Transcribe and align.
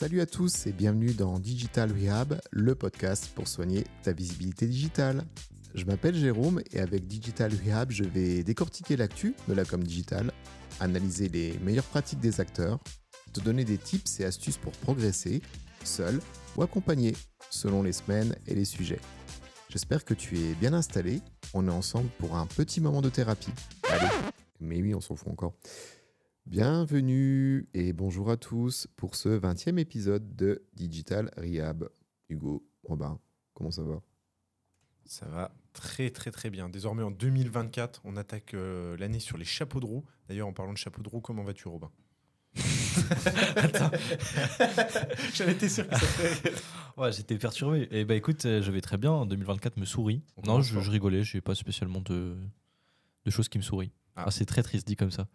Salut 0.00 0.20
à 0.20 0.26
tous 0.26 0.68
et 0.68 0.72
bienvenue 0.72 1.12
dans 1.12 1.40
Digital 1.40 1.90
Rehab, 1.90 2.40
le 2.52 2.76
podcast 2.76 3.32
pour 3.34 3.48
soigner 3.48 3.82
ta 4.04 4.12
visibilité 4.12 4.68
digitale. 4.68 5.24
Je 5.74 5.84
m'appelle 5.86 6.14
Jérôme 6.14 6.62
et 6.70 6.78
avec 6.78 7.08
Digital 7.08 7.50
Rehab, 7.52 7.90
je 7.90 8.04
vais 8.04 8.44
décortiquer 8.44 8.96
l'actu 8.96 9.34
de 9.48 9.54
la 9.54 9.64
com 9.64 9.82
digital, 9.82 10.30
analyser 10.78 11.28
les 11.28 11.58
meilleures 11.64 11.82
pratiques 11.82 12.20
des 12.20 12.40
acteurs, 12.40 12.78
te 13.32 13.40
donner 13.40 13.64
des 13.64 13.76
tips 13.76 14.20
et 14.20 14.24
astuces 14.24 14.56
pour 14.56 14.70
progresser, 14.70 15.42
seul 15.82 16.20
ou 16.56 16.62
accompagné, 16.62 17.16
selon 17.50 17.82
les 17.82 17.92
semaines 17.92 18.36
et 18.46 18.54
les 18.54 18.64
sujets. 18.64 19.00
J'espère 19.68 20.04
que 20.04 20.14
tu 20.14 20.38
es 20.38 20.54
bien 20.54 20.74
installé. 20.74 21.22
On 21.54 21.66
est 21.66 21.72
ensemble 21.72 22.08
pour 22.20 22.36
un 22.36 22.46
petit 22.46 22.80
moment 22.80 23.02
de 23.02 23.08
thérapie. 23.08 23.50
Allez, 23.90 24.06
mais 24.60 24.80
oui, 24.80 24.94
on 24.94 25.00
s'en 25.00 25.16
fout 25.16 25.32
encore. 25.32 25.54
Bienvenue 26.48 27.68
et 27.74 27.92
bonjour 27.92 28.30
à 28.30 28.38
tous 28.38 28.88
pour 28.96 29.16
ce 29.16 29.28
20e 29.28 29.78
épisode 29.78 30.34
de 30.34 30.64
Digital 30.72 31.30
Rehab. 31.36 31.90
Hugo, 32.30 32.66
Robin, 32.84 33.20
comment 33.52 33.70
ça 33.70 33.82
va? 33.82 34.00
Ça 35.04 35.26
va 35.26 35.54
très 35.74 36.08
très 36.08 36.30
très 36.30 36.48
bien. 36.48 36.70
Désormais 36.70 37.02
en 37.02 37.10
2024, 37.10 38.00
on 38.04 38.16
attaque 38.16 38.54
euh, 38.54 38.96
l'année 38.96 39.20
sur 39.20 39.36
les 39.36 39.44
chapeaux 39.44 39.78
de 39.78 39.84
roue. 39.84 40.06
D'ailleurs, 40.26 40.48
en 40.48 40.54
parlant 40.54 40.72
de 40.72 40.78
chapeaux 40.78 41.02
de 41.02 41.10
roue, 41.10 41.20
comment 41.20 41.44
vas-tu 41.44 41.68
Robin? 41.68 41.90
Attends. 43.56 43.90
J'avais 45.34 45.52
été 45.52 45.68
sûr 45.68 45.86
que 45.86 45.96
ça 45.96 46.06
ferait. 46.06 46.52
Ouais, 46.96 47.12
j'étais 47.12 47.36
perturbé. 47.36 47.88
Et 47.90 48.06
bah 48.06 48.14
écoute, 48.14 48.46
euh, 48.46 48.62
je 48.62 48.72
vais 48.72 48.80
très 48.80 48.96
bien. 48.96 49.26
2024 49.26 49.76
me 49.76 49.84
sourit. 49.84 50.22
On 50.38 50.46
non, 50.46 50.62
je, 50.62 50.72
fort. 50.72 50.82
je 50.82 50.90
rigolais. 50.90 51.24
J'ai 51.24 51.42
pas 51.42 51.54
spécialement 51.54 52.00
de, 52.00 52.38
de 53.26 53.30
choses 53.30 53.50
qui 53.50 53.58
me 53.58 53.62
sourient. 53.62 53.92
Ah. 54.16 54.24
Ah, 54.28 54.30
c'est 54.30 54.46
très 54.46 54.62
triste 54.62 54.86
dit 54.86 54.96
comme 54.96 55.10
ça. 55.10 55.28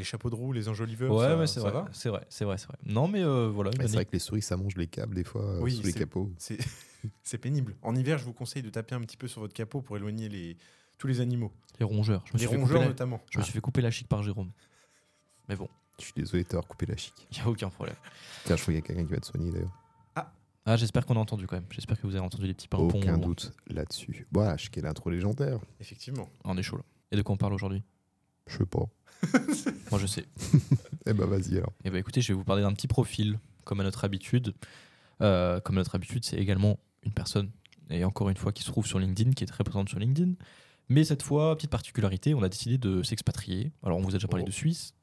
Les 0.00 0.04
chapeaux 0.04 0.30
de 0.30 0.34
roue, 0.34 0.52
les 0.52 0.66
enjoliveurs, 0.70 1.12
ouais, 1.14 1.26
ça, 1.26 1.36
ouais, 1.36 1.46
c'est 1.46 1.54
ça 1.60 1.68
vrai. 1.68 1.72
va? 1.72 1.88
C'est 1.92 2.08
vrai, 2.08 2.24
c'est 2.30 2.46
vrai, 2.46 2.56
c'est 2.56 2.68
vrai. 2.68 2.78
Non, 2.86 3.06
mais 3.06 3.22
euh, 3.22 3.50
voilà. 3.50 3.70
C'est 3.78 3.86
vrai 3.92 4.06
que 4.06 4.12
les 4.12 4.18
souris, 4.18 4.40
ça 4.40 4.56
mange 4.56 4.74
les 4.76 4.86
câbles 4.86 5.14
des 5.14 5.24
fois 5.24 5.42
euh, 5.44 5.60
Oui, 5.60 5.72
sous 5.76 5.82
les 5.82 5.92
c'est- 5.92 5.98
capots. 5.98 6.32
C'est 6.38 6.56
c'est 7.22 7.36
pénible. 7.36 7.76
En 7.82 7.94
hiver, 7.94 8.16
je 8.16 8.24
vous 8.24 8.32
conseille 8.32 8.62
de 8.62 8.70
taper 8.70 8.94
un 8.94 9.00
petit 9.02 9.18
peu 9.18 9.28
sur 9.28 9.42
votre 9.42 9.52
capot 9.52 9.82
pour 9.82 9.98
éloigner 9.98 10.30
les... 10.30 10.56
tous 10.96 11.06
les 11.06 11.20
animaux. 11.20 11.52
Les 11.80 11.84
rongeurs. 11.84 12.24
Je 12.26 12.32
me, 12.32 12.38
Les 12.38 12.46
suis 12.46 12.48
fait, 12.56 12.60
rongeurs 12.62 12.80
la... 12.80 12.88
notamment. 12.88 13.20
je 13.30 13.38
me 13.38 13.42
suis 13.44 13.52
fait 13.52 13.60
couper 13.60 13.82
la 13.82 13.90
chic 13.90 14.08
par 14.08 14.22
Jérôme. 14.22 14.50
Mais 15.50 15.56
bon, 15.56 15.68
Je 15.98 16.04
suis 16.04 16.14
désolé 16.16 16.44
de 16.44 16.48
t'avoir 16.48 16.66
coupé 16.66 16.86
la 16.86 16.96
chic. 16.96 17.12
il 17.30 17.36
n'y 17.38 17.42
a 17.44 17.48
aucun 17.50 17.68
problème. 17.68 17.96
Tiens, 18.46 18.56
je 18.56 18.62
crois 18.62 18.72
qu'il 18.72 18.80
y 18.80 18.84
a 18.84 18.86
quelqu'un 18.86 19.04
qui 19.04 19.12
va 19.12 19.20
te 19.20 19.26
soigner 19.26 19.50
d'ailleurs. 19.52 19.76
Ah, 20.66 20.76
j'espère 20.76 21.04
qu'on 21.04 21.16
a 21.16 21.20
entendu 21.20 21.46
quand 21.46 21.56
même. 21.56 21.66
J'espère 21.70 22.00
que 22.00 22.06
vous 22.06 22.14
avez 22.14 22.24
entendu 22.24 22.46
les 22.46 22.54
petits 22.54 22.68
pimpons. 22.68 22.98
Aucun 22.98 23.18
doute 23.18 23.52
là-dessus. 23.66 24.26
Voilà, 24.32 24.56
quelle 24.70 24.86
intro 24.86 25.10
légendaire. 25.10 25.58
Effectivement. 25.80 26.28
On 26.44 26.56
est 26.56 26.62
chaud 26.62 26.76
là. 26.76 26.82
Et 27.12 27.16
de 27.16 27.22
quoi 27.22 27.34
on 27.34 27.38
parle 27.38 27.54
aujourd'hui? 27.54 27.82
Je 28.46 28.58
sais 28.58 28.66
pas. 28.66 28.84
Moi, 29.90 30.00
je 30.00 30.06
sais. 30.06 30.24
Eh 31.06 31.12
ben 31.14 31.26
vas-y 31.26 31.56
alors. 31.56 31.72
Eh 31.84 31.90
ben 31.90 31.96
écoutez, 31.96 32.20
je 32.20 32.28
vais 32.28 32.34
vous 32.36 32.44
parler 32.44 32.62
d'un 32.62 32.72
petit 32.74 32.86
profil, 32.86 33.38
comme 33.64 33.80
à 33.80 33.84
notre 33.84 34.04
habitude. 34.04 34.54
Euh, 35.22 35.58
comme 35.60 35.76
à 35.76 35.80
notre 35.80 35.94
habitude, 35.94 36.24
c'est 36.24 36.36
également 36.36 36.78
une 37.04 37.12
personne, 37.12 37.50
et 37.88 38.04
encore 38.04 38.28
une 38.28 38.36
fois, 38.36 38.52
qui 38.52 38.62
se 38.62 38.70
trouve 38.70 38.86
sur 38.86 38.98
LinkedIn, 38.98 39.32
qui 39.32 39.42
est 39.44 39.46
très 39.46 39.64
présente 39.64 39.88
sur 39.88 39.98
LinkedIn. 39.98 40.34
Mais 40.88 41.02
cette 41.04 41.22
fois, 41.22 41.56
petite 41.56 41.70
particularité, 41.70 42.34
on 42.34 42.42
a 42.42 42.48
décidé 42.48 42.76
de 42.78 43.02
s'expatrier. 43.02 43.72
Alors, 43.82 43.98
on 43.98 44.02
vous 44.02 44.10
a 44.10 44.12
déjà 44.18 44.28
parlé 44.28 44.44
Oh. 44.44 44.48
de 44.48 44.52
Suisse, 44.52 44.94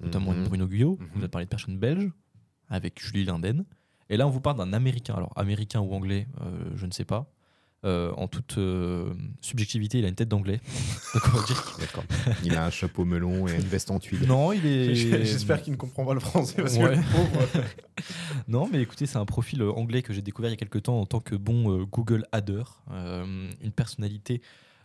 notamment 0.00 0.32
de 0.32 0.38
Mhm. 0.38 0.44
Bruno 0.46 0.66
Guyot, 0.68 0.96
Mhm. 1.00 1.08
on 1.14 1.18
vous 1.18 1.24
a 1.24 1.28
parlé 1.28 1.44
de 1.46 1.50
personnes 1.50 1.78
belges, 1.78 2.10
avec 2.68 3.00
Julie 3.04 3.24
Linden. 3.24 3.64
Et 4.10 4.16
là, 4.16 4.26
on 4.26 4.30
vous 4.30 4.40
parle 4.40 4.58
d'un 4.58 4.72
Américain. 4.72 5.14
Alors, 5.14 5.32
Américain 5.36 5.80
ou 5.80 5.92
Anglais, 5.92 6.28
euh, 6.40 6.70
je 6.76 6.86
ne 6.86 6.92
sais 6.92 7.04
pas. 7.04 7.30
Euh, 7.86 8.12
en 8.18 8.28
toute 8.28 8.58
euh, 8.58 9.14
subjectivité, 9.40 9.98
il 10.00 10.04
a 10.04 10.08
une 10.08 10.14
tête 10.14 10.28
d'anglais. 10.28 10.60
Il 12.44 12.54
a 12.54 12.66
un 12.66 12.70
chapeau 12.70 13.06
melon 13.06 13.48
et 13.48 13.54
une 13.54 13.60
veste 13.62 13.90
en 13.90 13.98
tuile. 13.98 14.26
non, 14.26 14.52
il 14.52 14.66
est. 14.66 14.94
J'espère 15.24 15.62
qu'il 15.62 15.72
ne 15.72 15.78
comprend 15.78 16.04
pas 16.04 16.12
le 16.14 16.20
français 16.20 16.60
parce 16.62 16.76
Ouais. 16.76 16.96
que 16.96 17.12
pauvre. 17.12 17.48
Non, 18.48 18.68
mais 18.72 18.80
écoutez, 18.82 19.06
c'est 19.06 19.18
un 19.18 19.26
profil 19.26 19.60
euh, 19.62 19.70
anglais 19.72 20.02
que 20.02 20.12
j'ai 20.12 20.22
découvert 20.22 20.50
il 20.50 20.54
y 20.54 20.56
a 20.56 20.58
quelques 20.58 20.82
temps 20.84 21.00
en 21.00 21.06
tant 21.06 21.20
que 21.20 21.34
bon 21.34 21.70
euh, 21.80 21.84
Google 21.84 22.24
Adder, 22.32 22.62
euh, 22.92 23.48
une 23.62 23.72
personnalité 23.72 24.40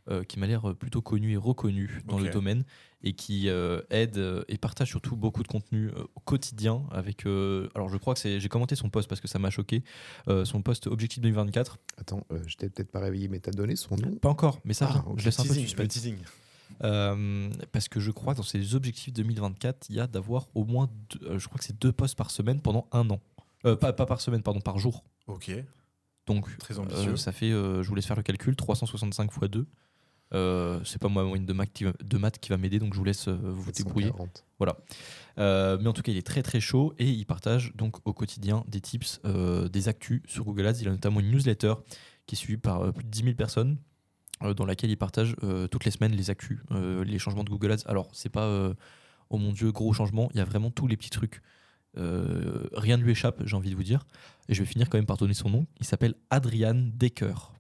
euh, 0.10 0.24
qui 0.24 0.40
m'a 0.40 0.48
l'air 0.48 0.70
euh, 0.70 0.74
plutôt 0.74 1.02
connue 1.02 1.32
et 1.34 1.38
reconnue 1.38 2.02
dans 2.06 2.18
le 2.20 2.30
domaine 2.30 2.64
et 3.04 3.14
qui 3.14 3.50
euh, 3.50 3.82
aide 3.90 4.20
et 4.48 4.58
partage 4.58 4.90
surtout 4.90 5.16
beaucoup 5.16 5.44
de 5.44 5.48
contenu 5.48 5.88
euh, 5.90 6.04
au 6.16 6.20
quotidien 6.22 6.84
avec. 6.92 7.26
euh, 7.26 7.70
alors, 7.76 7.90
je 7.90 7.98
crois 7.98 8.14
que 8.14 8.20
c'est. 8.20 8.40
J'ai 8.40 8.50
commenté 8.50 8.76
son 8.76 8.90
post 8.90 9.08
parce 9.08 9.22
que 9.22 9.28
ça 9.28 9.40
m'a 9.40 9.50
choqué. 9.50 9.84
euh, 10.28 10.46
son 10.46 10.62
post 10.62 10.88
Objectif 10.88 11.22
2024. 11.22 11.78
Attends, 11.98 12.26
euh, 12.32 12.40
je 12.48 12.56
t'ai 12.58 12.70
peut-être 12.70 12.92
pas 12.92 13.00
réveillé, 13.00 13.28
mais 13.28 13.40
t'as 13.40 13.52
donné 13.52 13.76
son 13.76 13.96
nom? 13.96 14.16
Pas 14.16 14.30
encore, 14.30 14.60
mais 14.66 14.74
ça 14.74 14.90
Ah. 14.92 15.06
Je 15.18 15.26
laisse 15.26 15.40
un 15.40 15.44
peu 15.44 15.50
de 15.50 15.54
Teasing, 15.54 15.64
le 15.64 15.68
suspense. 15.70 15.88
teasing. 15.94 16.18
Euh, 16.84 17.50
parce 17.72 17.88
que 17.88 18.00
je 18.00 18.12
crois 18.12 18.34
que 18.34 18.38
dans 18.38 18.44
ces 18.44 18.76
objectifs 18.76 19.14
2024, 19.14 19.88
il 19.90 19.96
y 19.96 20.00
a 20.00 20.08
d'avoir 20.08 20.48
au 20.56 20.66
moins, 20.66 20.90
deux- 21.12 21.38
je 21.38 21.48
crois 21.48 21.58
que 21.60 21.64
c'est 21.64 21.80
deux 21.80 21.92
posts 21.92 22.16
par 22.18 22.32
semaine 22.32 22.60
pendant 22.60 22.88
un 22.92 23.10
an. 23.12 23.22
Euh, 23.66 23.76
pas, 23.76 23.94
pas 23.94 24.06
par 24.06 24.20
semaine, 24.22 24.42
pardon, 24.44 24.62
par 24.62 24.78
jour. 24.80 25.04
Ok. 25.28 25.52
Donc, 26.28 26.56
Très 26.58 26.80
ambitieux. 26.80 27.12
euh, 27.14 27.18
ça 27.18 27.32
fait, 27.32 27.52
euh, 27.52 27.84
je 27.84 27.88
vous 27.90 27.96
laisse 27.96 28.06
faire 28.08 28.16
le 28.18 28.24
calcul, 28.24 28.56
365 28.56 29.32
x 29.32 29.50
2. 29.50 29.68
Euh, 30.36 30.80
c'est 30.84 31.02
pas 31.02 31.08
moi 31.08 31.24
ma 31.24 31.30
moyenne 31.30 31.46
de 31.46 31.54
maths 31.54 31.72
qui 32.40 32.50
va, 32.50 32.58
m'aider, 32.58 32.80
donc 32.80 32.94
je 32.94 33.00
vous 33.00 33.06
laisse 33.06 33.28
euh, 33.28 33.38
vous 33.42 33.72
débrouiller. 33.72 34.08
740. 34.08 34.46
Euh, 35.38 35.78
mais 35.82 35.88
en 35.88 35.94
tout 35.94 36.02
cas, 36.02 36.12
il 36.12 36.18
est 36.18 36.26
très 36.26 36.44
très 36.44 36.60
chaud 36.60 36.94
et 37.00 37.10
il 37.10 37.26
partage 37.26 37.74
donc 37.76 37.98
au 38.06 38.14
quotidien 38.14 38.64
des 38.68 38.82
tips, 38.82 39.22
euh, 39.26 39.68
des 39.68 39.88
actus 39.88 40.22
sur 40.28 40.44
Google 40.46 40.68
Ads. 40.68 40.82
Il 40.82 40.88
a 40.88 40.92
notamment 40.92 41.20
une 41.20 41.32
newsletter 41.32 41.74
qui 42.28 42.36
est 42.36 42.38
suivie 42.38 42.58
par 42.58 42.94
plus 42.94 43.04
de 43.04 43.10
10 43.10 43.24
000 43.24 43.36
personnes. 43.36 43.78
dans 44.56 44.66
laquelle 44.66 44.90
il 44.90 44.98
partage 44.98 45.36
toutes 45.72 45.86
les 45.86 45.92
semaines 45.92 46.12
les 46.14 46.30
actus, 46.30 46.60
les 46.72 47.20
changements 47.20 47.44
de 47.44 47.50
Google 47.50 47.72
Ads. 47.72 47.86
Alors, 47.86 48.10
c'est 48.14 48.30
pas 48.30 48.74
oh 49.30 49.38
mon 49.38 49.52
dieu, 49.52 49.72
gros 49.72 49.94
changement, 49.94 50.30
il 50.34 50.38
y 50.38 50.42
a 50.42 50.46
vraiment 50.46 50.72
tous 50.72 50.88
les 50.88 50.98
petits 50.98 51.10
trucs. 51.10 51.42
Euh, 51.98 52.68
rien 52.74 52.98
ne 52.98 53.04
lui 53.04 53.12
échappe, 53.12 53.42
j'ai 53.46 53.56
envie 53.56 53.70
de 53.70 53.76
vous 53.76 53.84
dire. 53.84 54.06
Et 54.50 54.54
je 54.54 54.62
vais 54.62 54.66
finir 54.66 54.90
quand 54.90 54.98
même 54.98 55.06
par 55.06 55.18
donner 55.18 55.34
son 55.34 55.50
nom. 55.50 55.66
Il 55.80 55.86
s'appelle 55.86 56.16
Adrian 56.30 56.76
Decker. 56.76 57.54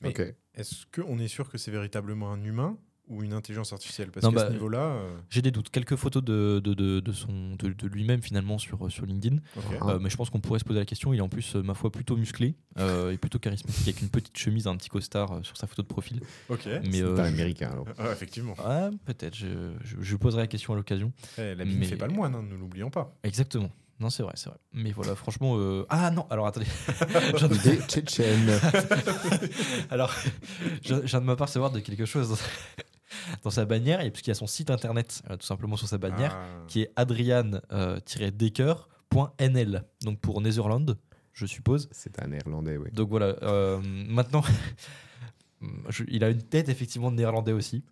Mais 0.00 0.08
Ok. 0.08 0.34
Est-ce 0.54 0.84
qu'on 0.94 1.18
est 1.18 1.28
sûr 1.28 1.48
que 1.50 1.58
c'est 1.58 1.70
véritablement 1.70 2.32
un 2.32 2.42
humain 2.44 2.76
ou 3.08 3.22
une 3.22 3.32
intelligence 3.32 3.72
artificielle? 3.72 4.10
Parce 4.10 4.26
qu'à 4.26 4.32
bah, 4.32 4.46
ce 4.48 4.52
niveau-là. 4.52 4.80
euh, 4.80 5.16
J'ai 5.30 5.42
des 5.42 5.50
doutes. 5.50 5.70
Quelques 5.70 5.96
photos 5.96 6.22
de, 6.22 6.60
de, 6.62 6.74
de, 6.74 7.00
de 7.00 7.12
son, 7.12 7.54
de, 7.56 7.68
de 7.72 7.86
lui-même 7.88 8.22
finalement 8.22 8.58
sur, 8.58 8.90
sur 8.90 9.06
LinkedIn. 9.06 9.36
Ah. 9.56 9.90
Euh, 9.90 9.98
mais 10.00 10.10
je 10.10 10.16
pense 10.16 10.30
qu'on 10.30 10.40
pourrait 10.40 10.58
se 10.58 10.64
poser 10.64 10.78
la 10.80 10.84
question. 10.86 11.12
Il 11.12 11.18
est 11.18 11.22
en 11.22 11.28
plus, 11.28 11.56
euh, 11.56 11.62
ma 11.62 11.74
foi, 11.74 11.90
plutôt 11.90 12.16
musclé 12.16 12.54
euh, 12.78 13.12
et 13.12 13.16
plutôt 13.18 13.38
charismatique 13.38 13.82
avec 13.88 14.02
une 14.02 14.10
petite 14.10 14.36
chemise, 14.36 14.66
un 14.66 14.76
petit 14.76 14.88
costard 14.88 15.40
sur 15.44 15.56
sa 15.56 15.66
photo 15.66 15.82
de 15.82 15.88
profil. 15.88 16.20
Ok. 16.48 16.66
Mais 16.66 16.92
C'est 16.92 17.02
euh, 17.02 17.16
pas 17.16 17.24
américain 17.26 17.70
alors. 17.72 17.86
Ah, 17.98 18.12
effectivement. 18.12 18.54
Ouais, 18.64 18.90
peut-être. 19.06 19.34
Je, 19.36 19.72
je, 19.82 20.16
poserai 20.16 20.42
la 20.42 20.46
question 20.48 20.72
à 20.72 20.76
l'occasion. 20.76 21.12
Eh, 21.38 21.54
L'habit 21.54 21.74
Mais- 21.74 21.80
ne 21.86 21.90
fait 21.90 21.96
pas 21.96 22.06
le 22.06 22.14
moine, 22.14 22.34
hein, 22.34 22.42
ne 22.42 22.54
l'oublions 22.56 22.90
pas. 22.90 23.16
Exactement. 23.24 23.70
Non, 24.00 24.08
c'est 24.10 24.22
vrai, 24.22 24.32
c'est 24.36 24.48
vrai. 24.48 24.58
Mais 24.72 24.92
voilà, 24.92 25.14
franchement. 25.14 25.56
euh, 25.58 25.84
Ah 25.90 26.10
non, 26.10 26.26
alors 26.30 26.46
attendez. 26.46 26.66
Je 26.98 27.36
viens 27.36 27.48
de- 27.48 27.54
Des 27.62 27.76
Tchétchènes. 27.82 28.50
alors, 29.90 30.14
je, 30.82 30.94
je 30.94 31.00
viens 31.06 31.20
de 31.20 31.26
m'apercevoir 31.26 31.70
de 31.70 31.80
quelque 31.80 32.06
chose 32.06 32.30
dans 32.30 32.36
sa, 32.36 32.44
dans 33.44 33.50
sa 33.50 33.64
bannière, 33.66 34.00
et 34.00 34.10
puisqu'il 34.10 34.30
y 34.30 34.32
a 34.32 34.34
son 34.34 34.46
site 34.46 34.70
internet, 34.70 35.22
euh, 35.30 35.36
tout 35.36 35.46
simplement 35.46 35.76
sur 35.76 35.86
sa 35.86 35.98
bannière, 35.98 36.34
Ah. 36.36 36.46
qui 36.66 36.80
est 36.82 36.92
adrian-decker.nl. 36.96 39.84
Donc 40.02 40.20
pour 40.20 40.40
Netherlands, 40.40 40.86
je 41.32 41.46
suppose. 41.46 41.88
C'est 41.92 42.20
un 42.22 42.28
néerlandais, 42.28 42.76
oui. 42.76 42.90
Donc 42.92 43.08
voilà, 43.10 43.36
euh, 43.42 43.80
maintenant, 43.84 44.42
je- 45.88 46.04
il 46.08 46.24
a 46.24 46.30
une 46.30 46.42
tête 46.42 46.68
effectivement 46.68 47.10
de 47.10 47.16
néerlandais 47.16 47.52
aussi. 47.52 47.84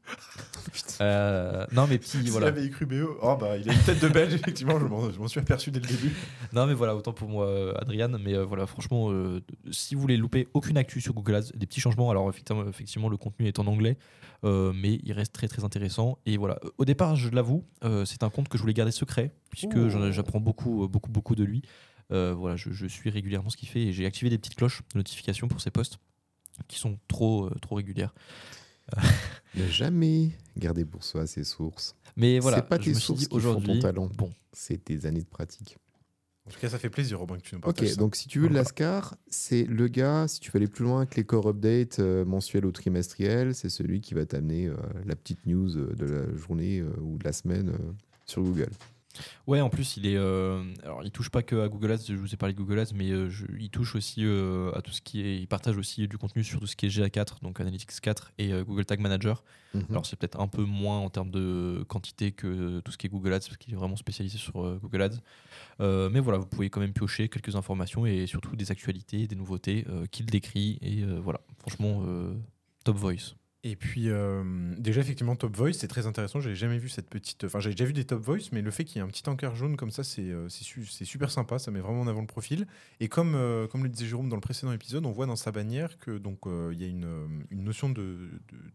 Euh, 1.01 1.67
non 1.73 1.87
mais 1.87 1.99
petit, 1.99 2.19
voilà. 2.31 2.49
avait 2.49 2.65
écrit 2.65 2.85
BO, 2.85 3.19
oh 3.23 3.37
bah 3.41 3.57
il 3.57 3.69
a 3.69 3.73
une 3.73 3.79
tête 3.81 4.01
de 4.01 4.09
belge, 4.09 4.35
effectivement, 4.35 4.79
je 4.79 5.19
m'en 5.19 5.29
suis 5.29 5.41
aperçu 5.41 5.71
dès 5.71 5.81
le 5.81 5.87
début. 5.87 6.13
Non 6.53 6.67
mais 6.67 6.75
voilà, 6.75 6.97
autant 6.97 7.13
pour 7.13 7.29
moi, 7.29 7.47
euh, 7.47 7.73
Adrian. 7.77 8.09
Mais 8.09 8.35
euh, 8.35 8.45
voilà, 8.45 8.67
franchement, 8.67 9.11
euh, 9.11 9.41
si 9.71 9.95
vous 9.95 10.01
voulez 10.01 10.17
louper 10.17 10.49
aucune 10.55 10.77
actu 10.77 11.01
sur 11.01 11.15
Google 11.15 11.37
Ads, 11.37 11.53
des 11.55 11.67
petits 11.67 11.81
changements. 11.81 12.11
Alors 12.11 12.29
effectivement, 12.29 12.67
effectivement 12.69 13.09
le 13.09 13.17
contenu 13.17 13.47
est 13.47 13.59
en 13.59 13.67
anglais, 13.67 13.97
mais 14.43 15.01
il 15.03 15.13
reste 15.13 15.33
très 15.33 15.49
très 15.49 15.65
intéressant. 15.65 16.19
Et 16.27 16.37
voilà, 16.37 16.59
au 16.79 16.85
départ, 16.85 17.17
je 17.17 17.29
l'avoue, 17.29 17.65
c'est 18.05 18.23
un 18.23 18.31
compte 18.31 18.49
que 18.49 18.57
je 18.57 18.63
voulais 18.63 18.75
garder 18.75 18.93
secret 18.93 19.33
puisque 19.51 19.89
j'apprends 20.11 20.41
beaucoup, 20.41 20.89
beaucoup, 20.89 21.11
beaucoup 21.11 21.35
de 21.35 21.45
lui. 21.45 21.63
Voilà, 22.11 22.57
je, 22.57 22.71
je 22.71 22.87
suis 22.87 23.11
régulièrement 23.11 23.51
ce 23.51 23.57
qu'il 23.57 23.69
fait 23.69 23.83
et 23.83 23.93
j'ai 23.93 24.07
activé 24.07 24.31
des 24.31 24.39
petites 24.39 24.57
cloches 24.57 24.83
de 24.93 24.99
notification 24.99 25.49
pour 25.49 25.61
ses 25.61 25.71
posts 25.71 25.99
qui 26.67 26.79
sont 26.79 26.99
trop, 27.09 27.51
trop 27.61 27.77
régulières. 27.77 28.15
Ne 29.55 29.67
jamais 29.67 30.31
garder 30.57 30.85
pour 30.85 31.03
soi 31.03 31.27
ses 31.27 31.43
sources. 31.43 31.95
Mais 32.17 32.39
voilà, 32.39 32.59
c'est 32.59 32.69
pas 32.69 32.79
je 32.79 32.85
tes 32.85 32.95
sources 32.95 33.27
qui 33.27 33.41
font 33.41 33.61
ton 33.61 33.79
talent. 33.81 34.09
bon, 34.17 34.31
C'est 34.53 34.85
tes 34.85 35.07
années 35.07 35.23
de 35.23 35.27
pratique. 35.29 35.79
En 36.47 36.51
tout 36.51 36.61
cas, 36.61 36.69
ça 36.69 36.79
fait 36.79 36.91
plaisir, 36.91 37.19
Robin, 37.19 37.37
que 37.37 37.43
tu 37.43 37.55
nous 37.55 37.59
Ok, 37.61 37.65
partages 37.77 37.89
ça. 37.91 37.97
donc 37.97 38.15
si 38.17 38.29
tu 38.29 38.39
veux, 38.39 38.47
Voilà. 38.47 38.61
Lascar, 38.61 39.17
c'est 39.27 39.65
le 39.65 39.89
gars, 39.89 40.27
si 40.29 40.41
tu 40.41 40.51
veux 40.51 40.57
aller 40.59 40.69
plus 40.69 40.85
loin 40.85 41.05
que 41.07 41.17
les 41.17 41.25
core 41.25 41.49
updates 41.49 41.99
euh, 41.99 42.25
mensuels 42.25 42.65
ou 42.67 42.73
trimestriels, 42.73 43.55
c'est 43.55 43.69
celui 43.69 44.01
qui 44.01 44.15
va 44.15 44.25
t'amener 44.27 44.67
euh, 44.67 44.77
la 45.05 45.17
petite 45.17 45.45
news 45.47 45.77
euh, 45.77 45.95
de 45.95 46.07
la 46.07 46.37
journée 46.37 46.79
euh, 46.81 46.89
ou 47.03 47.19
de 47.19 47.25
la 47.25 47.33
semaine 47.33 47.71
euh, 47.71 47.93
sur 48.27 48.43
Google. 48.43 48.71
Ouais, 49.47 49.61
en 49.61 49.71
plus, 49.71 49.97
il 49.97 50.07
est. 50.07 50.17
euh, 50.17 50.63
alors, 50.83 51.03
il 51.05 51.11
touche 51.11 51.31
pas 51.31 51.43
que 51.43 51.57
à 51.61 51.69
Google 51.69 51.93
Ads. 51.93 52.05
Je 52.09 52.15
vous 52.15 52.33
ai 52.35 52.37
parlé 52.37 52.53
de 52.55 52.59
Google 52.59 52.79
Ads, 52.79 52.93
mais 52.95 53.11
euh, 53.11 53.29
je- 53.31 53.47
il 53.59 53.71
touche 53.71 53.95
aussi 53.97 54.25
euh, 54.25 54.71
à 54.75 54.83
tout 54.83 54.91
ce 54.93 55.01
qui 55.01 55.21
est. 55.23 55.39
Il 55.39 55.47
partage 55.49 55.77
aussi 55.77 56.07
du 56.09 56.19
contenu 56.19 56.45
sur 56.45 56.61
tout 56.61 56.67
ce 56.67 56.77
qui 56.77 56.87
est 56.87 56.89
GA4, 56.91 57.41
donc 57.43 57.61
Analytics 57.61 58.01
4 58.01 58.33
et 58.39 58.51
Google 58.65 58.85
Tag 58.85 59.01
Manager. 59.01 59.43
Mhm. 59.75 59.85
Alors, 59.91 60.07
c'est 60.07 60.17
peut-être 60.17 60.41
un 60.41 60.49
peu 60.49 60.63
moins 60.65 60.99
en 60.99 61.11
termes 61.11 61.31
de 61.31 61.85
quantité 61.89 62.33
que 62.33 62.81
tout 62.81 62.93
ce 62.93 62.99
qui 62.99 63.07
est 63.07 63.11
Google 63.11 63.33
Ads, 63.35 63.41
parce 63.47 63.57
qu'il 63.57 63.73
est 63.73 63.77
vraiment 63.77 63.97
spécialisé 63.97 64.39
sur 64.39 64.55
Google 64.81 65.03
Ads. 65.03 65.19
Mais 65.81 66.21
voilà, 66.21 66.39
vous 66.39 66.47
pouvez 66.47 66.71
quand 66.71 66.81
même 66.81 66.93
piocher 66.93 67.29
quelques 67.29 67.55
informations 67.57 68.07
et 68.07 68.27
surtout 68.27 68.57
des 68.57 68.71
actualités, 68.71 69.27
des 69.27 69.37
nouveautés 69.37 69.85
qu'il 70.11 70.27
décrit. 70.27 70.79
Et 70.83 71.05
voilà, 71.05 71.41
franchement, 71.59 72.03
top 72.85 72.97
voice. 72.97 73.35
Et 73.65 73.75
puis, 73.75 74.09
euh, 74.09 74.45
déjà, 74.79 75.01
effectivement, 75.01 75.35
Top 75.35 75.57
Voice, 75.57 75.73
c'est 75.73 75.89
très 75.89 76.07
intéressant. 76.07 76.41
J'avais 76.41 76.55
jamais 76.55 76.79
vu 76.79 76.89
cette 76.89 77.11
petite. 77.11 77.43
Enfin, 77.43 77.59
j'avais 77.59 77.75
déjà 77.75 77.87
vu 77.87 77.93
des 77.93 78.05
Top 78.05 78.23
Voice, 78.23 78.51
mais 78.53 78.63
le 78.63 78.71
fait 78.71 78.85
qu'il 78.85 78.97
y 78.97 78.99
ait 79.01 79.03
un 79.03 79.09
petit 79.09 79.29
encart 79.29 79.57
jaune 79.57 79.77
comme 79.77 79.91
ça, 79.91 80.05
c'est 80.05 80.31
euh, 80.31 80.49
super 80.49 81.31
sympa. 81.33 81.59
Ça 81.59 81.73
met 81.73 81.81
vraiment 81.81 82.03
en 82.03 82.07
avant 82.07 82.21
le 82.21 82.29
profil. 82.29 82.69
Et 83.01 83.09
comme, 83.09 83.35
euh, 83.35 83.67
comme 83.67 83.83
le 83.83 83.89
disait 83.89 84.07
Jérôme 84.07 84.29
dans 84.29 84.37
le 84.37 84.41
précédent 84.41 84.71
épisode, 84.73 85.05
on 85.07 85.11
voit 85.11 85.27
dans 85.27 85.35
sa 85.35 85.51
bannière 85.51 85.99
que 85.99 86.19
donc 86.19 86.47
euh, 86.47 86.71
il 86.73 86.81
y 86.81 86.85
a 86.85 86.87
une, 86.87 87.43
une 87.51 87.65
notion 87.65 87.89
de, 87.89 87.95
de- 88.03 88.31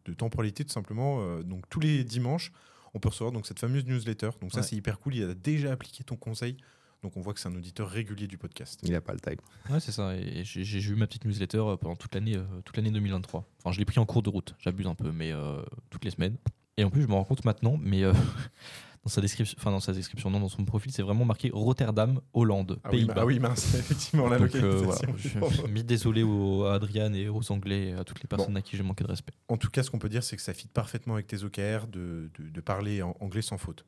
de 0.06 0.14
temporalité, 0.14 0.66
tout 0.66 0.74
simplement. 0.74 1.40
Donc, 1.44 1.64
tous 1.70 1.80
les 1.80 2.04
dimanches, 2.04 2.52
on 2.94 3.00
peut 3.00 3.08
recevoir 3.10 3.32
donc 3.32 3.48
cette 3.48 3.60
fameuse 3.60 3.86
newsletter. 3.86 4.32
Donc, 4.42 4.52
ça, 4.52 4.58
Ouais. 4.60 4.64
c'est 4.64 4.76
hyper 4.76 5.00
cool. 5.00 5.16
Il 5.16 5.24
a 5.24 5.34
déjà 5.34 5.72
appliqué 5.72 6.04
ton 6.04 6.18
conseil. 6.18 6.58
Donc, 7.04 7.16
on 7.18 7.22
voit 7.22 7.34
que 7.34 7.40
c'est 7.40 7.50
un 7.50 7.56
auditeur 7.56 7.90
régulier 7.90 8.28
du 8.28 8.38
podcast. 8.38 8.80
Il 8.84 8.96
a 8.96 9.02
pas 9.02 9.14
le 9.14 9.20
time. 9.20 9.36
Ouais, 9.70 9.80
c'est 9.80 9.92
ça. 9.92 10.16
Et 10.16 10.44
j'ai 10.44 10.64
j'ai 10.64 10.80
eu 10.92 10.96
ma 10.96 11.06
petite 11.06 11.26
newsletter 11.26 11.58
euh, 11.60 11.78
pendant 11.78 11.96
toute 11.96 12.16
l'année 12.16 12.38
euh, 12.38 12.44
toute 12.66 12.76
l'année 12.78 12.92
2023. 12.92 13.46
Enfin, 13.60 13.72
je 13.72 13.80
l'ai 13.80 13.86
pris 13.86 14.00
en 14.00 14.06
cours 14.06 14.24
de 14.24 14.30
route. 14.30 14.56
J'abuse 14.60 14.88
un 14.88 14.96
peu, 14.96 15.12
mais 15.12 15.32
euh, 15.32 15.62
toutes 15.90 16.06
les 16.06 16.12
semaines. 16.12 16.38
Et 16.78 16.84
en 16.84 16.90
plus, 16.90 17.02
je 17.04 17.08
me 17.08 17.14
rends 17.14 17.24
compte 17.26 17.46
maintenant, 17.46 17.78
mais 17.80 18.04
euh, 18.04 18.14
dans 19.04 19.10
sa 19.10 19.22
description, 19.22 19.56
enfin 19.60 19.70
dans 19.70 19.80
sa 19.82 19.92
description, 19.94 20.30
non, 20.32 20.40
dans 20.40 20.48
son 20.50 20.66
profil, 20.66 20.92
c'est 20.92 21.04
vraiment 21.04 21.26
marqué 21.26 21.52
Rotterdam, 21.54 22.20
Hollande, 22.34 22.80
Ah 22.84 22.90
oui, 22.92 23.00
Pays-Bas. 23.00 23.14
ah 23.18 23.26
oui, 23.26 23.38
mince, 23.40 23.76
effectivement, 23.80 24.28
la 24.30 24.40
Donc, 24.40 24.56
euh, 24.56 24.82
localisation. 24.86 25.14
voilà, 25.40 25.56
je 25.56 25.62
mis 25.68 25.84
désolé 25.84 26.24
aux, 26.24 26.64
à 26.64 26.76
Adrian 26.76 27.14
et 27.14 27.28
aux 27.30 27.52
Anglais 27.52 27.94
à 27.94 28.04
toutes 28.06 28.24
les 28.24 28.28
personnes 28.28 28.56
à 28.58 28.62
qui 28.62 28.76
j'ai 28.78 28.82
manqué 28.84 29.04
de 29.04 29.10
respect. 29.10 29.34
En 29.50 29.58
tout 29.58 29.70
cas, 29.70 29.84
ce 29.84 29.92
qu'on 29.92 30.00
peut 30.00 30.10
dire, 30.10 30.24
c'est 30.24 30.36
que 30.38 30.42
ça 30.42 30.54
fit 30.54 30.68
parfaitement 30.68 31.14
avec 31.16 31.28
tes 31.28 31.44
OKR 31.44 31.86
de, 31.88 32.32
de, 32.40 32.50
de 32.50 32.62
parler 32.62 33.02
en 33.04 33.16
anglais 33.20 33.42
sans 33.44 33.58
faute. 33.60 33.86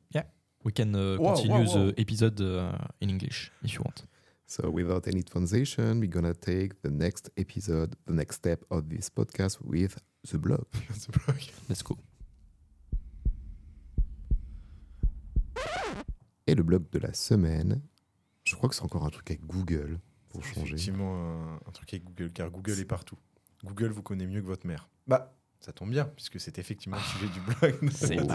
We 0.66 0.72
can 0.72 0.96
uh, 0.96 1.16
Wow, 1.20 1.34
continue 1.34 1.64
wow, 1.64 1.74
wow. 1.76 1.86
the 1.86 1.94
episode 2.00 2.40
uh, 2.40 2.72
in 3.00 3.08
English 3.08 3.52
if 3.62 3.74
you 3.74 3.82
want. 3.84 4.04
So, 4.46 4.68
without 4.68 5.06
any 5.06 5.22
transition, 5.22 6.00
we're 6.00 6.10
gonna 6.10 6.34
take 6.34 6.82
the 6.82 6.90
next 6.90 7.30
episode, 7.36 7.94
the 8.04 8.12
next 8.12 8.34
step 8.38 8.64
of 8.68 8.88
this 8.88 9.08
podcast 9.08 9.58
with 9.62 9.96
the 10.28 10.38
blog. 10.38 10.66
Ce 10.92 11.06
blog. 11.12 11.38
Let's 11.68 11.82
go. 11.84 11.96
Et 16.48 16.56
le 16.56 16.64
blog 16.64 16.90
de 16.90 16.98
la 16.98 17.12
semaine, 17.12 17.80
je 18.42 18.56
crois 18.56 18.68
que 18.68 18.74
c'est 18.74 18.82
encore 18.82 19.04
un 19.04 19.10
truc 19.10 19.30
avec 19.30 19.46
Google 19.46 20.00
pour 20.30 20.44
changer. 20.44 20.74
Effectivement, 20.74 21.14
un, 21.14 21.54
un 21.64 21.70
truc 21.72 21.94
avec 21.94 22.04
Google, 22.06 22.32
car 22.32 22.50
Google 22.50 22.80
est 22.80 22.84
partout. 22.84 23.18
Google 23.64 23.90
vous 23.90 24.02
connaît 24.02 24.26
mieux 24.26 24.40
que 24.40 24.46
votre 24.46 24.66
mère. 24.66 24.88
Bah, 25.06 25.32
ça 25.66 25.72
tombe 25.72 25.90
bien, 25.90 26.04
puisque 26.04 26.38
c'est 26.38 26.58
effectivement 26.60 26.96
le 26.96 27.02
sujet 27.02 27.26
du 27.32 27.40
blog. 27.40 27.90
C'est 27.92 28.18
Oh 28.20 28.32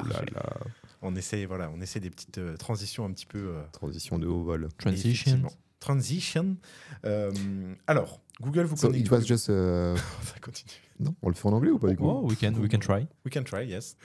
on 1.01 1.15
essaie, 1.15 1.45
voilà, 1.45 1.71
on 1.73 1.79
essaie 1.79 2.01
des 2.01 2.09
petites 2.09 2.37
euh, 2.39 2.57
transitions 2.57 3.05
un 3.05 3.11
petit 3.13 3.25
peu. 3.25 3.39
euh, 3.39 3.63
transition 3.71 4.19
de 4.19 4.27
haut 4.27 4.43
vol. 4.43 4.67
Transition. 4.77 5.41
Transition. 5.79 6.57
Euh, 7.05 7.31
alors, 7.87 8.19
Google 8.41 8.63
vous 8.65 8.75
So, 8.75 8.87
connaît. 8.87 8.99
it 8.99 9.09
was 9.09 9.21
just. 9.21 9.45
ça 10.23 10.39
continue. 10.41 10.73
Non, 10.99 11.15
on 11.21 11.29
le 11.29 11.33
fait 11.35 11.47
en 11.47 11.53
anglais 11.53 11.71
ou 11.71 11.79
pas 11.79 11.87
du 11.89 11.95
coup 11.95 12.05
Oh, 12.05 12.27
we 12.29 12.37
can, 12.37 12.53
we 12.55 12.69
can 12.69 12.77
try. 12.79 13.07
We 13.25 13.33
can 13.33 13.43
try, 13.43 13.65
yes. 13.65 13.95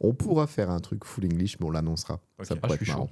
On 0.00 0.14
pourra 0.14 0.46
faire 0.48 0.70
un 0.70 0.80
truc 0.80 1.04
full 1.04 1.26
English, 1.26 1.60
mais 1.60 1.66
on 1.66 1.70
l'annoncera. 1.70 2.20
Ça 2.42 2.54
Ah, 2.54 2.56
pourrait 2.56 2.78
je 2.78 2.82
être 2.84 2.88
marrant. 2.88 3.10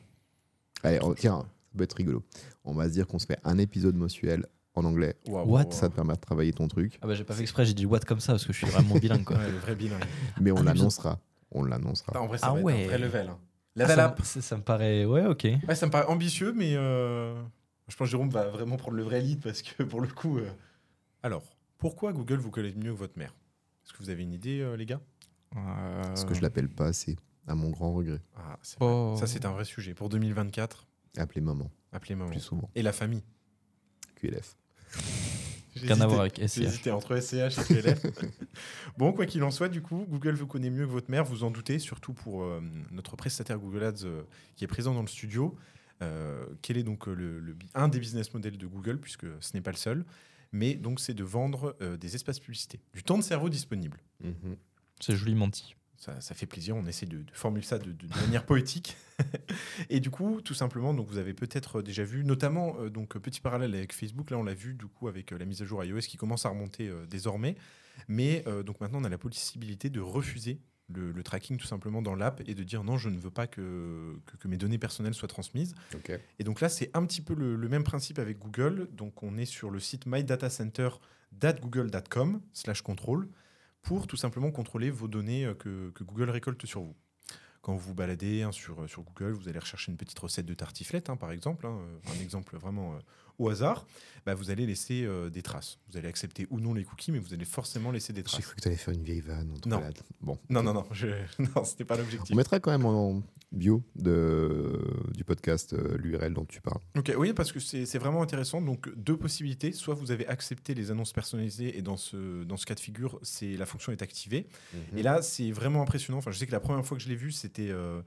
Allez, 0.83 0.99
on- 1.03 1.15
tiens, 1.15 1.41
ça 1.41 1.79
peut 1.79 1.85
être 1.85 1.93
rigolo. 1.97 2.25
On 2.65 2.75
va 2.75 2.89
se 2.89 2.95
dire 2.95 3.07
qu'on 3.07 3.19
se 3.21 3.27
fait 3.27 3.39
un 3.45 3.59
épisode 3.59 3.95
mensuel 3.95 4.47
en 4.75 4.85
anglais. 4.85 5.17
Waouh, 5.29 5.49
What? 5.49 5.71
Ça 5.71 5.89
te 5.89 5.95
permet 5.95 6.15
de 6.15 6.21
travailler 6.21 6.53
ton 6.53 6.67
truc, 6.69 6.99
Ah 7.03 7.07
bah 7.07 7.15
j'ai 7.15 7.25
pas 7.25 7.35
fait 7.35 7.43
exprès, 7.43 7.65
j'ai 7.67 7.75
dit 7.75 7.87
what 7.87 8.01
comme 8.01 8.21
ça 8.21 8.33
parce 8.33 8.45
que 8.47 8.53
je 8.53 8.59
suis 8.59 8.67
vraiment 8.67 8.97
bilingue 8.97 9.25
quoi. 9.25 9.37
Ouais, 9.37 9.51
le 9.51 9.59
vrai 9.59 9.75
bilingue. 9.75 10.03
mais 10.41 10.51
on 10.51 10.57
épisode. 10.57 10.77
l'annoncera. 10.77 11.21
On 11.53 11.63
l'annoncera. 11.65 12.13
Ah, 12.17 12.21
en 12.23 12.27
vrai, 12.27 12.39
ça 12.39 12.49
Ah 12.49 12.53
va 12.53 12.59
être 12.59 12.65
ouais. 12.65 12.85
un 12.85 12.87
vrai 12.89 12.99
level. 12.99 13.29
hein. 13.29 13.39
Ah, 13.41 13.81
Level 13.83 13.97
ça, 13.97 14.07
up. 14.07 14.19
me- 14.21 14.25
ça, 14.25 14.43
ça 14.43 14.57
me 14.57 14.63
paraît. 14.63 15.05
Ouais, 15.05 15.27
ok. 15.27 15.47
Ouais, 15.69 15.75
ça 15.75 15.87
me 15.87 15.91
paraît 15.93 16.07
ambitieux, 16.07 16.53
mais 16.53 16.75
euh, 16.77 17.35
je 17.89 17.97
pense 17.97 18.07
que 18.07 18.11
Jérôme 18.11 18.31
va 18.31 18.49
vraiment 18.49 18.77
prendre 18.77 18.97
le 18.97 19.03
vrai 19.03 19.21
lead 19.21 19.41
parce 19.43 19.63
que 19.63 19.83
pour 19.83 20.01
le 20.01 20.09
coup. 20.09 20.39
euh, 20.39 20.49
Alors, 21.23 21.43
pourquoi 21.79 22.13
Google 22.13 22.37
vous 22.39 22.51
connaît 22.51 22.73
mieux 22.75 22.93
que 22.93 22.99
votre 22.99 23.19
mère? 23.19 23.35
Est-ce 23.85 23.93
que 23.93 23.99
vous 23.99 24.11
avez 24.11 24.23
une 24.23 24.33
idée, 24.33 24.61
euh, 24.61 24.77
les 24.77 24.87
gars? 24.87 25.01
Parce 25.53 26.25
que 26.25 26.35
je 26.35 26.41
l'appelle 26.43 26.69
pas 26.69 26.87
assez, 26.87 27.17
à 27.47 27.55
mon 27.55 27.71
grand 27.71 27.93
regret. 27.93 28.21
Ah. 28.37 28.59
Oh. 28.81 29.15
Ça, 29.19 29.27
c'est 29.29 29.45
un 29.45 29.53
vrai 29.53 29.65
sujet. 29.65 29.95
Pour 29.95 30.09
2024, 30.09 30.87
Appelez 31.17 31.41
maman, 31.41 31.71
appelez 31.93 32.17
maman. 32.17 32.31
plus 32.31 32.41
souvent. 32.41 32.69
Et 32.75 32.83
la 32.83 32.93
famille? 32.93 33.23
QLF. 34.17 34.57
Rien 35.77 36.01
à 36.01 36.07
voir 36.07 36.21
avec 36.21 36.37
J'ai 36.39 36.47
SCH. 36.49 36.59
hésité 36.63 36.91
entre 36.93 37.19
SCH 37.21 37.59
et 37.59 37.65
PLF. 37.83 38.07
bon, 38.97 39.13
quoi 39.13 39.27
qu'il 39.27 39.43
en 39.43 39.51
soit, 39.51 39.69
du 39.69 39.83
coup, 39.83 40.07
Google 40.09 40.35
vous 40.35 40.47
connaît 40.47 40.71
mieux 40.71 40.87
que 40.87 40.93
votre 40.93 41.11
mère, 41.11 41.25
vous 41.25 41.43
en 41.45 41.51
doutez, 41.51 41.79
surtout 41.81 42.13
pour 42.15 42.45
euh, 42.45 42.61
notre 42.93 43.17
prestataire 43.17 43.59
Google 43.59 43.83
Ads 43.85 44.05
euh, 44.05 44.23
qui 44.57 44.65
est 44.65 44.69
présent 44.69 44.95
dans 44.95 45.01
le 45.03 45.09
studio. 45.09 45.57
Euh, 46.03 46.45
quel 46.63 46.77
est 46.77 46.83
donc 46.85 47.07
le, 47.07 47.41
le 47.41 47.53
bi- 47.55 47.67
un 47.75 47.89
des 47.89 47.99
business 47.99 48.33
models 48.35 48.57
de 48.57 48.67
Google, 48.67 48.99
puisque 48.99 49.27
ce 49.41 49.53
n'est 49.55 49.61
pas 49.61 49.73
le 49.73 49.77
seul, 49.77 50.05
mais 50.53 50.75
donc 50.75 51.01
c'est 51.01 51.15
de 51.15 51.25
vendre 51.25 51.77
des 52.01 52.15
espaces 52.15 52.39
publicités, 52.41 52.81
du 52.95 53.03
temps 53.03 53.19
de 53.19 53.23
cerveau 53.25 53.49
disponible. 53.49 53.99
Mhm. 54.23 54.57
C'est 55.01 55.17
joliment 55.17 55.49
dit. 55.49 55.75
Ça, 56.05 56.21
ça 56.21 56.35
fait 56.35 56.45
plaisir, 56.45 56.77
on 56.77 56.85
essaie 56.85 57.07
de, 57.07 57.23
de 57.23 57.33
formuler 57.33 57.65
ça 57.65 57.79
de, 57.79 57.91
de 57.91 58.07
manière 58.21 58.45
poétique. 58.45 58.95
et 59.89 60.01
du 60.01 60.11
coup, 60.11 60.43
tout 60.43 60.53
simplement, 60.53 60.93
donc 60.93 61.09
vous 61.09 61.17
avez 61.17 61.33
peut-être 61.33 61.81
déjà 61.81 62.05
vu, 62.05 62.25
notamment, 62.25 62.77
euh, 62.79 62.91
donc 62.91 63.17
petit 63.17 63.41
parallèle 63.41 63.75
avec 63.75 63.95
Facebook, 63.95 64.31
là 64.31 64.37
on 64.37 64.43
l'a 64.43 64.53
vu 64.53 64.75
du 64.75 64.85
coup 64.85 65.09
avec 65.09 65.33
euh, 65.33 65.39
la 65.39 65.47
mise 65.47 65.63
à 65.63 65.65
jour 65.65 65.83
iOS 65.83 66.01
qui 66.01 66.19
commence 66.19 66.45
à 66.45 66.51
remonter 66.51 66.89
euh, 66.89 67.07
désormais. 67.07 67.55
Mais 68.09 68.45
donc 68.67 68.83
maintenant 68.83 69.01
on 69.01 69.05
a 69.05 69.09
la 69.09 69.17
possibilité 69.17 69.89
de 69.89 70.01
refuser 70.01 70.61
le, 70.89 71.11
le 71.11 71.23
tracking 71.23 71.57
tout 71.57 71.67
simplement 71.67 72.03
dans 72.03 72.17
l'app 72.17 72.43
et 72.47 72.55
de 72.55 72.63
dire 72.65 72.85
non, 72.85 72.99
je 72.99 73.09
ne 73.09 73.17
veux 73.17 73.31
pas 73.31 73.47
que, 73.47 74.21
que, 74.27 74.37
que 74.37 74.47
mes 74.49 74.59
données 74.59 74.77
personnelles 74.79 75.15
soient 75.15 75.29
transmises. 75.29 75.75
Et 76.39 76.45
donc 76.45 76.61
là, 76.61 76.69
c'est 76.69 76.91
un 76.93 77.07
petit 77.07 77.23
peu 77.23 77.35
le, 77.35 77.57
le 77.57 77.69
même 77.69 77.85
principe 77.85 78.19
avec 78.19 78.41
Google. 78.41 78.89
Donc 78.93 79.23
on 79.23 79.39
est 79.39 79.47
sur 79.47 79.71
le 79.71 79.81
site 79.81 80.05
mydatacenter.google.com 80.07 82.43
slash 82.53 82.83
control 82.83 83.31
pour 83.85 84.07
tout 84.07 84.17
simplement 84.17 84.51
contrôler 84.51 84.91
vos 84.91 85.07
données 85.07 85.45
euh, 85.45 85.55
que, 85.55 86.03
Google 86.03 86.31
récolte 86.31 86.67
sur 86.67 86.81
vous. 86.81 86.97
Quand 87.61 87.75
vous 87.75 87.89
vous 87.89 87.95
baladez 87.95 88.43
hein, 88.43 88.53
sur, 88.53 88.89
sur 88.89 89.03
Google, 89.03 89.33
vous 89.33 89.49
allez 89.49 89.59
rechercher 89.59 89.93
une 89.93 89.97
petite 89.97 90.19
recette 90.19 90.47
de 90.47 90.55
tartiflette, 90.55 91.09
hein, 91.09 91.17
par 91.17 91.31
exemple, 91.31 91.67
hein, 91.67 91.79
euh, 91.79 92.13
un 92.15 92.23
exemple 92.23 92.57
vraiment 92.57 92.95
euh, 92.95 92.99
au 93.39 93.49
hasard, 93.49 93.87
bah, 94.27 94.35
vous 94.35 94.51
allez 94.51 94.67
laisser 94.67 95.05
euh, 95.05 95.31
des 95.31 95.43
traces. 95.43 95.79
Vous 95.91 95.99
allez 95.99 96.09
accepter 96.09 96.47
ou 96.51 96.61
non 96.61 96.75
les 96.75 96.85
cookies, 96.85 97.13
mais 97.13 97.19
vous 97.19 97.35
allez 97.35 97.45
forcément 97.45 97.91
laisser 97.91 98.13
des 98.13 98.21
J'ai 98.21 98.25
traces. 98.25 98.45
cru 98.47 98.57
que 98.57 98.61
tu 98.63 98.69
allais 98.69 98.77
faire 98.77 98.95
une 98.95 99.03
vieille 99.03 99.21
vanne. 99.21 99.55
Non. 99.67 99.83
Bon. 100.21 100.39
Non, 100.49 100.63
non, 100.63 100.73
non, 100.73 100.87
je... 100.93 101.09
non 101.39 101.65
c'était 101.65 101.85
pas 101.85 101.97
l'objectif. 101.97 102.33
On 102.33 102.37
mettra 102.37 102.61
quand 102.61 102.71
même 102.71 102.87
en 102.87 103.23
bio 103.53 103.83
de, 103.95 104.81
du 105.15 105.25
podcast 105.25 105.75
euh, 105.75 105.97
l'URL 105.99 106.35
dont 106.35 106.45
tu 106.45 106.61
parles. 106.61 106.81
Ok, 106.97 107.13
oui, 107.17 107.33
parce 107.33 107.53
que 107.53 107.61
c'est 107.61 107.99
vraiment 107.99 108.23
intéressant. 108.23 108.61
Donc, 108.61 108.93
deux 108.97 109.17
possibilités. 109.17 109.73
Soit 109.73 109.95
vous 109.95 110.11
avez 110.11 110.27
accepté 110.27 110.75
les 110.75 110.91
annonces 110.91 111.13
personnalisées 111.13 111.77
et 111.79 111.83
dans 111.83 111.97
ce, 111.97 112.43
dans 112.45 112.57
ce 112.57 112.67
cas 112.67 112.75
de 112.75 112.81
figure, 112.81 113.21
la 113.43 113.67
fonction 113.67 113.93
est 113.93 114.03
activée. 114.03 114.47
Et 114.97 115.03
là, 115.03 115.23
c'est 115.23 115.51
vraiment 115.53 115.83
impressionnant. 115.83 116.19
Enfin, 116.19 116.31
je 116.31 116.39
sais 116.39 116.47
que 116.47 116.53
la 116.53 116.61
première 116.61 116.85
fois 116.85 116.97
que 116.97 117.03
je 117.03 117.09
l'ai 117.09 117.15
vu, 117.17 117.31
c'était 117.31 117.71
euh, 117.71 118.01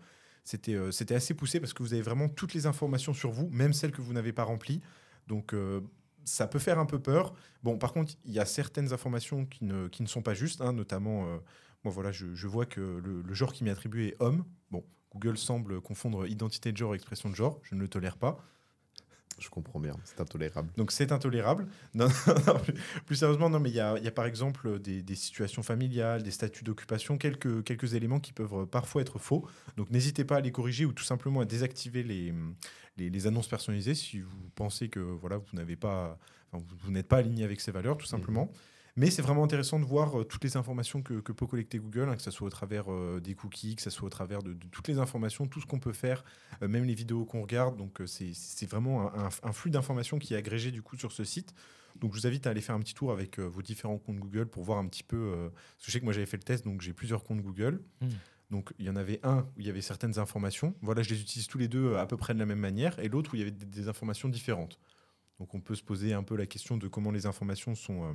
c'était 0.43 0.75
euh, 0.75 0.91
c'était 0.91 1.15
assez 1.15 1.33
poussé 1.33 1.59
parce 1.59 1.73
que 1.73 1.83
vous 1.83 1.93
avez 1.93 2.01
vraiment 2.01 2.29
toutes 2.29 2.53
les 2.53 2.65
informations 2.65 3.13
sur 3.13 3.31
vous, 3.31 3.49
même 3.51 3.73
celles 3.73 3.91
que 3.91 4.01
vous 4.01 4.13
n'avez 4.13 4.31
pas 4.33 4.43
remplies. 4.43 4.81
Donc, 5.27 5.53
euh, 5.53 5.81
ça 6.25 6.47
peut 6.47 6.59
faire 6.59 6.79
un 6.79 6.85
peu 6.85 6.99
peur. 6.99 7.33
Bon, 7.63 7.77
par 7.77 7.93
contre, 7.93 8.13
il 8.25 8.31
y 8.31 8.39
a 8.39 8.45
certaines 8.45 8.93
informations 8.93 9.45
qui 9.45 9.65
ne, 9.65 9.87
qui 9.87 10.03
ne 10.03 10.07
sont 10.07 10.21
pas 10.21 10.33
justes, 10.33 10.61
hein, 10.61 10.73
notamment, 10.73 11.25
euh, 11.27 11.37
moi 11.83 11.93
voilà, 11.93 12.11
je, 12.11 12.47
vois 12.47 12.65
que 12.65 12.81
le, 12.81 13.21
le 13.21 13.33
genre 13.33 13.53
qui 13.53 13.63
m'est 13.63 13.71
attribué 13.71 14.09
est 14.09 14.15
homme. 14.19 14.43
Bon, 14.71 14.83
Google 15.13 15.37
semble 15.37 15.81
confondre 15.81 16.27
identité 16.27 16.71
de 16.71 16.77
genre 16.77 16.93
et 16.93 16.97
expression 16.97 17.29
de 17.29 17.35
genre. 17.35 17.59
Je 17.63 17.75
ne 17.75 17.81
le 17.81 17.87
tolère 17.87 18.17
pas. 18.17 18.37
Je 19.39 19.49
comprends 19.49 19.79
bien, 19.79 19.95
c'est 20.03 20.19
intolérable. 20.19 20.69
Donc 20.77 20.91
c'est 20.91 21.11
intolérable. 21.11 21.67
Non, 21.93 22.07
non, 22.27 22.33
non, 22.47 22.59
plus, 22.59 22.73
plus 23.05 23.15
sérieusement, 23.15 23.49
non, 23.49 23.59
mais 23.59 23.69
il 23.69 23.75
y 23.75 23.79
a, 23.79 23.97
y 23.99 24.07
a 24.07 24.11
par 24.11 24.25
exemple 24.25 24.79
des, 24.79 25.01
des 25.01 25.15
situations 25.15 25.63
familiales, 25.63 26.23
des 26.23 26.31
statuts 26.31 26.63
d'occupation, 26.63 27.17
quelques, 27.17 27.63
quelques 27.63 27.93
éléments 27.93 28.19
qui 28.19 28.33
peuvent 28.33 28.65
parfois 28.65 29.01
être 29.01 29.19
faux. 29.19 29.47
Donc 29.75 29.91
n'hésitez 29.91 30.23
pas 30.23 30.37
à 30.37 30.41
les 30.41 30.51
corriger 30.51 30.85
ou 30.85 30.91
tout 30.91 31.03
simplement 31.03 31.41
à 31.41 31.45
désactiver 31.45 32.03
les, 32.03 32.33
les, 32.97 33.09
les 33.09 33.27
annonces 33.27 33.47
personnalisées 33.47 33.95
si 33.95 34.21
vous 34.21 34.49
pensez 34.55 34.89
que 34.89 34.99
voilà, 34.99 35.37
vous 35.37 35.45
n'avez 35.53 35.75
pas, 35.75 36.17
enfin, 36.51 36.63
vous, 36.67 36.75
vous 36.83 36.91
n'êtes 36.91 37.07
pas 37.07 37.17
aligné 37.17 37.43
avec 37.43 37.61
ces 37.61 37.71
valeurs, 37.71 37.97
tout 37.97 38.05
simplement. 38.05 38.51
Mais 38.97 39.09
c'est 39.11 39.21
vraiment 39.21 39.43
intéressant 39.43 39.79
de 39.79 39.85
voir 39.85 40.19
euh, 40.19 40.23
toutes 40.25 40.43
les 40.43 40.57
informations 40.57 41.01
que, 41.01 41.21
que 41.21 41.31
peut 41.31 41.45
collecter 41.47 41.77
Google, 41.79 42.09
hein, 42.09 42.15
que 42.15 42.21
ce 42.21 42.31
soit 42.31 42.47
au 42.47 42.49
travers 42.49 42.91
euh, 42.91 43.21
des 43.21 43.35
cookies, 43.35 43.75
que 43.75 43.81
ce 43.83 43.89
soit 43.89 44.07
au 44.07 44.09
travers 44.09 44.43
de, 44.43 44.53
de 44.53 44.67
toutes 44.67 44.87
les 44.89 44.97
informations, 44.97 45.45
tout 45.47 45.61
ce 45.61 45.65
qu'on 45.65 45.79
peut 45.79 45.93
faire, 45.93 46.23
euh, 46.63 46.67
même 46.67 46.83
les 46.83 46.95
vidéos 46.95 47.23
qu'on 47.23 47.41
regarde. 47.43 47.77
Donc 47.77 48.01
c'est 48.05 48.65
vraiment 48.69 49.13
un, 49.13 49.25
un- 49.27 49.29
un 49.43 49.51
flux 49.53 49.69
d'informations 49.71 50.19
qui 50.19 50.33
est 50.33 50.37
agrégé 50.37 50.71
du 50.71 50.81
coup 50.81 50.97
sur 50.97 51.11
ce 51.13 51.23
site. 51.23 51.53
Donc 51.95 52.13
je 52.13 52.19
vous 52.19 52.27
invite 52.27 52.45
à 52.47 52.49
aller 52.51 52.61
faire 52.61 52.75
un 52.75 52.79
petit 52.79 52.93
tour 52.93 53.11
avec 53.11 53.39
euh, 53.39 53.43
vos 53.47 53.61
différents 53.61 53.97
comptes 53.97 54.17
Google 54.19 54.47
pour 54.47 54.63
voir 54.63 54.77
un 54.79 54.87
petit 54.87 55.03
peu. 55.03 55.15
euh, 55.17 55.49
parce 55.49 55.85
que 55.85 55.85
je 55.87 55.91
sais 55.91 55.99
que 55.99 56.05
moi 56.05 56.13
j'avais 56.13 56.25
fait 56.27 56.37
le 56.37 56.43
test, 56.43 56.65
donc 56.65 56.81
j'ai 56.81 56.93
plusieurs 56.93 57.23
comptes 57.23 57.41
Google. 57.41 57.81
Mm. 58.01 58.07
Donc 58.49 58.73
il 58.79 58.85
y 58.85 58.89
en 58.89 58.95
avait 58.95 59.19
un 59.23 59.39
où 59.57 59.59
il 59.61 59.65
y 59.67 59.69
avait 59.69 59.81
certaines 59.81 60.17
informations. 60.19 60.73
Voilà, 60.81 61.01
je 61.03 61.09
les 61.13 61.21
utilise 61.21 61.47
tous 61.47 61.57
les 61.57 61.67
deux 61.67 61.95
à 61.97 62.05
peu 62.07 62.15
près 62.17 62.33
de 62.33 62.39
la 62.39 62.45
même 62.45 62.59
manière, 62.59 62.97
et 62.99 63.09
l'autre 63.09 63.33
où 63.33 63.35
il 63.35 63.39
y 63.39 63.41
avait 63.41 63.51
des, 63.51 63.65
des 63.65 63.87
informations 63.89 64.29
différentes. 64.29 64.79
Donc 65.39 65.53
on 65.53 65.59
peut 65.59 65.75
se 65.75 65.83
poser 65.83 66.13
un 66.13 66.23
peu 66.23 66.35
la 66.35 66.45
question 66.45 66.77
de 66.77 66.87
comment 66.87 67.11
les 67.11 67.25
informations 67.25 67.75
sont, 67.75 68.03
euh, 68.05 68.13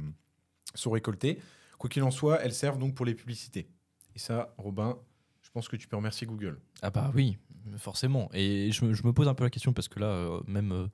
sont 0.74 0.90
récoltées. 0.90 1.38
Quoi 1.78 1.90
qu'il 1.90 2.02
en 2.02 2.10
soit, 2.10 2.40
elles 2.42 2.54
servent 2.54 2.78
donc 2.78 2.94
pour 2.94 3.06
les 3.06 3.14
publicités. 3.14 3.68
Et 4.14 4.18
ça, 4.18 4.54
Robin, 4.58 4.98
je 5.42 5.50
pense 5.50 5.68
que 5.68 5.76
tu 5.76 5.88
peux 5.88 5.96
remercier 5.96 6.26
Google. 6.26 6.60
Ah 6.82 6.90
bah 6.90 7.10
oui, 7.14 7.38
forcément. 7.78 8.28
Et 8.32 8.70
je, 8.72 8.84
me- 8.84 8.92
je 8.94 9.02
me 9.04 9.12
pose 9.12 9.28
un 9.28 9.34
peu 9.34 9.44
la 9.44 9.50
question 9.50 9.72
parce 9.72 9.88
que 9.88 9.98
là, 9.98 10.06
euh, 10.06 10.40
même, 10.46 10.72
euh, 10.72 10.86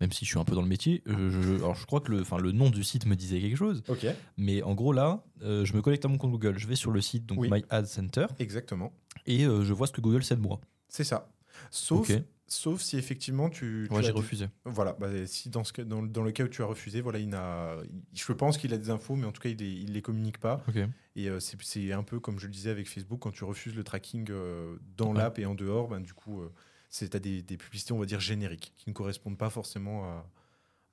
même 0.00 0.10
si 0.12 0.24
je 0.24 0.30
suis 0.30 0.38
un 0.38 0.44
peu 0.44 0.54
dans 0.54 0.62
le 0.62 0.68
métier, 0.68 1.02
euh, 1.08 1.30
je, 1.30 1.54
alors 1.56 1.74
je 1.74 1.84
crois 1.86 2.00
que 2.00 2.10
le, 2.12 2.24
le 2.40 2.52
nom 2.52 2.70
du 2.70 2.82
site 2.84 3.06
me 3.06 3.14
disait 3.16 3.40
quelque 3.40 3.56
chose. 3.56 3.82
Ok. 3.88 4.06
Mais 4.36 4.62
en 4.62 4.74
gros 4.74 4.92
là, 4.92 5.22
euh, 5.42 5.64
je 5.64 5.74
me 5.74 5.82
connecte 5.82 6.04
à 6.04 6.08
mon 6.08 6.18
compte 6.18 6.30
Google, 6.32 6.58
je 6.58 6.66
vais 6.66 6.76
sur 6.76 6.90
le 6.90 7.00
site 7.00 7.26
donc 7.26 7.38
Oui. 7.38 7.48
My 7.50 7.64
Ad 7.68 7.86
Center 7.86 8.26
Exactement. 8.38 8.92
et 9.26 9.40
je 9.44 9.72
vois 9.72 9.86
ce 9.86 9.92
que 9.92 10.00
Google 10.00 10.24
sait 10.24 10.36
de 10.36 10.40
moi. 10.40 10.60
C'est 10.88 11.04
ça. 11.04 11.30
Sauf. 11.70 12.10
Sauf 12.52 12.80
si 12.82 12.96
effectivement 12.96 13.48
tu. 13.50 13.86
tu 13.88 13.94
Ouais, 13.94 14.02
j'ai 14.02 14.10
refusé. 14.10 14.48
Voilà, 14.64 14.92
bah, 14.98 15.08
si 15.26 15.48
dans, 15.48 15.64
ce 15.64 15.72
cas- 15.72 15.84
dans, 15.84 16.02
dans 16.02 16.22
le 16.22 16.32
cas 16.32 16.44
où 16.44 16.48
tu 16.48 16.62
as 16.62 16.66
refusé, 16.66 17.00
voilà, 17.00 17.18
il 17.18 17.28
il- 17.28 18.18
je 18.18 18.32
pense 18.32 18.58
qu'il 18.58 18.72
a 18.74 18.78
des 18.78 18.90
infos, 18.90 19.16
mais 19.16 19.26
en 19.26 19.32
tout 19.32 19.40
cas, 19.40 19.48
il 19.48 19.86
ne 19.86 19.92
les 19.92 20.02
communique 20.02 20.38
pas. 20.38 20.62
Ok. 20.68 20.76
Et 21.16 21.28
euh, 21.28 21.40
c'est, 21.40 21.92
un 21.92 22.02
peu 22.02 22.20
comme 22.20 22.38
je 22.38 22.46
le 22.46 22.52
disais 22.52 22.70
avec 22.70 22.88
Facebook, 22.88 23.20
quand 23.20 23.30
tu 23.32 23.44
refuses 23.44 23.74
le 23.74 23.84
tracking 23.84 24.26
euh, 24.30 24.76
dans 24.96 25.12
l'app 25.12 25.38
et 25.38 25.46
en 25.46 25.54
dehors, 25.54 25.88
ben, 25.88 26.00
du 26.00 26.14
coup, 26.14 26.40
euh, 26.40 26.52
c'est, 26.88 27.14
as 27.14 27.18
des, 27.18 27.42
des 27.42 27.56
publicités, 27.56 27.92
on 27.92 27.98
va 27.98 28.06
dire, 28.06 28.20
génériques, 28.20 28.72
qui 28.76 28.88
ne 28.90 28.94
correspondent 28.94 29.38
pas 29.38 29.50
forcément 29.50 30.04
à, 30.04 30.26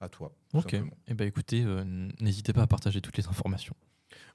à 0.01 0.09
toi. 0.09 0.33
Ok. 0.53 0.75
Et 1.07 1.13
ben 1.13 1.27
écoutez, 1.27 1.63
euh, 1.63 1.83
n'hésitez 2.19 2.53
pas 2.53 2.61
à 2.63 2.67
partager 2.67 3.01
toutes 3.01 3.17
les 3.17 3.27
informations. 3.27 3.75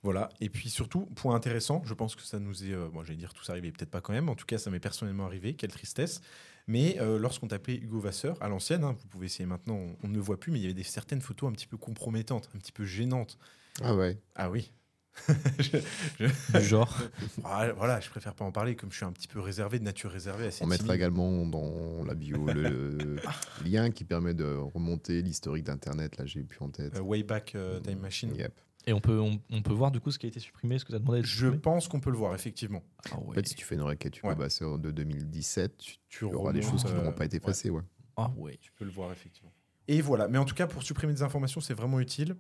Voilà. 0.03 0.29
Et 0.41 0.51
puis 0.51 0.69
surtout, 0.69 1.07
point 1.17 1.35
intéressant, 1.35 1.83
je 1.85 1.95
pense 1.95 2.15
que 2.15 2.23
ça 2.23 2.39
nous 2.39 2.65
est, 2.65 2.73
euh, 2.73 2.89
bon, 2.93 3.03
j'allais 3.03 3.19
dire 3.19 3.33
tout 3.33 3.43
ça 3.43 3.53
arrivé, 3.53 3.73
peut-être 3.73 3.91
pas 3.91 4.01
quand 4.03 4.13
même. 4.13 4.29
En 4.29 4.35
tout 4.35 4.45
cas, 4.47 4.59
ça 4.59 4.71
m'est 4.71 4.79
personnellement 4.81 5.25
arrivé. 5.25 5.55
Quelle 5.55 5.73
tristesse. 5.73 6.21
Mais 6.67 6.97
euh, 7.01 7.19
lorsqu'on 7.19 7.49
tapait 7.49 7.75
Hugo 7.77 8.01
Vasseur 8.01 8.43
à 8.43 8.49
l'ancienne, 8.49 8.85
hein, 8.85 8.97
vous 8.99 9.07
pouvez 9.09 9.27
essayer 9.27 9.45
maintenant, 9.47 9.75
on, 9.77 9.97
on 10.03 10.09
ne 10.09 10.15
le 10.15 10.21
voit 10.21 10.41
plus, 10.41 10.51
mais 10.51 10.59
il 10.59 10.63
y 10.63 10.65
avait 10.67 10.75
des 10.75 10.83
certaines 10.83 11.21
photos 11.21 11.51
un 11.51 11.53
petit 11.53 11.67
peu 11.67 11.77
compromettantes, 11.77 12.49
un 12.55 12.59
petit 12.59 12.73
peu 12.73 12.85
gênantes. 12.85 13.39
Ah 13.83 13.95
ouais. 13.95 14.19
Ah 14.35 14.51
oui. 14.51 14.73
Je- 15.61 15.79
je- 16.19 16.59
Du 16.59 16.65
genre. 16.65 16.93
Ah, 17.45 17.71
voilà, 17.73 18.01
je 18.01 18.09
préfère 18.11 18.35
pas 18.35 18.45
en 18.45 18.51
parler, 18.51 18.75
comme 18.75 18.91
je 18.91 18.97
suis 18.97 19.05
un 19.05 19.13
petit 19.13 19.29
peu 19.29 19.39
réservé, 19.41 19.79
de 19.79 19.85
nature 19.85 20.11
réservée. 20.11 20.47
Assez 20.47 20.65
On 20.65 20.67
mettra 20.67 20.85
timide. 20.87 20.97
également 20.97 21.47
dans 21.47 22.03
la 22.05 22.15
bio 22.15 22.47
le, 22.47 23.17
lien 23.65 23.91
qui 23.91 24.05
permet 24.05 24.35
de 24.35 24.45
remonter 24.57 25.23
l'historique 25.23 25.65
d'Internet. 25.65 26.17
Là, 26.17 26.27
j'ai 26.27 26.43
plus 26.43 26.59
en 26.63 26.71
tête. 26.71 26.97
Euh, 26.97 27.01
Wayback 27.01 27.55
euh, 27.55 27.79
Time 27.81 28.01
Machine. 28.01 28.35
Yep. 28.35 28.53
Et 28.87 28.93
on 28.93 29.01
peut, 29.01 29.19
on, 29.19 29.41
on 29.51 29.63
peut 29.63 29.73
voir 29.73 29.91
du 29.91 30.01
coup 30.01 30.11
ce 30.11 30.19
qui 30.19 30.27
a 30.27 30.29
été 30.29 30.41
supprimé, 30.41 30.79
ce 30.79 30.85
que 30.85 30.91
tu 30.91 30.97
as 30.97 30.99
demandé. 30.99 31.23
Je 31.25 31.47
pense 31.49 31.89
qu'on 31.89 32.01
peut 32.01 32.11
le 32.11 32.17
voir, 32.19 32.35
effectivement. 32.35 32.83
Ah 33.11 33.17
En 33.17 33.33
fait, 33.33 33.47
si 33.49 33.55
tu 33.55 33.65
fais 33.65 33.77
une 33.77 33.83
requête 33.83 34.23
Ouais. 34.23 34.35
Vasseur 34.35 34.79
de 34.79 34.91
2017, 34.91 35.83
tu, 36.09 36.25
auras 36.25 36.53
des 36.53 36.61
choses 36.63 36.85
qui 36.85 36.93
euh, 36.93 36.97
n'auront 36.97 37.13
pas 37.13 37.25
été 37.25 37.39
effacées. 37.39 37.71
Ouais. 37.71 37.83
Ah 38.17 38.31
ouais. 38.37 38.59
Tu 38.61 38.73
peux 38.73 38.85
le 38.85 38.91
voir, 38.91 39.11
effectivement. 39.13 39.53
Et 39.89 40.01
voilà. 40.03 40.29
Mais 40.29 40.39
en 40.39 40.45
tout 40.45 40.55
cas, 40.55 40.67
pour 40.67 40.83
supprimer 40.83 41.13
des 41.15 41.23
informations, 41.23 41.61
c'est 41.61 41.75
vraiment 41.75 41.99
utile. 42.01 42.37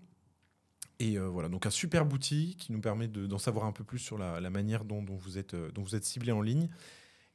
Et 1.00 1.18
euh, 1.18 1.26
voilà, 1.28 1.48
donc 1.48 1.66
un 1.66 1.70
super 1.70 2.06
outil 2.12 2.56
qui 2.56 2.70
nous 2.72 2.80
permet 2.80 3.08
de- 3.08 3.26
d'en 3.26 3.38
savoir 3.38 3.64
un 3.66 3.72
peu 3.72 3.82
plus 3.82 3.98
sur 3.98 4.16
la, 4.16 4.40
la 4.40 4.50
manière 4.50 4.84
dont, 4.84 5.02
dont 5.02 5.16
vous 5.16 5.38
êtes, 5.38 5.54
euh, 5.54 5.70
dont 5.72 5.82
vous 5.82 5.96
êtes 5.96 6.04
ciblé 6.04 6.30
en 6.30 6.40
ligne. 6.40 6.68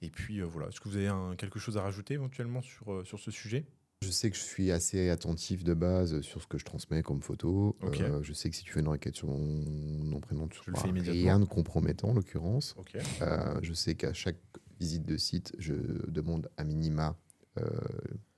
Et 0.01 0.09
puis 0.09 0.39
euh, 0.39 0.45
voilà, 0.45 0.69
est-ce 0.69 0.79
que 0.79 0.87
vous 0.87 0.95
avez 0.95 1.09
un- 1.09 1.35
quelque 1.35 1.59
chose 1.59 1.77
à 1.77 1.81
rajouter 1.81 2.13
éventuellement 2.13 2.61
sur, 2.61 2.93
euh, 2.93 3.03
sur 3.03 3.19
ce 3.19 3.31
sujet? 3.31 3.65
Je 4.01 4.11
sais 4.11 4.29
que 4.31 4.37
je 4.37 4.41
suis 4.41 4.71
assez 4.71 5.09
attentif 5.09 5.65
de 5.65 5.73
base 5.73 6.21
sur 6.21 6.41
ce 6.41 6.47
que 6.47 6.57
je 6.57 6.63
transmets 6.63 7.03
comme 7.03 7.21
photo. 7.21 7.75
Euh, 7.83 8.23
je 8.23 8.31
sais 8.31 8.49
que 8.49 8.55
si 8.55 8.63
tu 8.63 8.71
fais 8.71 8.79
une 8.79 8.87
requête 8.87 9.15
sur 9.15 9.27
mon 9.27 9.37
nom, 9.37 10.21
prénom, 10.21 10.47
tu 10.47 10.55
Je 10.63 10.71
le 10.71 10.73
trouveras 10.73 10.83
fais 10.83 10.89
immédiatement. 10.89 11.21
rien 11.21 11.39
de 11.41 11.45
compromettant 11.45 12.09
en 12.09 12.13
l'occurrence. 12.13 12.75
Euh, 13.21 13.59
je 13.61 13.73
sais 13.73 13.95
qu'à 13.95 14.13
chaque 14.13 14.37
visite 14.79 15.03
de 15.05 15.17
site, 15.17 15.53
je 15.59 15.73
demande 16.09 16.49
à 16.55 16.63
minima 16.63 17.17
euh, 17.59 17.63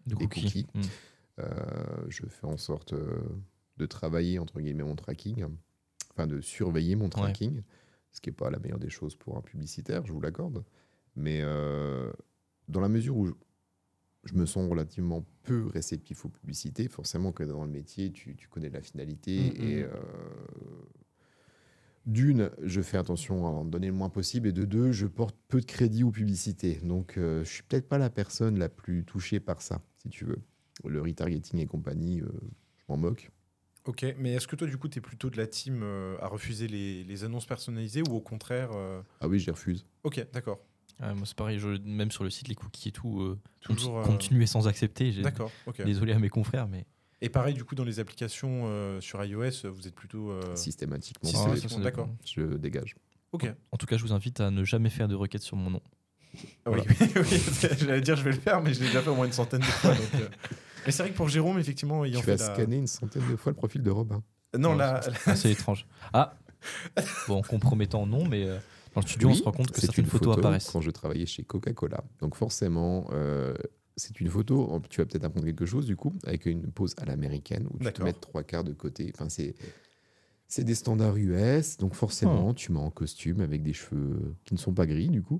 De 0.07 0.15
Des 0.15 0.25
cookies. 0.25 0.41
cookies. 0.41 0.67
Hmm. 0.73 0.81
Euh, 1.41 2.05
je 2.09 2.25
fais 2.25 2.47
en 2.47 2.57
sorte 2.57 2.93
euh, 2.93 3.19
de 3.77 3.85
travailler 3.85 4.39
entre 4.39 4.59
guillemets 4.61 4.83
mon 4.83 4.95
tracking, 4.95 5.45
enfin 6.11 6.25
de 6.25 6.41
surveiller 6.41 6.95
mon 6.95 7.07
tracking, 7.09 7.61
ce 8.11 8.19
qui 8.19 8.29
n'est 8.29 8.35
pas 8.35 8.49
la 8.49 8.57
meilleure 8.57 8.79
des 8.79 8.89
choses 8.89 9.15
pour 9.15 9.37
un 9.37 9.41
publicitaire, 9.41 10.05
je 10.07 10.11
vous 10.11 10.21
l'accorde. 10.21 10.63
Mais 11.15 11.41
euh, 11.43 12.11
dans 12.67 12.81
la 12.81 12.89
mesure 12.89 13.15
où 13.15 13.31
je, 14.23 14.33
me 14.35 14.45
sens 14.45 14.69
relativement 14.69 15.25
peu 15.43 15.67
réceptif 15.67 16.25
aux 16.25 16.29
publicités, 16.29 16.87
forcément 16.87 17.31
que 17.31 17.43
dans 17.43 17.63
le 17.63 17.71
métier, 17.71 18.11
tu, 18.11 18.35
tu 18.35 18.47
connais 18.47 18.69
la 18.69 18.81
finalité 18.81 19.53
Mhm. 19.55 19.67
et 19.67 19.83
euh, 19.83 19.89
d'une, 22.05 22.49
je 22.61 22.81
fais 22.81 22.97
attention 22.97 23.45
à 23.45 23.49
en 23.49 23.65
donner 23.65 23.87
le 23.87 23.93
moins 23.93 24.09
possible, 24.09 24.47
et 24.47 24.51
de 24.51 24.65
deux, 24.65 24.91
je 24.91 25.05
porte 25.07 25.37
peu 25.47 25.59
de 25.59 25.65
crédit 25.65 26.03
aux 26.03 26.11
publicités. 26.11 26.79
Donc, 26.83 27.17
euh, 27.17 27.43
je 27.43 27.49
suis 27.49 27.63
peut-être 27.63 27.87
pas 27.87 27.97
la 27.97 28.09
personne 28.09 28.57
la 28.57 28.69
plus 28.69 29.03
touchée 29.05 29.39
par 29.39 29.61
ça, 29.61 29.81
si 29.97 30.09
tu 30.09 30.25
veux. 30.25 30.39
Le 30.83 31.01
retargeting 31.01 31.59
et 31.59 31.67
compagnie, 31.67 32.21
euh, 32.21 32.27
je 32.77 32.83
m'en 32.89 32.97
moque. 32.97 33.29
Ok, 33.85 34.05
mais 34.17 34.33
est-ce 34.33 34.47
que 34.47 34.55
toi, 34.55 34.67
du 34.67 34.77
coup, 34.77 34.87
tu 34.87 34.99
es 34.99 35.01
plutôt 35.01 35.29
de 35.29 35.37
la 35.37 35.47
team 35.47 35.81
euh, 35.83 36.15
à 36.19 36.27
refuser 36.27 36.67
les, 36.67 37.03
les 37.03 37.23
annonces 37.23 37.45
personnalisées 37.47 38.03
ou 38.07 38.13
au 38.13 38.21
contraire 38.21 38.69
euh, 38.73 39.01
Ah 39.21 39.27
oui, 39.27 39.39
je 39.39 39.47
les 39.47 39.51
refuse. 39.51 39.85
Ok, 40.03 40.25
d'accord. 40.33 40.59
Ouais, 40.99 41.13
moi 41.13 41.25
c'est 41.25 41.35
pareil, 41.35 41.57
je- 41.59 41.79
même 41.83 42.11
sur 42.11 42.23
le 42.23 42.29
site, 42.29 42.47
les 42.47 42.55
cookies 42.55 42.89
et 42.89 42.91
tout, 42.91 43.21
euh, 43.21 43.39
Toujours, 43.61 43.99
euh, 43.99 44.03
continuer 44.05 44.45
sans 44.45 44.67
accepter. 44.67 45.11
D'accord, 45.21 45.51
ok. 45.65 45.81
Désolé 45.83 46.13
à 46.13 46.19
mes 46.19 46.29
confrères, 46.29 46.67
mais 46.67 46.85
Et 47.21 47.29
pareil, 47.29 47.53
du 47.53 47.63
coup, 47.63 47.75
dans 47.75 47.83
les 47.83 47.99
applications 47.99 48.63
euh, 48.65 48.99
sur 49.01 49.23
iOS, 49.23 49.69
vous 49.71 49.87
êtes 49.87 49.95
plutôt. 49.95 50.31
euh, 50.31 50.55
Systématiquement, 50.55 51.29
Si, 51.29 51.37
Ah, 51.37 51.79
d'accord. 51.81 52.09
je 52.25 52.41
dégage. 52.57 52.95
Ok. 53.31 53.47
En 53.71 53.77
tout 53.77 53.85
cas, 53.85 53.97
je 53.97 54.03
vous 54.03 54.11
invite 54.13 54.41
à 54.41 54.51
ne 54.51 54.63
jamais 54.63 54.89
faire 54.89 55.07
de 55.07 55.15
requête 55.15 55.41
sur 55.43 55.55
mon 55.57 55.69
nom. 55.69 55.81
Ah 56.65 56.71
oui, 56.71 56.79
oui, 57.01 57.07
oui, 57.15 57.41
j'allais 57.79 58.01
dire 58.01 58.15
je 58.15 58.23
vais 58.23 58.31
le 58.31 58.39
faire, 58.39 58.61
mais 58.61 58.73
je 58.73 58.79
l'ai 58.81 58.87
déjà 58.87 59.01
fait 59.01 59.09
au 59.09 59.15
moins 59.15 59.25
une 59.25 59.31
centaine 59.33 59.59
de 59.59 59.65
fois. 59.65 59.93
donc, 59.93 60.13
euh. 60.15 60.27
Mais 60.85 60.91
c'est 60.91 61.03
vrai 61.03 61.11
que 61.11 61.15
pour 61.17 61.29
Jérôme, 61.29 61.59
effectivement, 61.59 62.03
ayant 62.05 62.19
Tu 62.21 62.25
fait 62.25 62.35
vas 62.37 62.47
la- 62.47 62.55
scanner 62.55 62.77
une 62.77 62.87
centaine 62.87 63.29
de 63.29 63.35
fois 63.35 63.51
le 63.51 63.55
profil 63.55 63.83
de 63.83 63.91
Robin. 63.91 64.23
Non, 64.57 64.75
là, 64.75 64.99
c'est 65.35 65.51
étrange. 65.51 65.85
Ah 66.13 66.33
Bon, 67.27 67.41
compromettant, 67.41 68.05
non, 68.07 68.27
mais 68.27 68.45
euh, 68.45 68.57
dans 68.93 69.01
le 69.01 69.07
studio, 69.07 69.27
on 69.29 69.31
Oui, 69.31 69.37
se 69.37 69.43
rend 69.43 69.51
compte 69.51 69.71
que 69.71 69.79
c'est 69.79 69.87
certaines 69.87 70.05
une 70.05 70.11
photos 70.11 70.35
photo 70.35 70.39
apparaissent. 70.47 70.69
quand 70.69 70.81
je 70.81 70.91
travaillais 70.91 71.25
chez 71.25 71.43
Coca-Cola. 71.43 72.03
Donc 72.19 72.35
forcément, 72.35 73.07
euh, 73.11 73.53
c'est 73.95 74.19
une 74.19 74.29
photo, 74.29 74.81
tu 74.89 74.99
vas 75.01 75.05
peut-être 75.05 75.23
apprendre 75.23 75.45
quelque 75.45 75.65
chose 75.65 75.85
du 75.85 75.95
coup, 75.95 76.13
avec 76.25 76.45
une 76.45 76.63
pose 76.71 76.93
à 76.97 77.05
l'américaine, 77.05 77.67
où 77.71 77.77
tu 77.79 77.91
te 77.91 78.03
mets 78.03 78.13
trois 78.13 78.43
quarts 78.43 78.63
de 78.63 78.73
côté. 78.73 79.11
Enfin, 79.15 79.29
c'est... 79.29 79.55
C'est 80.47 80.65
des 80.65 80.75
standards 80.75 81.15
US, 81.15 81.77
donc 81.77 81.93
forcément, 81.95 82.49
Oh. 82.49 82.53
tu 82.53 82.73
m'as 82.73 82.81
en 82.81 82.91
costume 82.91 83.39
avec 83.39 83.63
des 83.63 83.71
cheveux 83.71 84.35
qui 84.43 84.53
ne 84.53 84.59
sont 84.59 84.73
pas 84.73 84.85
gris, 84.85 85.07
du 85.07 85.21
coup. 85.23 85.39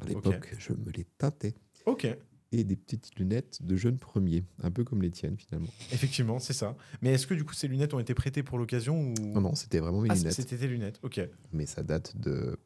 À 0.00 0.06
l'époque, 0.06 0.54
je 0.58 0.72
me 0.72 0.90
les 0.90 1.04
teintais. 1.18 1.54
ok, 1.84 2.06
Et 2.52 2.64
des 2.64 2.76
petites 2.76 3.18
lunettes 3.18 3.60
de 3.62 3.76
jeune 3.76 3.96
premier, 3.98 4.44
un 4.62 4.70
peu 4.70 4.84
comme 4.84 5.00
les 5.00 5.10
tiennes 5.10 5.36
finalement. 5.38 5.70
effectivement, 5.90 6.38
c'est 6.38 6.52
ça. 6.52 6.76
Mais 7.00 7.12
est-ce 7.14 7.26
que 7.26 7.32
du 7.34 7.44
coup, 7.44 7.54
ces 7.54 7.66
lunettes 7.66 7.94
ont 7.94 7.98
été 7.98 8.12
prêtées 8.14 8.42
pour 8.42 8.58
l'occasion 8.58 9.00
ou... 9.08 9.14
Non, 9.22 9.40
non, 9.40 9.54
c'était 9.54 9.78
vraiment 9.80 10.02
mes 10.02 10.10
Ah, 10.10 10.14
lunettes. 10.14 10.34
c'était 10.34 10.56
tes 10.58 10.68
lunettes, 10.68 10.98
ok. 11.02 11.18
En 11.18 11.56
Mais 11.56 11.64
ça 11.66 11.82
date 11.82 12.14
de. 12.20 12.58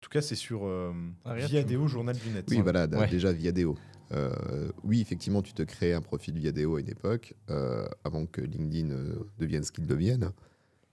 tout 0.00 0.10
cas, 0.10 0.22
c'est 0.22 0.36
sur 0.36 0.64
euh, 0.66 0.92
Ah, 1.24 1.34
Viadeo 1.34 1.88
Journal 1.88 2.16
Lunettes. 2.24 2.46
Oui, 2.50 2.60
voilà, 2.60 2.86
Ouais. 2.86 3.08
déjà 3.10 3.32
Viadeo. 3.32 3.76
Euh, 4.12 4.70
oui, 4.84 5.00
effectivement, 5.00 5.42
tu 5.42 5.52
te 5.54 5.62
crées 5.64 5.92
un 5.92 6.00
profil 6.02 6.38
Viadeo 6.38 6.76
à 6.76 6.80
une 6.80 6.88
époque, 6.88 7.34
euh, 7.50 7.88
avant 8.04 8.26
que 8.26 8.40
LinkedIn 8.40 8.90
euh, 8.90 9.16
devienne 9.40 9.64
ce 9.64 9.72
qu'il 9.72 9.86
devienne. 9.86 10.30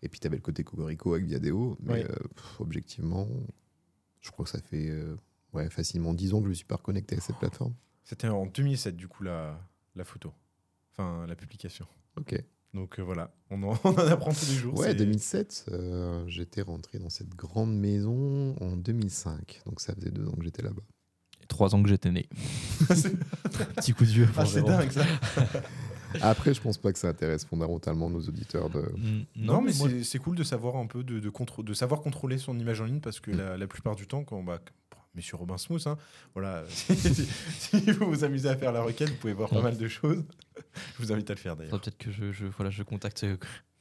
Et 0.01 0.09
puis, 0.09 0.19
tu 0.19 0.25
avais 0.25 0.37
le 0.37 0.41
côté 0.41 0.63
Cocorico 0.63 1.13
avec 1.13 1.25
Viadeo. 1.27 1.77
Mais 1.83 2.03
euh, 2.03 2.07
pff, 2.35 2.59
objectivement, 2.59 3.27
je 4.21 4.31
crois 4.31 4.45
que 4.45 4.49
ça 4.51 4.59
fait 4.59 4.89
euh, 4.89 5.15
ouais, 5.53 5.69
facilement 5.69 6.15
10 6.15 6.33
ans 6.33 6.37
que 6.37 6.45
je 6.45 6.47
ne 6.47 6.49
me 6.49 6.55
suis 6.55 6.65
pas 6.65 6.77
reconnecté 6.77 7.15
à 7.15 7.19
cette 7.19 7.37
plateforme. 7.37 7.75
C'était 8.03 8.27
en 8.27 8.45
2007, 8.45 8.95
du 8.95 9.07
coup, 9.07 9.23
la, 9.23 9.59
la 9.95 10.03
photo. 10.03 10.31
Enfin, 10.91 11.25
la 11.27 11.35
publication. 11.35 11.85
Ok. 12.17 12.41
Donc 12.73 12.99
euh, 12.99 13.03
voilà, 13.03 13.31
on 13.51 13.61
en, 13.63 13.79
on 13.83 13.89
en 13.89 13.97
apprend 14.07 14.31
tous 14.33 14.47
les 14.49 14.55
jours. 14.55 14.77
Ouais, 14.79 14.87
c'est- 14.89 14.95
2007, 14.95 15.65
euh, 15.71 16.23
j'étais 16.27 16.61
rentré 16.63 16.97
dans 16.99 17.09
cette 17.09 17.29
grande 17.35 17.75
maison 17.77 18.55
en 18.61 18.75
2005. 18.77 19.61
Donc, 19.65 19.79
ça 19.79 19.93
faisait 19.95 20.09
deux 20.11 20.27
ans 20.27 20.33
que 20.33 20.43
j'étais 20.43 20.63
là-bas. 20.63 20.81
Et 21.41 21.45
Trois 21.45 21.75
ans 21.75 21.83
que 21.83 21.89
j'étais 21.89 22.09
né. 22.11 22.27
Petit 23.75 23.93
coup 23.93 24.05
de 24.05 24.09
vieux. 24.09 24.27
ah, 24.37 24.45
c'est 24.45 24.63
dingue 24.63 24.91
ça. 24.91 25.05
Après, 26.21 26.53
je 26.53 26.61
pense 26.61 26.77
pas 26.77 26.93
que 26.93 26.99
ça 26.99 27.07
intéresse 27.09 27.43
fondamentalement 27.45 28.09
nos 28.09 28.21
auditeurs 28.21 28.69
de. 28.69 28.81
Mm, 28.81 29.25
Non, 29.35 29.61
mais, 29.61 29.71
moi- 29.79 29.89
c'est- 30.03 30.19
cool 30.19 30.35
de 30.35 30.43
savoir 30.43 30.75
un 30.75 30.85
peu, 30.87 31.03
de, 31.03 31.19
de, 31.19 31.31
de 31.63 31.73
savoir 31.73 32.01
contrôler 32.01 32.37
son 32.37 32.57
image 32.59 32.81
en 32.81 32.85
ligne 32.85 32.99
parce 33.01 33.19
que 33.19 33.31
Mm. 33.31 33.37
la, 33.37 33.57
la 33.57 33.67
plupart 33.67 33.95
du 33.95 34.07
temps, 34.07 34.23
quand 34.23 34.41
bah, 34.43 34.59
Monsieur 35.15 35.37
Robin 35.37 35.57
Smooth, 35.57 35.85
hein, 35.85 35.97
voilà, 36.33 36.63
si, 36.69 36.95
si- 36.95 37.27
si 37.59 37.91
vous 37.91 38.07
vous 38.07 38.23
amusez 38.23 38.49
à 38.49 38.55
faire 38.57 38.71
la 38.71 38.81
requête, 38.81 39.09
vous 39.09 39.15
pouvez 39.17 39.33
voir 39.33 39.49
pas 39.49 39.61
mal 39.61 39.77
de 39.77 39.87
choses. 39.87 40.23
Je 40.97 41.03
vous 41.03 41.11
invite 41.11 41.29
à 41.29 41.33
le 41.33 41.39
faire 41.39 41.55
d'ailleurs. 41.55 41.79
peut-être 41.79 41.97
que 41.97 42.11
je, 42.11 42.31
je- 42.31 42.45
voilà, 42.47 42.71
je 42.71 42.81
contacte 42.81 43.23
euh, 43.23 43.37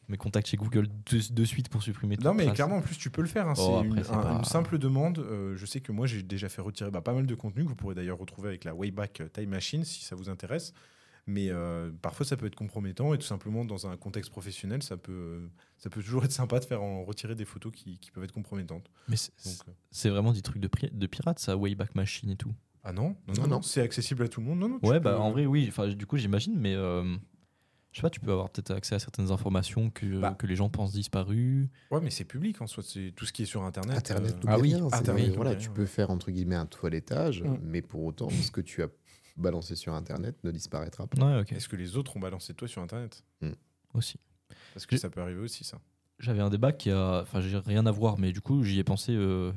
mes 0.09 0.17
contacts 0.19 0.49
chez 0.49 0.57
Google 0.59 0.89
de, 1.11 1.33
de 1.33 1.45
suite 1.45 1.69
pour 1.71 1.83
supprimer 1.83 2.17
toute 2.17 2.25
Non, 2.27 2.35
mais 2.35 2.45
trace. 2.45 2.57
clairement, 2.57 2.77
en 2.77 2.81
plus, 2.83 2.97
tu 2.99 3.09
peux 3.09 3.23
le 3.23 3.29
faire. 3.29 3.49
hein, 3.49 3.55
Oh, 3.57 3.61
c'est 3.81 3.87
après, 3.87 3.99
une, 4.01 4.05
c'est 4.05 4.11
un- 4.13 4.19
pas- 4.23 4.33
une 4.33 4.45
simple 4.45 4.77
demande. 4.79 5.19
Euh, 5.21 5.57
je 5.57 5.65
sais 5.65 5.81
que 5.81 5.91
moi, 5.93 6.07
j'ai 6.07 6.23
déjà 6.23 6.49
fait 6.51 6.61
retirer 6.61 6.91
bah, 6.91 7.01
pas 7.01 7.15
mal 7.15 7.25
de 7.27 7.35
contenu 7.35 7.63
que 7.65 7.69
vous 7.69 7.77
pourrez 7.77 7.95
d'ailleurs 7.95 8.19
retrouver 8.19 8.49
avec 8.49 8.65
la 8.65 8.75
Wayback 8.75 9.23
Time 9.33 9.49
Machine 9.51 9.85
si 9.85 10.05
ça 10.05 10.15
vous 10.17 10.29
intéresse. 10.29 10.75
Mais 11.27 11.51
euh, 11.51 11.93
parfois, 12.03 12.27
ça 12.27 12.37
peut 12.37 12.47
être 12.47 12.57
compromettant 12.57 13.15
et 13.15 13.19
tout 13.19 13.27
simplement, 13.27 13.65
dans 13.65 13.87
un 13.87 13.97
contexte 13.97 14.31
professionnel, 14.31 14.83
ça 14.83 14.97
peut, 14.97 15.49
ça 15.79 15.89
peut 15.89 16.03
toujours 16.03 16.25
être 16.25 16.33
sympa 16.33 16.59
de 16.59 16.65
faire 16.65 16.83
en 16.83 17.05
retirer 17.05 17.37
des 17.37 17.45
photos 17.45 17.73
qui, 17.73 17.99
qui 17.99 18.11
peuvent 18.11 18.25
être 18.25 18.33
compromettantes. 18.33 18.91
Mais 19.09 19.15
c'est 19.17 20.09
euh, 20.09 20.11
vraiment 20.13 20.33
des 20.33 20.43
trucs 20.43 20.61
de, 20.61 20.69
pri- 20.69 20.91
de 20.93 21.07
pirates, 21.07 21.39
ça, 21.39 21.57
Wayback 21.57 21.95
Machine 21.95 22.31
et 22.31 22.37
tout. 22.37 22.53
ah 22.83 22.93
non, 22.93 23.03
non, 23.03 23.09
non, 23.11 23.35
Non, 23.35 23.43
non, 23.43 23.49
non. 23.57 23.63
c'est 23.63 23.83
accessible 23.83 24.25
à 24.25 24.29
tout 24.29 24.41
le 24.41 24.47
monde. 24.49 24.59
Non, 24.59 24.69
non, 24.69 24.81
tu 24.81 24.89
Ouais, 24.89 24.99
peux- 24.99 25.05
bah 25.05 25.21
en 25.21 25.31
vrai, 25.31 25.47
oui. 25.47 25.67
Enfin, 25.69 25.87
du 25.89 26.07
coup, 26.07 26.17
j'imagine, 26.17 26.59
mais 26.59 26.75
euh, 26.75 27.05
je 27.93 27.99
sais 27.99 28.03
pas, 28.03 28.11
tu 28.11 28.19
peux 28.19 28.33
avoir 28.33 28.51
peut-être 28.51 28.73
accès 28.73 28.97
à 28.97 28.99
certaines 28.99 29.31
informations 29.31 29.91
que, 29.91 30.19
Bah. 30.19 30.35
que 30.37 30.49
les 30.49 30.57
gens 30.57 30.71
pensent 30.71 30.93
disparues. 30.93 31.69
Ouais, 31.93 32.01
mais 32.03 32.11
c'est 32.11 32.25
public 32.25 32.61
en 32.63 32.67
soi. 32.67 32.83
C'est 32.83 33.13
tout 33.15 33.27
ce 33.27 33.33
qui 33.33 33.43
est 33.43 33.47
sur 33.47 33.63
Internet. 33.63 33.97
Internet, 33.97 34.35
euh, 34.35 34.49
Ah 34.49 34.59
oui, 34.59 34.75
rien, 34.75 34.89
c'est- 34.89 34.97
Internet, 34.97 35.37
voilà, 35.37 35.51
n'oublie 35.53 35.63
tu 35.63 35.71
peux 35.71 35.87
faire 35.87 36.11
entre 36.11 36.33
guillemets 36.33 36.57
un 36.57 36.67
toilettage, 36.67 37.43
Mm. 37.45 37.59
mais 37.63 37.81
pour 37.81 38.03
autant, 38.03 38.29
ce 38.29 38.51
que 38.51 38.61
tu 38.61 38.83
as 38.83 38.89
balancé 39.37 39.77
sur 39.77 39.95
Internet 39.95 40.37
ne 40.45 40.51
disparaîtra 40.51 41.07
pas. 41.07 41.39
Ouais. 41.41 41.45
Est-ce 41.51 41.69
que 41.69 41.77
les 41.77 41.97
autres 41.97 42.17
ont 42.17 42.21
balancé 42.21 42.55
toi 42.55 42.69
sur 42.69 42.83
Internet 42.83 43.25
Aussi. 43.95 44.19
Parce 44.75 44.87
que 44.87 44.97
ça 44.97 45.11
peut 45.11 45.21
arriver 45.21 45.41
aussi, 45.41 45.65
ça. 45.65 45.79
J'avais 46.19 46.41
un 46.41 46.51
débat 46.51 46.73
qui 46.73 46.91
a. 46.91 47.21
Enfin, 47.23 47.41
j'ai 47.41 47.57
rien 47.59 47.85
à 47.87 47.91
voir, 47.91 48.19
mais 48.19 48.33
du 48.33 48.41
coup, 48.41 48.63
j'y 48.65 48.79
ai 48.79 48.85
pensé. 48.85 49.13
euh, 49.15 49.53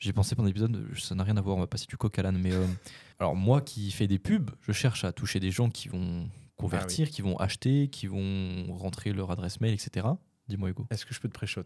J'y 0.00 0.10
ai 0.10 0.12
pensé 0.12 0.34
pendant 0.34 0.48
l'épisode, 0.48 0.86
ça 0.98 1.14
n'a 1.14 1.22
rien 1.24 1.36
à 1.36 1.40
voir, 1.40 1.56
on 1.56 1.60
va 1.60 1.66
passer 1.66 1.86
du 1.86 1.96
coq 1.96 2.18
à 2.18 2.22
l'âne. 2.22 2.36
Mais 2.36 2.52
euh, 2.52 2.66
alors, 3.18 3.34
moi 3.36 3.62
qui 3.62 3.90
fais 3.90 4.06
des 4.06 4.18
pubs, 4.18 4.50
je 4.60 4.72
cherche 4.72 5.04
à 5.04 5.12
toucher 5.12 5.40
des 5.40 5.50
gens 5.50 5.70
qui 5.70 5.88
vont 5.88 6.28
convertir, 6.56 7.08
qui 7.10 7.22
vont 7.22 7.38
acheter, 7.38 7.88
qui 7.88 8.06
vont 8.06 8.66
rentrer 8.76 9.12
leur 9.12 9.30
adresse 9.30 9.60
mail, 9.60 9.72
etc. 9.72 10.06
Dis-moi, 10.48 10.70
Hugo. 10.70 10.86
Est-ce 10.90 11.06
que 11.06 11.14
je 11.14 11.20
peux 11.20 11.28
te 11.28 11.32
pré-shot? 11.32 11.62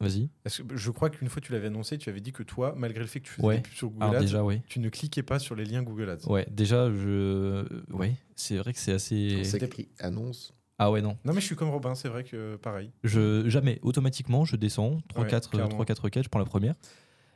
Vas-y. 0.00 0.30
Je 0.74 0.90
crois 0.90 1.10
qu'une 1.10 1.28
fois 1.28 1.42
tu 1.42 1.52
l'avais 1.52 1.66
annoncé, 1.66 1.98
tu 1.98 2.08
avais 2.08 2.20
dit 2.20 2.32
que 2.32 2.42
toi, 2.44 2.74
malgré 2.76 3.00
le 3.00 3.06
fait 3.06 3.20
que 3.20 3.26
tu 3.26 3.32
faisais 3.32 3.46
Ouais. 3.46 3.56
des 3.56 3.62
pubs 3.62 3.72
sur 3.74 3.88
Google 3.90 4.02
Alors, 4.04 4.14
Ads, 4.16 4.20
déjà, 4.20 4.42
tu 4.68 4.78
ne 4.80 4.88
cliquais 4.90 5.22
pas 5.24 5.38
sur 5.38 5.54
les 5.56 5.64
liens 5.64 5.82
Google 5.82 6.10
Ads. 6.10 6.26
Ouais, 6.30 6.46
déjà, 6.50 6.90
je. 6.92 7.64
Ouais, 7.92 8.14
c'est 8.36 8.58
vrai 8.58 8.72
que 8.72 8.78
c'est 8.78 8.92
assez. 8.92 9.42
C'est 9.44 9.62
écrit 9.62 9.88
annonce. 9.98 10.54
Ah 10.78 10.92
ouais, 10.92 11.02
non. 11.02 11.18
Non, 11.24 11.32
mais 11.34 11.40
je 11.40 11.46
suis 11.46 11.56
comme 11.56 11.70
Robin, 11.70 11.96
c'est 11.96 12.08
vrai 12.08 12.22
que 12.22 12.54
pareil. 12.54 12.92
Je, 13.02 13.48
jamais, 13.48 13.80
automatiquement, 13.82 14.44
je 14.44 14.54
descends 14.54 15.00
3-4 15.12 15.48
clairement. 15.50 15.70
3, 15.70 15.84
4 15.84 16.04
requêtes, 16.04 16.22
je 16.22 16.28
prends 16.28 16.38
la 16.38 16.44
première. 16.44 16.76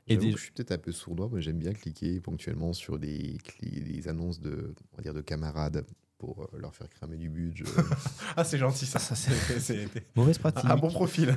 Et 0.07 0.17
des- 0.17 0.31
Je 0.31 0.37
suis 0.37 0.53
peut-être 0.53 0.71
un 0.73 0.79
peu 0.79 0.93
sournois, 0.93 1.29
mais 1.33 1.41
j'aime 1.43 1.59
bien 1.59 1.73
cliquer 1.73 2.21
ponctuellement 2.21 2.73
sur 2.73 2.99
des, 3.01 3.39
des 3.61 4.07
annonces 4.09 4.41
de, 4.41 4.75
on 4.93 4.97
va 4.97 5.03
dire, 5.03 5.15
de 5.15 5.21
camarades 5.21 5.85
pour 6.23 6.43
euh, 6.55 6.59
leur 6.61 6.73
faire 6.73 6.89
cramer 6.89 7.17
du 7.17 7.29
budget. 7.29 7.65
Ah, 8.37 8.45
c'est 8.45 8.57
gentil 8.57 8.87
ça. 8.87 8.99
Ça, 9.01 9.17
C'est- 9.17 9.59
c'est- 9.59 9.89
Mauvaise 10.17 10.39
pratique. 10.39 10.65
un 10.71 10.77
bon 10.77 10.89
profil. 10.89 11.35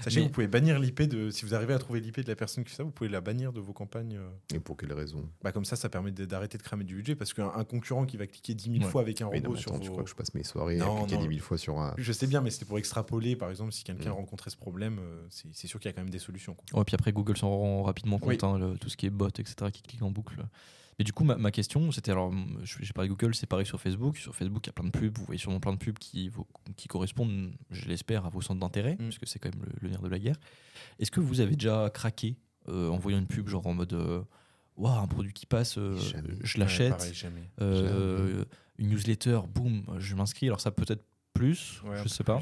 Sachez 0.00 0.16
Mais- 0.16 0.22
que 0.22 0.28
vous 0.28 0.32
pouvez 0.32 0.46
bannir 0.48 0.78
l'IP 0.78 1.02
de. 1.02 1.30
Si 1.30 1.44
vous 1.44 1.54
arrivez 1.54 1.74
à 1.74 1.78
trouver 1.78 2.00
l'IP 2.00 2.20
de 2.20 2.28
la 2.28 2.34
personne 2.34 2.64
qui 2.64 2.70
fait 2.70 2.76
ça, 2.78 2.82
vous 2.82 2.90
pouvez 2.90 3.10
la 3.10 3.20
bannir 3.20 3.52
de 3.52 3.60
vos 3.60 3.74
campagnes. 3.74 4.16
euh. 4.16 4.56
Et 4.56 4.58
pour 4.58 4.78
quelle 4.78 4.94
raison? 4.94 5.28
Bah, 5.42 5.52
comme 5.52 5.66
ça, 5.66 5.76
ça 5.76 5.90
permet 5.90 6.10
d'arrêter 6.10 6.56
de 6.56 6.62
cramer 6.62 6.84
du 6.84 6.94
budget 6.96 7.14
parce 7.14 7.34
qu'un 7.34 7.52
un 7.54 7.64
concurrent 7.64 8.06
qui 8.06 8.16
va 8.16 8.26
cliquer 8.26 8.54
10 8.54 8.72
000 8.72 8.84
Ouais. 8.84 8.90
fois 8.90 9.02
avec 9.02 9.20
un 9.20 9.26
non, 9.26 9.30
robot 9.32 9.56
sur 9.56 9.78
tu 9.78 9.86
vos- 9.88 9.92
crois 9.92 10.04
que 10.04 10.10
je 10.10 10.14
passe 10.14 10.32
mes 10.34 10.42
soirées 10.44 10.76
Non, 10.78 10.96
à 10.96 10.98
cliquer 11.00 11.16
non. 11.16 11.26
10 11.28 11.34
000 11.36 11.40
fois 11.46 11.58
sur 11.58 11.78
un. 11.78 11.94
Je 11.98 12.12
sais 12.12 12.26
bien, 12.26 12.40
mais 12.40 12.50
c'était 12.50 12.64
pour 12.64 12.78
extrapoler, 12.78 13.36
par 13.36 13.50
exemple, 13.50 13.72
si 13.72 13.84
quelqu'un 13.84 14.10
Mm. 14.10 14.14
rencontrait 14.14 14.50
ce 14.50 14.56
problème, 14.56 14.98
euh, 15.00 15.26
c'est 15.28 15.48
c'est 15.52 15.66
sûr 15.66 15.78
qu'il 15.78 15.90
y 15.90 15.92
a 15.92 15.92
quand 15.94 16.02
même 16.02 16.10
des 16.10 16.18
solutions. 16.18 16.54
quoi. 16.54 16.78
Ouais, 16.78 16.84
puis 16.86 16.94
après, 16.94 17.12
Google 17.12 17.36
s'en 17.36 17.50
rend 17.50 17.82
rapidement 17.82 18.18
compte, 18.18 18.30
Oui. 18.30 18.38
hein, 18.42 18.58
le- 18.58 18.78
tout 18.78 18.88
ce 18.88 18.96
qui 18.96 19.04
est 19.06 19.10
bot, 19.10 19.28
etc., 19.28 19.54
qui 19.70 19.82
clique 19.82 20.02
en 20.02 20.10
boucle. 20.10 20.36
Mais 21.00 21.04
du 21.04 21.14
coup, 21.14 21.24
ma, 21.24 21.36
ma 21.36 21.50
question, 21.50 21.90
c'était 21.92 22.10
alors, 22.10 22.30
m- 22.30 22.58
je- 22.62 22.76
j'ai 22.82 22.92
parlé 22.92 23.08
de 23.08 23.14
Google, 23.14 23.34
c'est 23.34 23.46
pareil 23.46 23.64
sur 23.64 23.80
Facebook. 23.80 24.18
Sur 24.18 24.34
Facebook, 24.36 24.66
il 24.66 24.68
y 24.68 24.70
a 24.70 24.72
plein 24.74 24.84
de 24.84 24.90
pubs, 24.90 25.16
vous 25.16 25.24
voyez 25.24 25.38
sûrement 25.38 25.58
plein 25.58 25.72
de 25.72 25.78
pubs 25.78 25.98
qui, 25.98 26.30
correspondent, 26.90 27.52
je 27.70 27.88
l'espère, 27.88 28.26
à 28.26 28.28
vos 28.28 28.42
centres 28.42 28.60
d'intérêt, 28.60 28.96
Mm. 29.00 29.04
puisque 29.08 29.26
c'est 29.26 29.38
quand 29.38 29.48
même 29.54 29.64
le, 29.64 29.72
le 29.80 29.88
nerf 29.88 30.02
de 30.02 30.08
la 30.10 30.18
guerre. 30.18 30.36
Est-ce 30.98 31.10
que 31.10 31.20
vous 31.20 31.40
avez 31.40 31.56
déjà 31.56 31.88
craqué 31.88 32.36
euh, 32.68 32.90
en 32.90 32.98
voyant 32.98 33.18
une 33.18 33.26
pub, 33.26 33.48
genre 33.48 33.66
en 33.66 33.72
mode, 33.72 33.94
euh, 33.94 34.20
Waouh, 34.76 34.98
un 35.02 35.06
produit 35.06 35.32
qui 35.32 35.46
passe, 35.46 35.78
euh, 35.78 35.96
je 36.44 36.58
l'achète, 36.58 36.92
une 38.78 38.88
newsletter, 38.90 39.40
boum, 39.52 39.84
je 39.98 40.14
m'inscris. 40.14 40.46
Alors 40.48 40.60
ça 40.60 40.70
peut 40.70 40.84
être 40.88 41.04
plus, 41.32 41.80
Ouais, 41.84 41.96
je 42.02 42.08
sais 42.08 42.24
pas. 42.24 42.34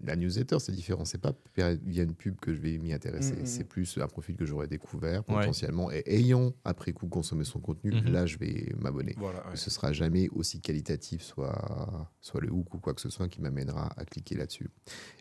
La 0.00 0.14
newsletter, 0.14 0.58
c'est 0.60 0.70
différent. 0.72 1.04
C'est 1.04 1.20
pas 1.20 1.32
via 1.56 2.02
une 2.04 2.14
pub 2.14 2.38
que 2.38 2.54
je 2.54 2.60
vais 2.60 2.78
m'y 2.78 2.92
intéresser. 2.92 3.34
Mm, 3.36 3.40
mm, 3.42 3.46
C'est 3.46 3.64
plus 3.64 3.98
un 3.98 4.06
profil 4.06 4.36
que 4.36 4.44
j'aurais 4.46 4.68
découvert 4.68 5.28
Ouais. 5.28 5.36
potentiellement. 5.38 5.90
Et 5.90 6.04
ayant 6.06 6.52
après 6.64 6.92
coup 6.92 7.08
consommé 7.08 7.42
son 7.44 7.58
contenu, 7.58 7.90
Mhm. 7.92 8.12
là, 8.12 8.24
je 8.24 8.38
vais 8.38 8.72
m'abonner. 8.78 9.14
Voilà, 9.18 9.44
ouais. 9.48 9.56
Ce 9.56 9.70
sera 9.70 9.92
jamais 9.92 10.28
aussi 10.28 10.60
qualitatif, 10.60 11.22
soit, 11.22 12.08
soit 12.20 12.40
le 12.40 12.52
hook 12.52 12.74
ou 12.74 12.78
quoi 12.78 12.94
que 12.94 13.00
ce 13.00 13.08
soit 13.10 13.28
qui 13.28 13.40
m'amènera 13.40 13.88
à 13.96 14.04
cliquer 14.04 14.36
là-dessus. 14.36 14.70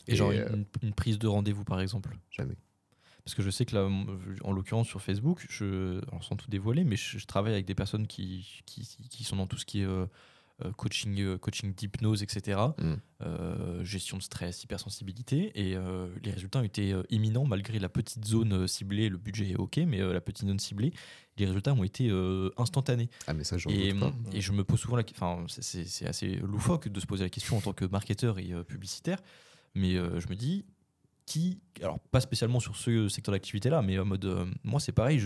Et, 0.07 0.15
genre 0.15 0.29
euh, 0.31 0.47
une, 0.53 0.65
une 0.83 0.93
prise 0.93 1.17
de 1.17 1.27
rendez-vous, 1.27 1.63
par 1.63 1.81
exemple? 1.81 2.15
jamais. 2.29 2.55
Parce 3.25 3.35
que 3.35 3.41
je 3.41 3.49
sais 3.49 3.65
que 3.65 3.75
là, 3.75 3.89
en 4.43 4.51
l'occurrence 4.53 4.87
sur 4.87 5.01
Facebook, 5.01 5.45
je, 5.49 5.99
alors 6.07 6.23
sans 6.23 6.37
tout 6.37 6.49
dévoiler, 6.49 6.85
mais 6.85 6.95
je, 6.95 7.17
je 7.17 7.25
travaille 7.25 7.51
avec 7.51 7.65
des 7.65 7.75
personnes 7.75 8.07
qui, 8.07 8.61
qui, 8.65 8.87
qui 9.09 9.23
sont 9.25 9.35
dans 9.35 9.47
tout 9.47 9.57
ce 9.57 9.65
qui 9.65 9.81
est 9.81 9.85
euh, 9.85 10.05
coaching, 10.75 11.19
euh, 11.21 11.37
coaching 11.37 11.73
d'hypnose, 11.73 12.23
etc. 12.23 12.59
Mm. 12.77 12.93
euh, 13.21 13.83
gestion 13.83 14.17
de 14.17 14.23
stress, 14.23 14.63
hypersensibilité. 14.63 15.51
Et 15.55 15.75
euh, 15.75 16.07
les 16.23 16.31
résultats 16.31 16.59
ont 16.59 16.63
été 16.63 16.93
euh, 16.93 17.03
imminents 17.09 17.45
malgré 17.45 17.79
la 17.79 17.89
petite 17.89 18.25
zone 18.25 18.53
euh, 18.53 18.67
ciblée. 18.67 19.09
Le 19.09 19.17
budget 19.17 19.49
est 19.51 19.55
OK, 19.55 19.77
mais 19.77 20.01
euh, 20.01 20.13
la 20.13 20.21
petite 20.21 20.47
zone 20.47 20.59
ciblée, 20.59 20.93
les 21.37 21.45
résultats 21.45 21.73
ont 21.73 21.83
été 21.83 22.09
euh, 22.09 22.49
instantanés. 22.57 23.09
Ah, 23.27 23.33
mais 23.33 23.43
ça, 23.43 23.57
j'en 23.57 23.69
Et, 23.69 23.91
doute 23.91 23.99
pas. 23.99 24.13
et 24.33 24.41
je 24.41 24.51
me 24.51 24.63
pose 24.63 24.79
souvent 24.79 24.95
la 24.97 25.03
question, 25.03 25.45
c'est- 25.47 26.05
assez 26.07 26.35
loufoque 26.37 26.87
de 26.87 26.99
se 26.99 27.05
poser 27.05 27.23
la 27.23 27.29
question 27.29 27.57
en 27.57 27.61
tant 27.61 27.73
que 27.73 27.85
marketeur 27.85 28.39
et 28.39 28.53
euh, 28.53 28.63
publicitaire, 28.63 29.21
mais 29.75 29.95
euh, 29.95 30.19
je 30.19 30.27
me 30.27 30.35
dis, 30.35 30.65
qui, 31.27 31.59
alors 31.81 31.99
pas 31.99 32.21
spécialement 32.21 32.59
sur 32.61 32.75
ce 32.77 33.09
secteur 33.09 33.33
d'activité-là, 33.33 33.81
mais 33.81 33.99
en 33.99 34.05
mode, 34.05 34.23
euh, 34.25 34.45
moi 34.63 34.79
c'est 34.79 34.93
pareil, 34.93 35.19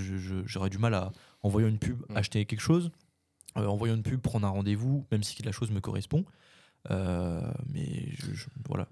j'aurais 0.45 0.69
du 0.71 0.79
mal 0.79 0.93
à, 0.95 1.11
en 1.43 1.49
voyant 1.49 1.67
une 1.67 1.77
pub, 1.77 1.99
Mm. 2.09 2.17
acheter 2.17 2.45
quelque 2.45 2.59
chose, 2.59 2.89
euh, 3.57 3.65
en 3.65 3.75
voyant 3.75 3.95
une 3.95 4.03
pub, 4.03 4.21
prendre 4.21 4.45
un 4.47 4.51
rendez-vous, 4.51 5.05
même 5.11 5.23
si 5.23 5.41
la 5.43 5.51
chose 5.51 5.71
me 5.71 5.79
correspond. 5.81 6.25
Euh, 6.89 7.41
mais 7.73 8.09
je, 8.17 8.33
je- 8.33 8.47
voilà. 8.67 8.87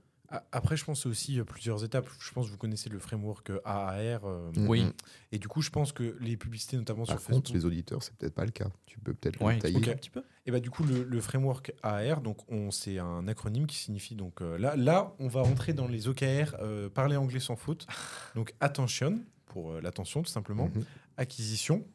Après, 0.52 0.78
je 0.78 0.86
pense 0.86 1.08
aussi 1.08 1.40
euh, 1.40 1.44
plusieurs 1.44 1.84
étapes. 1.84 2.08
Je 2.20 2.32
pense 2.34 2.46
que 2.46 2.52
vous 2.52 2.58
connaissez 2.60 2.88
le 2.88 3.00
framework 3.00 3.50
euh, 3.50 3.60
AAR. 3.66 4.26
euh, 4.26 4.52
oui. 4.58 4.86
Et 5.32 5.40
du 5.40 5.48
coup, 5.48 5.64
je 5.64 5.72
pense 5.72 5.92
que 5.92 6.16
les 6.20 6.38
publicités, 6.38 6.78
notamment 6.78 7.04
Par 7.06 7.18
sur 7.20 7.28
contre, 7.28 7.48
Facebook. 7.48 7.56
les 7.56 7.66
auditeurs, 7.66 8.04
c'est 8.04 8.14
peut-être 8.16 8.36
pas 8.36 8.46
le 8.46 8.52
cas. 8.52 8.68
Tu 8.86 9.00
peux 9.00 9.16
peut-être 9.16 9.42
Ouais, 9.42 9.56
le 9.56 9.62
tailler. 9.62 9.78
ok. 9.78 9.88
un 9.88 9.96
petit 9.96 10.12
peu. 10.12 10.22
Et 10.46 10.52
bah 10.52 10.60
du 10.60 10.70
coup 10.70 10.84
le, 10.84 11.04
le 11.04 11.22
framework 11.22 11.74
AR, 11.84 12.22
donc 12.22 12.38
on 12.52 12.70
c'est 12.72 12.98
un 13.00 13.28
acronyme 13.28 13.66
qui 13.68 13.78
signifie 13.78 14.16
donc 14.16 14.42
euh, 14.42 14.58
là 14.58 14.76
là 14.76 15.14
on 15.20 15.28
va 15.28 15.42
entrer 15.42 15.74
dans 15.74 15.88
les 15.88 16.08
OKR, 16.08 16.56
euh, 16.60 16.90
parler 16.90 17.18
anglais 17.18 17.40
sans 17.40 17.56
faute. 17.56 17.86
Donc 18.36 18.54
attention 18.60 19.20
pour 19.46 19.74
euh, 19.74 19.82
l'attention 19.82 20.24
tout 20.24 20.32
simplement, 20.32 20.70
Mhm. 20.74 20.84
acquisition 21.18 21.86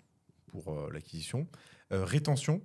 pour 0.49 0.73
euh, 0.73 0.89
l'acquisition, 0.93 1.49
euh, 1.93 2.05
rétention. 2.05 2.63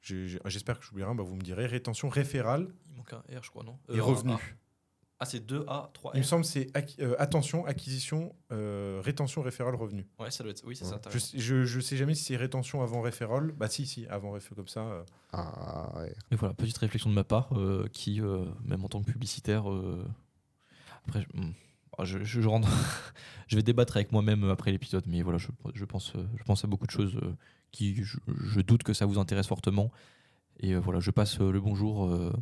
J'espère 0.00 0.78
que 0.78 0.84
j'oublierai, 0.84 1.08
rien, 1.10 1.14
bah, 1.16 1.24
vous 1.24 1.34
me 1.34 1.40
direz 1.42 1.66
rétention, 1.66 2.08
référal 2.08 2.68
Il 2.90 2.96
manque 2.96 3.12
un 3.12 3.18
R, 3.36 3.42
je 3.42 3.50
crois, 3.50 3.64
non 3.64 3.78
et 3.88 3.98
Euh, 3.98 4.02
revenu. 4.02 4.32
un- 4.32 4.40
Ah, 5.20 5.24
c'est 5.24 5.40
2A, 5.44 5.90
3 5.94 6.12
Il 6.14 6.18
me 6.18 6.22
semble 6.22 6.42
que 6.44 6.48
c'est 6.48 6.70
euh, 7.00 7.16
attention, 7.18 7.66
acquisition, 7.66 8.36
euh, 8.52 9.00
rétention, 9.04 9.42
référal, 9.42 9.74
revenu. 9.74 10.06
Ouais, 10.20 10.30
ça 10.30 10.44
doit 10.44 10.52
être. 10.52 10.62
Oui, 10.64 10.76
c'est 10.76 10.84
ça. 10.84 11.00
t'as 11.00 11.10
Je, 11.10 11.18
je, 11.36 11.64
je 11.64 11.80
sais 11.80 11.96
jamais 11.96 12.14
si 12.14 12.22
c'est 12.22 12.36
rétention 12.36 12.82
avant 12.82 13.00
référal. 13.00 13.50
Bah 13.56 13.68
si 13.68 13.84
si 13.84 14.06
avant 14.06 14.30
référal 14.30 14.54
comme 14.54 14.68
ça. 14.68 14.82
euh, 14.86 15.02
Ah, 15.32 15.92
ouais. 15.96 16.14
Et 16.30 16.36
voilà, 16.36 16.54
petite 16.54 16.78
réflexion 16.78 17.10
de 17.10 17.16
ma 17.16 17.24
part, 17.24 17.52
euh, 17.58 17.88
qui, 17.92 18.20
euh, 18.20 18.44
même 18.64 18.84
en 18.84 18.88
tant 18.88 19.02
que 19.02 19.10
publicitaire, 19.10 19.68
euh, 19.68 20.06
après, 21.08 21.22
je, 21.22 21.40
hmm, 21.40 21.52
ah, 21.98 22.04
je, 22.04 22.18
je- 22.22 22.40
je 22.40 22.48
rentre- 22.48 22.68
je 23.48 23.56
vais 23.56 23.64
débattre 23.64 23.96
avec 23.96 24.12
moi-même 24.12 24.44
après 24.48 24.70
l'épisode, 24.70 25.02
mais 25.08 25.22
voilà, 25.22 25.38
je, 25.38 25.48
je 25.74 25.84
pense, 25.84 26.12
je 26.36 26.44
pense 26.44 26.64
à 26.64 26.68
beaucoup 26.68 26.86
de 26.86 26.92
choses 26.92 27.16
euh, 27.16 27.34
qui, 27.70 28.02
je, 28.02 28.18
je 28.26 28.60
doute 28.60 28.82
que 28.82 28.92
ça 28.92 29.06
vous 29.06 29.18
intéresse 29.18 29.46
fortement. 29.46 29.90
Et 30.60 30.74
euh, 30.74 30.80
voilà, 30.80 31.00
je 31.00 31.10
passe 31.10 31.40
euh, 31.40 31.50
le 31.50 31.60
bonjour 31.60 32.06
euh, 32.06 32.32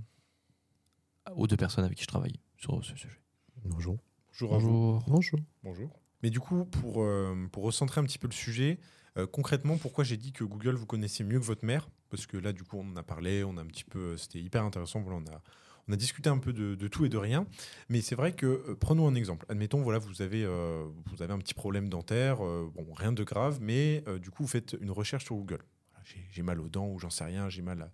aux 1.35 1.47
deux 1.47 1.57
personnes 1.57 1.85
avec 1.85 1.99
qui 1.99 2.05
je 2.05 2.09
travaille 2.09 2.41
sur 2.57 2.83
ce 2.85 2.97
sujet. 2.97 3.21
Bonjour. 3.65 3.99
bonjour 4.29 4.55
à 4.55 4.59
vous. 4.59 4.69
Bonjour. 4.69 5.03
Bonjour. 5.09 5.41
Bonjour. 5.62 5.91
Mais 6.23 6.31
du 6.31 6.41
coup, 6.41 6.65
pour, 6.65 7.03
euh, 7.03 7.49
pour 7.53 7.65
recentrer 7.65 8.01
un 8.01 8.05
petit 8.05 8.19
peu 8.19 8.27
le 8.27 8.33
sujet, 8.33 8.79
euh, 9.17 9.27
concrètement, 9.27 9.77
pourquoi 9.77 10.05
j'ai 10.05 10.17
dit 10.17 10.33
que 10.33 10.45
Google 10.45 10.75
vous 10.75 10.87
connaissez 10.87 11.25
mieux 11.25 11.39
que 11.39 11.45
votre 11.45 11.65
mère? 11.65 11.89
Parce 12.11 12.27
que 12.27 12.37
là, 12.37 12.53
du 12.53 12.62
coup, 12.62 12.79
on 12.79 12.93
en 12.93 12.97
a 12.97 13.03
parlé, 13.03 13.45
on 13.45 13.57
a 13.57 13.62
un 13.62 13.67
petit 13.67 13.85
peu, 13.85 14.17
c'était 14.17 14.41
hyper 14.41 14.62
intéressant. 14.65 15.01
Voilà, 15.01 15.19
on 15.19 15.35
a, 15.35 15.43
on 15.88 15.92
a 15.92 15.96
discuté 15.96 16.29
un 16.29 16.38
peu 16.38 16.53
de, 16.53 16.75
de 16.75 16.88
tout 16.88 17.05
et 17.05 17.09
de 17.09 17.16
rien. 17.16 17.46
Mais 17.88 18.01
c'est 18.01 18.14
vrai 18.14 18.33
que, 18.33 18.46
euh, 18.46 18.75
prenons 18.79 19.07
un 19.09 19.14
exemple. 19.14 19.46
Admettons, 19.49 19.83
voilà, 19.83 19.99
vous 19.99 20.22
avez, 20.22 20.44
euh, 20.44 20.85
vous 21.12 21.22
avez 21.22 21.33
un 21.33 21.38
petit 21.38 21.55
problème 21.55 21.88
dentaire, 21.88 22.44
euh, 22.44 22.70
bon, 22.75 22.87
rien 22.94 23.12
de 23.12 23.22
grave, 23.25 23.59
mais 23.61 24.03
du 24.20 24.31
coup, 24.31 24.42
vous 24.44 24.49
faites 24.49 24.77
une 24.81 24.90
recherche 24.90 25.25
sur 25.25 25.37
Google. 25.37 25.62
Voilà, 25.92 26.05
j'ai- 26.33 26.42
mal 26.42 26.61
aux 26.61 26.68
dents 26.68 26.88
ou 26.88 26.99
j'en 26.99 27.11
sais 27.11 27.25
rien, 27.25 27.49
j'ai 27.49 27.62
mal 27.62 27.83
à, 27.83 27.87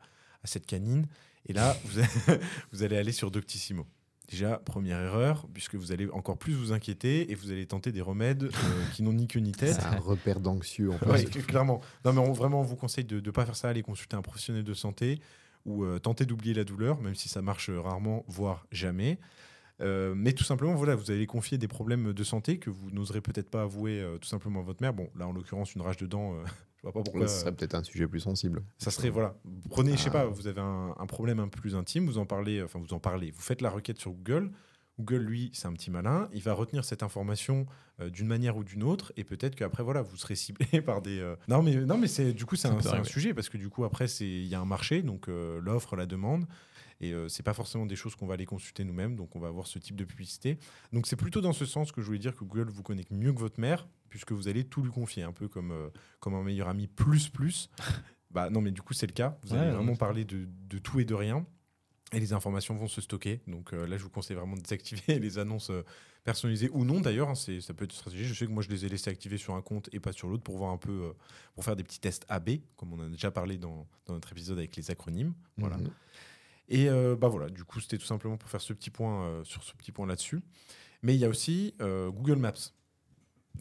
à 0.42 0.46
cette 0.46 0.66
canine. 0.66 1.06
Et 1.46 1.52
là, 1.52 1.76
vous, 1.84 2.00
vous 2.72 2.82
allez 2.82 2.96
aller 2.96 3.12
sur 3.12 3.30
Doctissimo. 3.30 3.86
Déjà, 4.30 4.56
première 4.58 4.98
erreur, 5.00 5.46
puisque 5.52 5.74
vous 5.74 5.92
allez 5.92 6.08
encore 6.10 6.38
plus 6.38 6.54
vous 6.54 6.72
inquiéter 6.72 7.30
et 7.30 7.34
vous 7.34 7.50
allez 7.50 7.66
tenter 7.66 7.92
des 7.92 8.00
remèdes 8.00 8.44
euh, 8.44 8.84
qui 8.94 9.02
n'ont 9.02 9.12
ni 9.12 9.26
queue 9.26 9.40
ni 9.40 9.52
tête. 9.52 9.74
C'est 9.74 9.84
un 9.84 9.98
repère 9.98 10.40
d'anxieux 10.40 10.90
plus. 11.00 11.42
clairement. 11.46 11.80
Non, 12.04 12.12
mais 12.14 12.20
on, 12.20 12.32
vraiment, 12.32 12.60
on 12.60 12.64
vous 12.64 12.76
conseille 12.76 13.04
de 13.04 13.20
ne 13.20 13.30
pas 13.30 13.44
faire 13.44 13.56
ça, 13.56 13.68
aller 13.68 13.82
consulter 13.82 14.16
un 14.16 14.22
professionnel 14.22 14.62
de 14.64 14.72
santé 14.74 15.20
ou 15.64 15.84
euh, 15.84 15.98
tenter 15.98 16.26
d'oublier 16.26 16.54
la 16.54 16.64
douleur, 16.64 17.00
même 17.00 17.14
si 17.14 17.28
ça 17.28 17.42
marche 17.42 17.70
rarement, 17.70 18.24
voire 18.28 18.66
jamais. 18.72 19.18
Euh, 19.80 20.14
mais 20.16 20.32
tout 20.32 20.44
simplement, 20.44 20.74
voilà, 20.74 20.94
vous 20.94 21.10
allez 21.10 21.26
confier 21.26 21.58
des 21.58 21.66
problèmes 21.68 22.12
de 22.12 22.24
santé 22.24 22.58
que 22.58 22.70
vous 22.70 22.90
n'oserez 22.90 23.20
peut-être 23.20 23.50
pas 23.50 23.62
avouer 23.62 24.00
euh, 24.00 24.18
tout 24.18 24.28
simplement 24.28 24.60
à 24.60 24.62
votre 24.62 24.80
mère. 24.82 24.92
Bon, 24.92 25.08
là, 25.16 25.26
en 25.26 25.32
l'occurrence, 25.32 25.74
une 25.74 25.82
rage 25.82 25.96
de 25.96 26.06
dents, 26.06 26.34
euh, 26.34 26.44
je 26.76 26.82
vois 26.82 26.92
pas 26.92 27.02
pourquoi. 27.02 27.26
Ce 27.26 27.40
serait 27.40 27.52
peut-être 27.52 27.74
un 27.74 27.82
sujet 27.82 28.06
plus 28.06 28.20
sensible. 28.20 28.62
Ça 28.78 28.90
serait, 28.90 29.10
voilà, 29.10 29.34
prenez, 29.70 29.92
je 29.92 30.02
sais 30.02 30.08
Ah. 30.10 30.12
pas, 30.12 30.26
vous 30.26 30.46
avez 30.46 30.60
un, 30.60 30.94
un 30.96 31.06
problème 31.06 31.40
un 31.40 31.48
peu 31.48 31.60
plus 31.60 31.74
intime, 31.74 32.06
vous 32.06 32.18
en 32.18 32.26
parlez, 32.26 32.62
enfin, 32.62 32.78
vous 32.78 32.92
en 32.94 33.00
parlez, 33.00 33.30
vous 33.32 33.40
faites 33.40 33.60
la 33.62 33.70
requête 33.70 33.98
sur 33.98 34.12
Google. 34.12 34.52
Google, 34.98 35.22
lui, 35.24 35.50
c'est 35.54 35.66
un 35.66 35.72
petit 35.72 35.90
malin, 35.90 36.28
il 36.32 36.42
va 36.42 36.52
retenir 36.52 36.84
cette 36.84 37.02
information 37.02 37.66
euh, 38.00 38.10
d'une 38.10 38.26
manière 38.26 38.56
ou 38.56 38.64
d'une 38.64 38.82
autre, 38.82 39.12
et 39.16 39.24
peut-être 39.24 39.54
qu'après, 39.54 39.82
voilà, 39.82 40.02
vous 40.02 40.16
serez 40.16 40.34
ciblé 40.34 40.66
par 40.82 41.00
des. 41.02 41.18
euh, 41.18 41.34
Non, 41.48 41.62
mais, 41.62 41.74
non, 41.76 41.96
mais 41.98 42.08
c'est, 42.08 42.32
du 42.32 42.44
coup, 42.44 42.56
c'est 42.56 42.68
un, 42.68 43.04
sujet, 43.04 43.32
parce 43.34 43.48
que 43.48 43.56
du 43.58 43.68
coup, 43.70 43.84
après, 43.84 44.06
il 44.20 44.46
y 44.46 44.54
a 44.54 44.60
un 44.60 44.64
marché, 44.66 45.02
donc 45.02 45.28
euh, 45.28 45.60
l'offre, 45.60 45.96
la 45.96 46.06
demande, 46.06 46.46
et 47.00 47.12
c'est 47.28 47.42
pas 47.42 47.52
forcément 47.54 47.84
des 47.84 47.96
choses 47.96 48.14
qu'on 48.14 48.28
va 48.28 48.34
aller 48.34 48.46
consulter 48.46 48.84
nous-mêmes, 48.84 49.16
donc 49.16 49.34
on 49.34 49.40
va 49.40 49.48
avoir 49.48 49.66
ce 49.66 49.80
type 49.80 49.96
de 49.96 50.04
publicité. 50.04 50.56
Donc 50.92 51.08
c'est 51.08 51.16
plutôt 51.16 51.40
dans 51.40 51.52
ce 51.52 51.66
sens 51.66 51.90
que 51.90 52.00
je 52.00 52.06
voulais 52.06 52.20
dire 52.20 52.32
que 52.36 52.44
Google 52.44 52.70
vous 52.70 52.84
connaît 52.84 53.04
mieux 53.10 53.32
que 53.32 53.40
votre 53.40 53.58
mère, 53.58 53.88
puisque 54.08 54.30
vous 54.30 54.46
allez 54.46 54.62
tout 54.62 54.84
lui 54.84 54.92
confier, 54.92 55.24
un 55.24 55.32
peu 55.32 55.48
comme, 55.48 55.72
comme 56.20 56.34
un 56.34 56.44
meilleur 56.44 56.68
ami 56.68 56.86
plus 56.86 57.28
plus. 57.28 57.70
bah 58.30 58.50
non, 58.50 58.60
mais 58.60 58.70
du 58.70 58.82
coup 58.82 58.92
c'est 58.94 59.08
le 59.08 59.12
cas. 59.14 59.36
Vous 59.42 59.52
Ouais, 59.54 59.58
allez 59.58 59.70
ouais, 59.70 59.74
vraiment 59.74 59.96
parler 59.96 60.24
de, 60.24 60.46
de 60.68 60.78
tout 60.78 61.00
et 61.00 61.04
de 61.04 61.14
rien. 61.14 61.44
Et 62.14 62.20
les 62.20 62.32
informations 62.32 62.74
vont 62.74 62.88
se 62.88 63.00
stocker. 63.00 63.40
Donc 63.46 63.72
euh, 63.72 63.86
là, 63.86 63.96
je 63.96 64.02
vous 64.02 64.10
conseille 64.10 64.36
vraiment 64.36 64.56
de 64.56 64.60
désactiver 64.60 65.00
les 65.18 65.38
annonces 65.38 65.70
euh, 65.70 65.82
personnalisées 66.24 66.68
ou 66.72 66.84
non 66.84 67.00
d'ailleurs. 67.00 67.30
hein, 67.30 67.34
c'est- 67.34 67.60
ça 67.60 67.72
peut 67.74 67.84
être 67.84 67.92
une 67.92 67.98
stratégie. 67.98 68.24
Je 68.24 68.34
sais 68.34 68.46
que 68.46 68.50
moi, 68.50 68.62
je 68.62 68.68
les 68.68 68.84
ai 68.84 68.88
laissés 68.88 69.08
activés 69.10 69.38
sur 69.38 69.54
un 69.54 69.62
compte 69.62 69.88
et 69.92 70.00
pas 70.00 70.12
sur 70.12 70.28
l'autre 70.28 70.42
pour 70.42 70.58
voir 70.58 70.70
un 70.72 70.76
peu, 70.78 70.90
euh, 70.90 71.12
pour 71.54 71.64
faire 71.64 71.74
des 71.76 71.82
petits 71.84 72.00
tests 72.00 72.26
AB, 72.28 72.50
comme 72.76 72.92
on 72.92 73.00
a 73.00 73.08
déjà 73.08 73.30
parlé 73.30 73.56
dans, 73.56 73.86
dans 74.06 74.14
notre 74.14 74.30
épisode 74.32 74.58
avec 74.58 74.76
les 74.76 74.90
acronymes. 74.90 75.32
Voilà. 75.56 75.78
Mhm. 75.78 75.90
Et 76.68 76.88
bah 77.16 77.28
voilà, 77.28 77.50
du 77.50 77.64
coup, 77.64 77.80
c'était 77.80 77.98
tout 77.98 78.06
simplement 78.06 78.38
pour 78.38 78.48
faire 78.48 78.60
ce 78.60 78.72
petit 78.72 78.88
point 78.88 79.42
sur 79.44 79.62
ce 79.62 79.74
petit 79.74 79.92
point 79.92 80.06
là-dessus. 80.06 80.40
Mais 81.02 81.14
il 81.14 81.20
y 81.20 81.24
a 81.24 81.28
aussi 81.28 81.74
Google 81.80 82.36
Maps. 82.36 82.52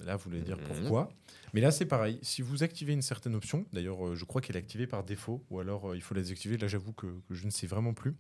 Là, 0.06 0.15
vous 0.15 0.23
voulez 0.23 0.41
dire 0.41 0.58
Mhm. 0.58 0.63
pourquoi. 0.67 1.10
Mais 1.54 1.62
là, 1.62 1.69
c'est 1.71 1.86
pareil. 1.86 2.17
Si 2.21 2.41
vous 2.41 2.63
activez 2.63 2.93
une 2.93 3.01
certaine 3.01 3.36
option, 3.36 3.65
d'ailleurs, 3.73 4.08
euh, 4.08 4.15
je 4.15 4.25
crois 4.25 4.41
qu'elle 4.41 4.56
est 4.56 4.60
activée 4.60 4.88
par 4.88 5.04
défaut, 5.04 5.43
ou 5.49 5.60
alors 5.60 5.91
euh, 5.91 5.95
il 5.95 6.01
faut 6.01 6.15
la 6.15 6.21
désactiver. 6.21 6.58
Là, 6.58 6.67
j'avoue 6.67 6.93
que, 6.93 7.08
que 7.27 7.34
je 7.36 7.45
ne 7.45 7.51
sais 7.51 7.67
vraiment 7.67 7.93
plus. 7.93 8.15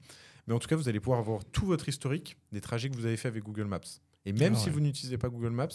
Mais 0.47 0.53
en 0.53 0.59
tout 0.59 0.67
cas, 0.67 0.75
vous 0.75 0.89
allez 0.89 0.99
pouvoir 0.99 1.19
avoir 1.19 1.45
tout 1.45 1.65
votre 1.65 1.87
historique 1.87 2.37
des 2.51 2.61
trajets 2.61 2.89
que 2.89 2.95
vous 2.95 3.05
avez 3.05 3.17
fait 3.17 3.27
avec 3.29 3.43
Google 3.43 3.65
Maps. 3.65 3.79
Et 4.25 4.33
même 4.33 4.53
Ah 4.55 4.59
si 4.59 4.69
vous 4.69 4.79
n'utilisez 4.79 5.17
pas 5.17 5.29
Google 5.29 5.49
Maps, 5.51 5.67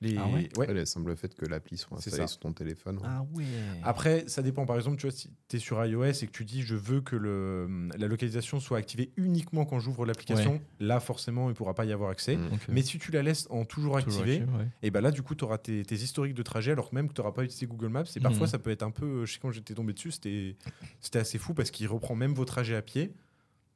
les... 0.00 0.16
Ah 0.18 0.26
ouais 0.28 0.48
ouais, 0.58 0.68
Ouais, 0.70 0.80
il 0.80 0.86
semble 0.86 1.10
le 1.10 1.16
fait 1.16 1.34
que 1.34 1.46
l'appli 1.46 1.78
soit 1.78 1.96
installée 1.96 2.26
sur 2.26 2.38
ton 2.38 2.52
téléphone. 2.52 2.96
ouais. 2.98 3.02
Ah 3.06 3.22
ouais. 3.34 3.44
Après, 3.82 4.24
ça 4.28 4.42
dépend. 4.42 4.66
Par 4.66 4.76
exemple, 4.76 4.96
tu 4.98 5.06
vois, 5.06 5.16
si 5.16 5.30
tu 5.48 5.56
es 5.56 5.58
sur 5.58 5.82
iOS 5.84 6.04
et 6.04 6.26
que 6.26 6.32
tu 6.32 6.44
dis 6.44 6.62
je 6.62 6.74
veux 6.74 7.00
que 7.00 7.16
le, 7.16 7.88
la 7.96 8.06
localisation 8.06 8.60
soit 8.60 8.78
activée 8.78 9.10
uniquement 9.16 9.64
quand 9.64 9.78
j'ouvre 9.78 10.04
l'application, 10.04 10.60
là, 10.80 11.00
forcément, 11.00 11.46
il 11.46 11.50
ne 11.50 11.54
pourra 11.54 11.74
pas 11.74 11.84
y 11.86 11.92
avoir 11.92 12.10
accès. 12.10 12.36
Mm. 12.36 12.50
Mais 12.68 12.82
si 12.82 12.98
tu 12.98 13.10
la 13.10 13.22
laisses 13.22 13.46
en 13.50 13.64
toujours 13.64 13.98
Toujours 14.00 14.20
activée, 14.22 14.42
active, 14.42 14.68
et 14.82 14.90
ben 14.90 15.00
là, 15.00 15.10
du 15.10 15.22
coup, 15.22 15.34
tu 15.34 15.44
auras 15.44 15.58
tes, 15.58 15.82
tes 15.84 15.94
historiques 15.96 16.34
de 16.34 16.42
trajet, 16.42 16.72
alors 16.72 16.92
même 16.92 17.08
que 17.08 17.14
tu 17.14 17.20
n'auras 17.20 17.32
pas 17.32 17.44
utilisé 17.44 17.66
Google 17.66 17.88
Maps. 17.88 18.04
Et 18.16 18.20
parfois, 18.20 18.46
Mhm. 18.46 18.50
ça 18.50 18.58
peut 18.58 18.70
être 18.70 18.82
un 18.82 18.90
peu. 18.90 19.24
Je 19.24 19.32
sais 19.32 19.38
quand 19.40 19.50
j'étais 19.50 19.74
tombé 19.74 19.92
dessus, 19.92 20.10
c'était 20.12 20.56
c'était 21.00 21.18
assez 21.20 21.38
fou 21.38 21.54
parce 21.54 21.70
qu'il 21.70 21.86
reprend 21.88 22.14
même 22.14 22.34
vos 22.34 22.44
trajets 22.44 22.76
à 22.76 22.82
pied. 22.82 23.12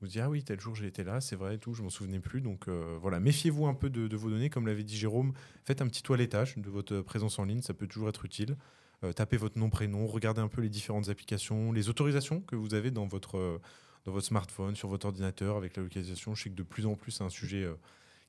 Vous 0.00 0.06
dites, 0.06 0.22
ah 0.22 0.30
oui, 0.30 0.42
tel 0.42 0.58
jour 0.58 0.74
j'ai 0.74 0.86
été 0.86 1.04
là, 1.04 1.20
c'est 1.20 1.36
vrai 1.36 1.58
tout, 1.58 1.74
je 1.74 1.82
m'en 1.82 1.90
souvenais 1.90 2.20
plus. 2.20 2.40
Donc 2.40 2.68
euh, 2.68 2.96
voilà, 3.00 3.20
méfiez-vous 3.20 3.66
un 3.66 3.74
peu 3.74 3.90
de, 3.90 4.16
vos 4.16 4.30
données. 4.30 4.48
Comme 4.48 4.66
l'avait 4.66 4.82
dit 4.82 4.96
Jérôme, 4.96 5.34
faites 5.64 5.82
un 5.82 5.86
petit 5.88 6.02
toilettage 6.02 6.56
de 6.56 6.70
votre 6.70 7.00
présence 7.02 7.38
en 7.38 7.44
ligne, 7.44 7.60
ça 7.60 7.74
peut 7.74 7.86
toujours 7.86 8.08
être 8.08 8.24
utile. 8.24 8.56
Euh, 9.04 9.12
tapez 9.12 9.36
votre 9.36 9.58
nom, 9.58 9.68
prénom, 9.70 10.06
regardez 10.06 10.40
un 10.40 10.48
peu 10.48 10.62
les 10.62 10.68
différentes 10.70 11.08
applications, 11.08 11.72
les 11.72 11.88
autorisations 11.88 12.40
que 12.40 12.56
vous 12.56 12.74
avez 12.74 12.90
dans 12.90 13.06
votre, 13.06 13.36
euh, 13.38 13.60
dans 14.04 14.12
votre 14.12 14.26
smartphone, 14.26 14.74
sur 14.74 14.88
votre 14.88 15.06
ordinateur 15.06 15.56
avec 15.56 15.76
la 15.76 15.82
localisation. 15.82 16.34
Je 16.34 16.44
sais 16.44 16.50
que 16.50 16.54
de 16.54 16.62
plus 16.62 16.86
en 16.86 16.94
plus, 16.94 17.12
c'est 17.12 17.24
un 17.24 17.28
sujet 17.30 17.66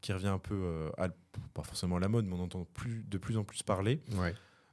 qui 0.01 0.11
revient 0.11 0.27
un 0.27 0.39
peu, 0.39 0.89
à- 0.97 1.09
pas 1.53 1.63
forcément 1.63 1.97
à 1.97 1.99
la 1.99 2.09
mode, 2.09 2.25
mais 2.25 2.33
on 2.33 2.41
entend 2.41 2.65
plus, 2.73 3.03
de 3.07 3.17
plus 3.17 3.37
en 3.37 3.43
plus 3.43 3.63
parler. 3.63 4.01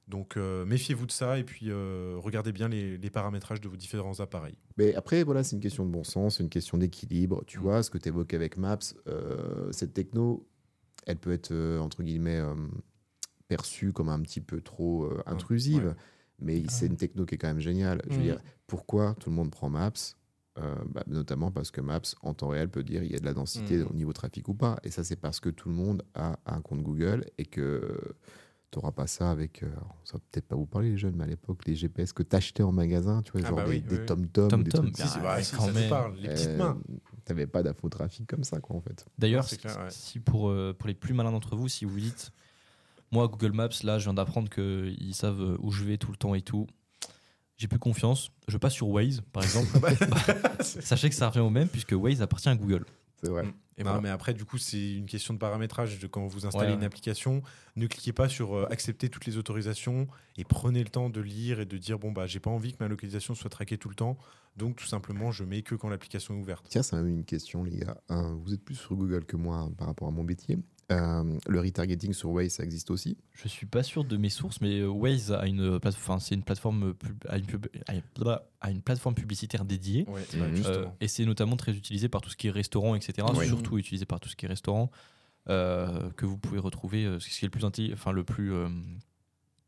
Donc 0.08 0.36
euh, 0.36 0.64
méfiez-vous 0.64 1.06
de 1.06 1.12
ça 1.12 1.38
et 1.38 1.44
puis 1.44 1.66
euh, 1.70 2.16
regardez 2.18 2.50
bien 2.52 2.68
les, 2.68 2.96
les 2.96 3.10
paramétrages 3.10 3.60
de 3.60 3.68
vos 3.68 3.76
différents 3.76 4.18
appareils. 4.20 4.56
Mais 4.78 4.94
après, 4.94 5.22
voilà, 5.22 5.44
c'est 5.44 5.54
une 5.56 5.62
question 5.62 5.84
de 5.84 5.90
bon 5.90 6.02
sens, 6.04 6.40
une 6.40 6.48
question 6.48 6.78
d'équilibre. 6.78 7.44
Tu 7.46 7.58
Mm. 7.58 7.62
vois, 7.62 7.82
ce 7.82 7.90
que 7.90 7.98
tu 7.98 8.08
évoques 8.08 8.32
avec 8.32 8.56
Maps, 8.56 8.78
euh, 9.06 9.70
cette 9.70 9.92
techno, 9.92 10.46
elle 11.06 11.18
peut 11.18 11.32
être, 11.32 11.52
euh, 11.52 11.78
entre 11.78 12.02
guillemets, 12.02 12.40
euh, 12.40 12.54
perçue 13.48 13.92
comme 13.92 14.08
un 14.08 14.20
petit 14.20 14.40
peu 14.40 14.60
trop 14.60 15.04
euh, 15.04 15.22
intrusive. 15.26 15.86
ouais. 15.88 15.94
Mais 16.40 16.62
Ah 16.66 16.70
c'est 16.70 16.86
une 16.86 16.96
techno 16.96 17.26
qui 17.26 17.34
est 17.34 17.38
quand 17.38 17.48
même 17.48 17.58
géniale. 17.60 18.00
Je 18.08 18.14
veux 18.14 18.20
Mm. 18.20 18.22
dire, 18.24 18.40
pourquoi 18.66 19.14
tout 19.18 19.28
le 19.30 19.36
monde 19.36 19.50
prend 19.50 19.68
Maps 19.70 19.92
Euh, 20.60 20.74
bah, 20.92 21.04
Notamment 21.06 21.52
parce 21.52 21.70
que 21.70 21.80
Maps, 21.80 22.00
en 22.22 22.34
temps 22.34 22.48
réel, 22.48 22.68
peut 22.68 22.82
dire 22.82 23.04
il 23.04 23.12
y 23.12 23.14
a 23.14 23.20
de 23.20 23.24
la 23.24 23.32
densité 23.34 23.78
Mm. 23.78 23.86
au 23.90 23.94
niveau 23.94 24.12
trafic 24.12 24.48
ou 24.48 24.54
pas. 24.54 24.76
Et 24.82 24.90
ça, 24.90 25.04
c'est 25.04 25.14
parce 25.14 25.38
que 25.38 25.50
tout 25.50 25.68
le 25.68 25.74
monde 25.76 26.02
a 26.14 26.36
un 26.46 26.60
compte 26.62 26.82
Google 26.82 27.26
et 27.38 27.44
que 27.44 27.96
tu 28.70 28.78
n'auras 28.78 28.92
pas 28.92 29.06
ça 29.06 29.30
avec. 29.30 29.62
euh, 29.62 29.70
ça 30.04 30.14
va 30.14 30.20
peut-être 30.30 30.46
pas 30.46 30.56
vous 30.56 30.66
parler, 30.66 30.90
les 30.90 30.98
jeunes, 30.98 31.14
mais 31.16 31.24
à 31.24 31.26
l'époque, 31.26 31.64
les 31.66 31.74
GPS 31.74 32.12
que 32.12 32.22
tu 32.22 32.36
achetais 32.36 32.62
en 32.62 32.72
magasin, 32.72 33.22
tu 33.22 33.32
vois, 33.32 33.40
Ah 33.44 33.48
genre 33.48 33.56
bah 33.56 33.64
des, 33.64 33.70
oui, 33.70 33.80
des 33.80 34.04
tom-tom, 34.04 34.48
Tom 34.64 34.90
Si, 34.94 35.08
c'est 35.08 35.16
ouais, 35.16 35.22
vrai, 35.22 35.42
si, 35.42 35.56
quand 35.56 35.66
ça 35.66 35.72
même. 35.72 35.82
nous 35.84 35.88
parle, 35.88 36.16
les 36.16 36.28
petites 36.28 36.48
euh, 36.48 36.56
mains. 36.58 36.78
T'avais 37.24 37.46
pas 37.46 37.62
d'infotrafic 37.62 38.26
comme 38.26 38.44
ça, 38.44 38.60
quoi, 38.60 38.76
en 38.76 38.80
fait. 38.80 39.06
D'ailleurs, 39.18 39.44
ouais. 39.50 39.70
si 39.90 40.20
pour, 40.20 40.50
euh, 40.50 40.74
pour 40.78 40.88
les 40.88 40.94
plus 40.94 41.14
malins 41.14 41.32
d'entre 41.32 41.56
vous, 41.56 41.68
si 41.68 41.84
vous 41.84 41.98
dites, 41.98 42.30
moi, 43.10 43.26
Google 43.28 43.52
Maps, 43.52 43.68
là, 43.84 43.98
je 43.98 44.04
viens 44.04 44.14
d'apprendre 44.14 44.50
qu'ils 44.50 45.14
savent 45.14 45.40
euh, 45.40 45.56
où 45.60 45.70
je 45.70 45.84
vais 45.84 45.96
tout 45.96 46.10
le 46.10 46.16
temps 46.18 46.34
et 46.34 46.42
tout, 46.42 46.66
j'ai 47.56 47.68
plus 47.68 47.78
confiance. 47.78 48.30
Je 48.48 48.56
passe 48.58 48.74
sur 48.74 48.88
Waze, 48.88 49.22
par 49.32 49.42
exemple. 49.42 49.68
Bah, 49.80 49.88
Sachez 50.62 51.08
que 51.08 51.14
ça 51.14 51.28
revient 51.28 51.40
au 51.40 51.50
même, 51.50 51.68
puisque 51.68 51.92
Waze 51.92 52.20
appartient 52.22 52.48
à 52.50 52.54
Google. 52.54 52.84
C'est 53.22 53.30
vrai. 53.30 53.44
Mm. 53.44 53.52
Et 53.78 53.84
mais 53.84 54.08
après, 54.08 54.34
du 54.34 54.44
coup, 54.44 54.58
c'est 54.58 54.94
une 54.96 55.06
question 55.06 55.34
de 55.34 55.38
paramétrage. 55.38 56.00
De 56.00 56.08
quand 56.08 56.26
vous 56.26 56.46
installez 56.46 56.66
Ouais, 56.68 56.74
une 56.74 56.80
ouais. 56.80 56.86
application, 56.86 57.42
ne 57.76 57.86
cliquez 57.86 58.12
pas 58.12 58.28
sur 58.28 58.56
euh, 58.56 58.66
accepter 58.72 59.08
toutes 59.08 59.24
les 59.24 59.36
autorisations 59.36 60.08
et 60.36 60.42
prenez 60.42 60.82
le 60.82 60.90
temps 60.90 61.10
de 61.10 61.20
lire 61.20 61.60
et 61.60 61.64
de 61.64 61.78
dire 61.78 61.96
bon 61.96 62.10
bah 62.10 62.26
j'ai 62.26 62.40
pas 62.40 62.50
envie 62.50 62.72
que 62.72 62.78
ma 62.80 62.88
localisation 62.88 63.36
soit 63.36 63.50
traquée 63.50 63.78
tout 63.78 63.88
le 63.88 63.94
temps. 63.94 64.18
Donc 64.56 64.74
tout 64.74 64.86
simplement, 64.86 65.30
je 65.30 65.44
mets 65.44 65.62
que 65.62 65.76
quand 65.76 65.88
l'application 65.88 66.34
est 66.34 66.40
ouverte. 66.40 66.66
Tiens, 66.68 66.82
c'est 66.82 66.96
même 66.96 67.06
une 67.06 67.24
question, 67.24 67.62
les 67.62 67.76
gars. 67.78 67.96
Euh, 68.10 68.34
vous 68.42 68.52
êtes 68.52 68.64
plus 68.64 68.74
sur 68.74 68.96
Google 68.96 69.24
que 69.24 69.36
moi 69.36 69.58
hein, 69.58 69.70
par 69.78 69.86
rapport 69.86 70.08
à 70.08 70.10
mon 70.10 70.24
métier. 70.24 70.58
Euh, 70.90 71.38
le 71.46 71.60
retargeting 71.60 72.14
sur 72.14 72.30
Waze, 72.30 72.52
ça 72.52 72.64
existe 72.64 72.90
aussi 72.90 73.18
Je 73.34 73.46
suis 73.46 73.66
pas 73.66 73.82
sûr 73.82 74.04
de 74.04 74.16
mes 74.16 74.30
sources, 74.30 74.62
mais 74.62 74.78
euh, 74.80 74.86
Waze 74.88 75.32
a 75.32 75.46
une 75.46 75.78
plateforme, 75.78 76.18
c'est 76.18 76.34
une 76.34 76.42
plateforme, 76.42 76.94
a 77.28 77.36
une, 77.36 77.44
pub- 77.44 77.66
a 77.86 77.94
une- 77.94 78.02
a 78.62 78.70
une 78.70 78.80
plateforme 78.80 79.14
publicitaire 79.14 79.66
dédiée. 79.66 80.06
Ouais, 80.08 80.22
Mhm. 80.34 80.62
Euh, 80.64 80.86
et 81.00 81.08
c'est 81.08 81.26
notamment 81.26 81.56
très 81.56 81.72
utilisé 81.76 82.08
par 82.08 82.22
tout 82.22 82.30
ce 82.30 82.36
qui 82.36 82.46
est 82.48 82.50
restaurant, 82.50 82.94
etc. 82.94 83.26
Ouais. 83.34 83.46
Surtout 83.46 83.76
utilisé 83.76 84.06
par 84.06 84.18
tout 84.18 84.30
ce 84.30 84.36
qui 84.36 84.46
est 84.46 84.48
restaurant, 84.48 84.90
euh, 85.50 86.08
que 86.16 86.24
vous 86.24 86.38
pouvez 86.38 86.58
retrouver, 86.58 87.04
euh, 87.04 87.20
ce 87.20 87.28
qui 87.28 87.44
est 87.44 87.48
le 87.48 87.50
plus, 87.50 87.92
enfin, 87.92 88.12
le 88.12 88.24
plus, 88.24 88.54
euh, 88.54 88.68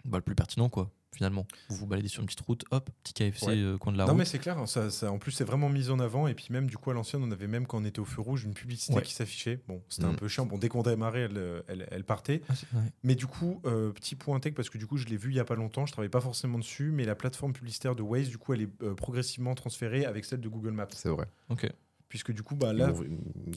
bah, 0.07 0.17
le 0.19 0.23
plus 0.23 0.35
pertinent, 0.35 0.71
quoi, 0.71 0.91
finalement. 1.15 1.47
Vous 1.69 1.77
vous 1.77 1.87
baladez 1.87 2.09
sur 2.09 2.21
une 2.21 2.27
petite 2.27 2.41
route, 2.43 2.65
hop, 2.71 2.89
petit 3.03 3.13
KFC 3.15 3.47
Ouais. 3.47 3.57
euh, 3.57 3.79
coin 3.79 3.93
de 3.93 3.99
la 3.99 4.05
Non 4.05 4.11
route. 4.13 4.19
mais 4.21 4.25
c'est 4.25 4.39
clair, 4.39 4.59
hein, 4.59 4.67
ça, 4.67 4.91
ça- 4.91 5.11
en 5.11 5.19
plus 5.19 5.33
c'est 5.33 5.45
vraiment 5.45 5.69
mis 5.69 5.91
en 5.91 5.99
avant 5.99 6.27
et 6.29 6.35
puis 6.35 6.47
même 6.51 6.67
du 6.69 6.77
coup 6.77 6.91
à 6.91 6.95
l'ancienne 6.95 7.23
on 7.23 7.31
avait 7.31 7.47
même 7.49 7.67
quand 7.67 7.79
on 7.79 7.85
était 7.85 7.99
au 8.01 8.05
feu 8.05 8.21
rouge 8.23 8.45
une 8.45 8.55
publicité 8.55 8.95
Ouais. 8.95 9.03
qui 9.03 9.13
s'affichait. 9.15 9.61
Bon 9.69 9.83
c'était 9.89 10.07
Mm. 10.07 10.11
un 10.11 10.15
peu 10.15 10.29
chiant, 10.29 10.47
bon 10.47 10.59
dès 10.59 10.69
qu'on 10.69 10.83
démarrait 10.83 11.23
elle, 11.23 11.63
elle, 11.69 11.89
elle 11.91 12.05
partait. 12.05 12.43
Ah. 12.49 12.55
Mais 13.03 13.15
du 13.15 13.27
coup, 13.27 13.61
euh, 13.65 13.91
petit 13.93 14.15
point 14.17 14.39
tech, 14.41 14.55
parce 14.55 14.71
que 14.71 14.79
du 14.79 14.87
coup, 14.87 14.97
je 14.97 15.07
l'ai 15.07 15.17
vu 15.17 15.31
il 15.31 15.37
y 15.37 15.41
a 15.41 15.45
pas 15.45 15.57
longtemps, 15.57 15.87
je 15.87 15.93
travaille 15.93 16.09
pas 16.11 16.21
forcément 16.21 16.59
dessus, 16.59 16.91
mais 16.93 17.05
la 17.05 17.15
plateforme 17.15 17.53
publicitaire 17.53 17.95
de 17.97 18.03
Waze, 18.03 18.29
du 18.29 18.39
coup, 18.39 18.53
elle 18.55 18.63
est 18.63 18.83
euh, 18.83 18.95
progressivement 18.95 19.55
transférée 19.55 20.05
avec 20.05 20.25
celle 20.25 20.41
de 20.41 20.49
Google 20.49 20.71
Maps. 20.73 20.87
C'est 20.95 21.09
vrai. 21.09 21.27
Ok. 21.49 21.69
Puisque 22.09 22.33
du 22.33 22.43
coup, 22.43 22.57
bah 22.57 22.73
là, 22.73 22.91
Bon, 22.93 23.05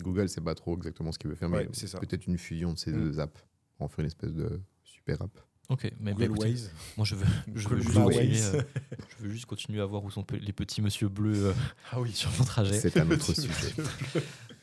Google, 0.01 0.29
c'est 0.29 0.41
pas 0.41 0.53
trop 0.55 0.75
exactement 0.75 1.11
ce 1.11 1.17
qu'il 1.19 1.29
veut 1.29 1.35
faire, 1.35 1.49
Ouais, 1.49 1.63
mais 1.65 1.69
c'est 1.73 1.87
ça. 1.87 1.99
peut-être 1.99 2.27
une 2.27 2.37
fusion 2.37 2.73
de 2.73 2.77
ces 2.77 2.91
Mm. 2.91 3.03
deux 3.03 3.19
apps. 3.19 3.43
On 3.79 3.87
fait 3.87 4.01
une 4.03 4.07
espèce 4.07 4.31
de 4.33 4.61
super 4.83 5.21
app. 5.23 5.39
Ok, 5.69 5.89
mais 5.99 6.13
bah, 6.13 6.25
écoutez, 6.25 6.49
Waze. 6.49 6.71
moi 6.97 7.05
je 7.05 7.15
veux, 7.15 7.25
je 7.55 7.67
veux 7.69 7.77
Google 7.77 7.81
juste 7.83 7.95
Waze. 7.97 8.05
continuer, 8.17 8.41
euh, 8.55 8.61
je 9.17 9.23
veux 9.23 9.29
juste 9.31 9.45
continuer 9.45 9.81
à 9.81 9.85
voir 9.85 10.03
où 10.03 10.11
sont 10.11 10.25
les 10.39 10.51
petits 10.53 10.81
monsieur 10.81 11.07
bleus 11.07 11.45
euh, 11.47 11.53
Ah 11.91 12.01
oui, 12.01 12.11
sur 12.11 12.29
mon 12.37 12.43
trajet. 12.43 12.77
C'est 12.79 12.97
un 12.99 13.09
autre 13.09 13.33
sujet. 13.33 13.73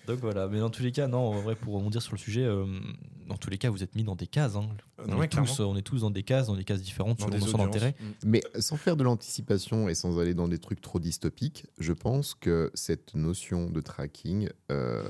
Donc 0.06 0.18
voilà, 0.20 0.46
mais 0.48 0.58
dans 0.60 0.70
tous 0.70 0.82
les 0.82 0.92
cas, 0.92 1.06
non, 1.08 1.18
en 1.18 1.40
vrai, 1.40 1.54
pour 1.56 1.74
rebondir 1.74 2.02
sur 2.02 2.12
le 2.12 2.18
sujet, 2.18 2.44
euh, 2.44 2.66
dans 3.28 3.36
tous 3.36 3.48
les 3.50 3.58
cas, 3.58 3.70
vous 3.70 3.82
êtes 3.82 3.94
mis 3.94 4.02
dans 4.04 4.16
des 4.16 4.26
cases. 4.26 4.56
hein. 4.56 4.68
Euh, 4.98 5.04
On, 5.06 5.10
non, 5.12 5.18
ouais, 5.18 5.26
est 5.26 5.28
tous, 5.28 5.54
clairement. 5.54 5.72
on 5.72 5.76
est 5.76 5.82
tous 5.82 6.00
dans 6.00 6.10
des 6.10 6.22
cases, 6.22 6.48
dans 6.48 6.56
des 6.56 6.64
cases 6.64 6.82
différentes, 6.82 7.18
Dans 7.20 7.26
selon 7.26 7.36
audiences. 7.44 7.60
d'intérêt. 7.60 7.94
Mm. 8.00 8.04
Mais 8.26 8.42
sans 8.58 8.76
faire 8.76 8.96
de 8.96 9.04
l'anticipation 9.04 9.88
et 9.88 9.94
sans 9.94 10.18
aller 10.18 10.34
dans 10.34 10.48
des 10.48 10.58
trucs 10.58 10.80
trop 10.80 10.98
dystopiques, 10.98 11.66
je 11.78 11.92
pense 11.92 12.34
que 12.34 12.70
cette 12.74 13.14
notion 13.14 13.70
de 13.70 13.80
tracking, 13.80 14.48
euh, 14.70 15.02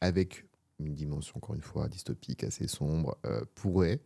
avec 0.00 0.46
une 0.78 0.94
dimension, 0.94 1.34
encore 1.38 1.54
une 1.54 1.62
fois, 1.62 1.88
dystopique, 1.88 2.44
assez 2.44 2.68
sombre, 2.68 3.16
euh, 3.26 3.40
pourrait, 3.54 4.00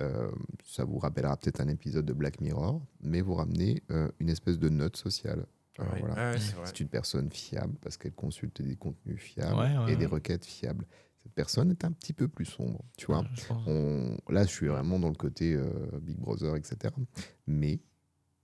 euh, 0.00 0.30
ça 0.64 0.84
vous 0.84 0.98
rappellera 0.98 1.36
peut-être 1.36 1.60
un 1.60 1.68
épisode 1.68 2.04
de 2.04 2.12
Black 2.12 2.40
Mirror, 2.40 2.80
mais 3.00 3.20
vous 3.20 3.34
ramener 3.34 3.82
euh, 3.90 4.08
une 4.20 4.28
espèce 4.28 4.58
de 4.58 4.68
note 4.68 4.96
sociale. 4.96 5.46
Euh. 5.80 5.84
Ouais, 6.32 6.38
c'est 6.64 6.80
une 6.80 6.88
personne 6.88 7.30
fiable 7.30 7.74
parce 7.80 7.96
qu'elle 7.96 8.12
consulte 8.14 8.60
des 8.62 8.74
contenus 8.76 9.20
fiables 9.20 9.54
Ouais, 9.58 9.76
ouais, 9.78 9.92
et 9.92 9.96
des 9.96 10.06
requêtes 10.06 10.44
fiables. 10.44 10.84
Cette 11.22 11.32
personne 11.32 11.70
est 11.70 11.84
un 11.84 11.92
petit 11.92 12.12
peu 12.12 12.26
plus 12.28 12.44
sombre, 12.46 12.84
tu 12.96 13.06
vois. 13.06 13.24
Je 13.34 13.46
pense. 13.46 13.62
On- 13.66 14.16
Là, 14.28 14.42
je 14.44 14.48
suis 14.50 14.66
vraiment 14.68 14.98
dans 14.98 15.08
le 15.08 15.14
côté 15.14 15.54
euh, 15.54 15.68
Big 16.02 16.18
Brother, 16.18 16.56
etc. 16.56 16.92
Mais 17.46 17.80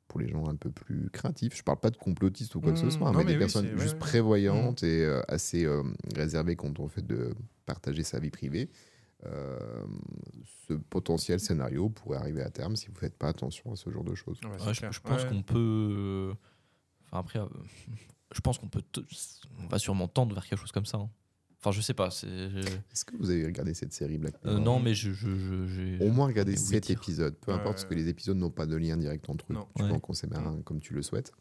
pour 0.07 0.21
les 0.21 0.29
gens 0.29 0.47
un 0.49 0.55
peu 0.57 0.71
plus 0.71 1.09
créatifs. 1.11 1.57
Je 1.57 1.63
parle 1.63 1.81
pas 1.81 1.91
de 1.91 1.97
complotistes 1.97 2.55
ou 2.55 2.61
quoi 2.61 2.73
que 2.73 2.79
ce 2.79 2.87
Mmh, 2.87 2.91
soit, 2.91 3.11
non, 3.11 3.19
mais, 3.19 3.25
mais 3.25 3.31
des 3.31 3.33
oui, 3.37 3.39
personnes 3.39 3.67
juste 3.79 3.95
ouais. 3.95 3.99
prévoyantes 3.99 4.83
et 4.83 5.03
euh, 5.05 5.23
assez 5.29 5.65
euh, 5.65 5.83
réservées 6.15 6.55
quand 6.57 6.79
on 6.79 6.87
fait 6.89 7.05
de 7.05 7.35
partager 7.67 8.03
sa 8.05 8.21
vie 8.21 8.31
privée. 8.31 8.71
Euh, 9.27 9.85
ce 10.69 10.75
potentiel 10.75 11.41
scénario 11.41 11.89
pourrait 11.91 12.19
arriver 12.19 12.43
à 12.43 12.51
terme 12.51 12.77
si 12.77 12.89
vous 12.89 12.95
faites 12.95 13.17
pas 13.17 13.29
attention 13.29 13.73
à 13.73 13.77
ce 13.77 13.91
genre 13.91 14.05
de 14.05 14.15
choses. 14.15 14.39
Ouais, 14.45 14.51
c'est 14.59 14.67
Ouais, 14.85 14.93
je, 14.93 15.01
pense 15.01 15.23
Ouais. 15.23 15.29
qu'on 15.29 15.43
peut. 15.43 16.35
Enfin, 17.07 17.19
après, 17.19 17.39
euh, 17.39 17.47
je 18.33 18.41
pense 18.41 18.59
qu'on 18.59 18.69
peut. 18.69 18.83
t- 18.83 19.03
On 19.61 19.67
va 19.67 19.79
sûrement 19.79 20.09
tendre 20.09 20.35
vers 20.35 20.47
quelque 20.47 20.59
chose 20.61 20.73
comme 20.73 20.87
ça. 20.87 20.99
hein. 20.99 21.11
Enfin, 21.65 21.71
je 21.75 21.81
sais 21.81 21.95
pas. 21.95 22.11
c'est- 22.11 22.27
Est-ce 22.27 23.07
que 23.07 23.17
vous 23.17 23.31
avez 23.31 23.47
regardé 23.47 23.73
cette 23.73 23.95
série 23.95 24.19
Black 24.19 24.35
Euh, 24.45 24.51
Mirror 24.51 24.61
non, 24.65 24.81
mais 24.81 24.93
je. 24.93 25.13
je, 25.13 25.35
je- 25.35 25.67
j'ai- 25.67 25.99
Au 26.07 26.11
moins 26.11 26.29
7 26.35 26.83
dire. 26.89 26.99
épisodes, 26.99 27.35
peu 27.41 27.53
importe, 27.53 27.77
parce 27.77 27.85
que 27.87 27.95
les 27.95 28.09
épisodes 28.09 28.37
n'ont 28.37 28.51
pas 28.51 28.67
de 28.67 28.77
lien 28.77 28.99
direct 28.99 29.31
entre 29.31 29.47
eux. 29.51 29.55
Non. 29.55 29.67
Tu 29.75 29.83
Ouais. 29.83 29.89
peux 29.89 29.95
en 29.95 29.99
consommer 30.01 30.37
un 30.37 30.61
comme 30.63 30.81
tu 30.81 30.93
le 30.93 31.01
souhaites. 31.01 31.33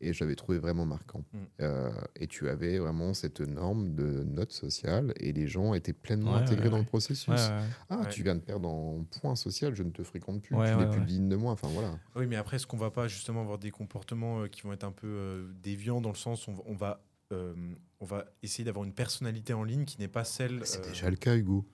Et 0.00 0.14
j'avais 0.14 0.34
trouvé 0.34 0.58
vraiment 0.58 0.86
marquant. 0.86 1.24
Mm. 1.32 1.38
Euh, 1.60 1.90
et 2.18 2.26
tu 2.26 2.48
avais 2.48 2.78
vraiment 2.78 3.12
cette 3.12 3.40
norme 3.42 3.94
de 3.94 4.24
note 4.24 4.52
sociale 4.52 5.12
et 5.20 5.32
les 5.32 5.46
gens 5.46 5.74
étaient 5.74 5.92
pleinement 5.94 6.32
Ouais, 6.34 6.40
intégrés 6.40 6.64
ouais, 6.64 6.70
dans 6.70 6.78
le 6.78 6.84
processus. 6.84 7.28
Ouais, 7.28 7.34
ouais. 7.34 7.64
Ah, 7.90 8.00
Ouais. 8.00 8.08
tu 8.10 8.22
viens 8.22 8.34
de 8.34 8.40
perdre 8.40 8.68
en 8.70 9.04
point 9.20 9.36
social, 9.36 9.74
je 9.74 9.82
ne 9.82 9.90
te 9.90 10.02
fréquente 10.02 10.40
plus, 10.42 10.54
Ouais, 10.56 10.70
tu 10.70 10.76
n'es 10.78 10.84
ouais, 10.84 10.90
plus 10.90 11.04
digne 11.04 11.28
de 11.28 11.36
moi. 11.36 11.52
Enfin 11.52 11.68
voilà. 11.68 11.98
Oui, 12.14 12.26
mais 12.26 12.36
après, 12.36 12.56
est-ce 12.56 12.66
qu'on 12.66 12.76
va 12.78 12.90
pas 12.90 13.08
justement 13.08 13.42
avoir 13.42 13.58
des 13.58 13.70
comportements 13.70 14.40
euh, 14.42 14.48
qui 14.48 14.62
vont 14.62 14.72
être 14.72 14.84
un 14.84 14.92
peu 14.92 15.06
euh, 15.06 15.48
déviants 15.62 16.00
dans 16.02 16.10
le 16.10 16.16
sens 16.16 16.46
où 16.46 16.52
on 16.66 16.74
va, 16.74 17.02
on 17.30 17.34
va, 17.34 17.40
euh, 17.40 17.54
on 18.00 18.04
va 18.04 18.24
essayer 18.42 18.64
d'avoir 18.64 18.84
une 18.84 18.92
personnalité 18.92 19.52
en 19.52 19.64
ligne 19.64 19.84
qui 19.84 19.98
n'est 19.98 20.08
pas 20.08 20.24
celle. 20.24 20.60
C'est 20.64 20.84
euh, 20.84 20.88
déjà 20.88 21.10
le 21.10 21.16
cas, 21.16 21.34
Hugo. 21.36 21.64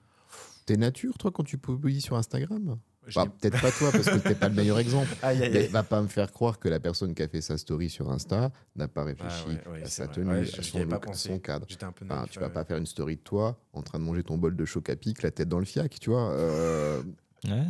T'es 0.65 0.77
nature, 0.77 1.17
toi, 1.17 1.31
quand 1.31 1.43
tu 1.43 1.57
publies 1.57 2.01
sur 2.01 2.15
Instagram? 2.15 2.77
Bah, 3.15 3.25
Peut-être 3.41 3.59
pas 3.59 3.71
toi, 3.73 3.91
parce 3.91 4.05
que 4.09 4.17
t'es 4.17 4.33
pas 4.33 4.47
le 4.47 4.55
meilleur 4.55 4.79
exemple. 4.79 5.09
Aïe, 5.21 5.43
aïe, 5.43 5.51
Mais 5.51 5.59
aïe. 5.65 5.67
va 5.67 5.83
pas 5.83 6.01
me 6.01 6.07
faire 6.07 6.31
croire 6.31 6.57
que 6.57 6.69
la 6.69 6.79
personne 6.79 7.13
qui 7.13 7.21
a 7.21 7.27
fait 7.27 7.41
sa 7.41 7.57
story 7.57 7.89
sur 7.89 8.09
Insta 8.09 8.49
n'a 8.77 8.87
pas 8.87 9.03
réfléchi 9.03 9.47
ouais, 9.49 9.67
ouais, 9.73 9.83
à 9.83 9.87
sa 9.87 10.05
vrai. 10.05 10.13
tenue, 10.15 10.29
Ouais, 10.29 10.45
je- 10.45 10.59
à 10.61 10.63
son 10.63 10.77
pas 10.87 10.95
look, 10.95 11.07
à 11.09 11.13
son 11.13 11.37
cadre. 11.39 11.67
Un 11.81 11.91
peu 11.91 12.05
tu 12.31 12.39
vas 12.39 12.49
pas 12.49 12.63
faire 12.63 12.77
une 12.77 12.85
story 12.85 13.17
de 13.17 13.21
toi 13.21 13.59
en 13.73 13.81
train 13.81 13.99
de 13.99 14.05
manger 14.05 14.23
ton 14.23 14.37
bol 14.37 14.55
de 14.55 14.63
choc 14.65 14.89
à 14.89 14.95
pic, 14.95 15.21
la 15.21 15.31
tête 15.31 15.49
dans 15.49 15.59
le 15.59 15.65
fiac, 15.65 15.99
tu 15.99 16.11
vois. 16.11 16.31
Euh, 16.31 17.03
vrai. 17.43 17.65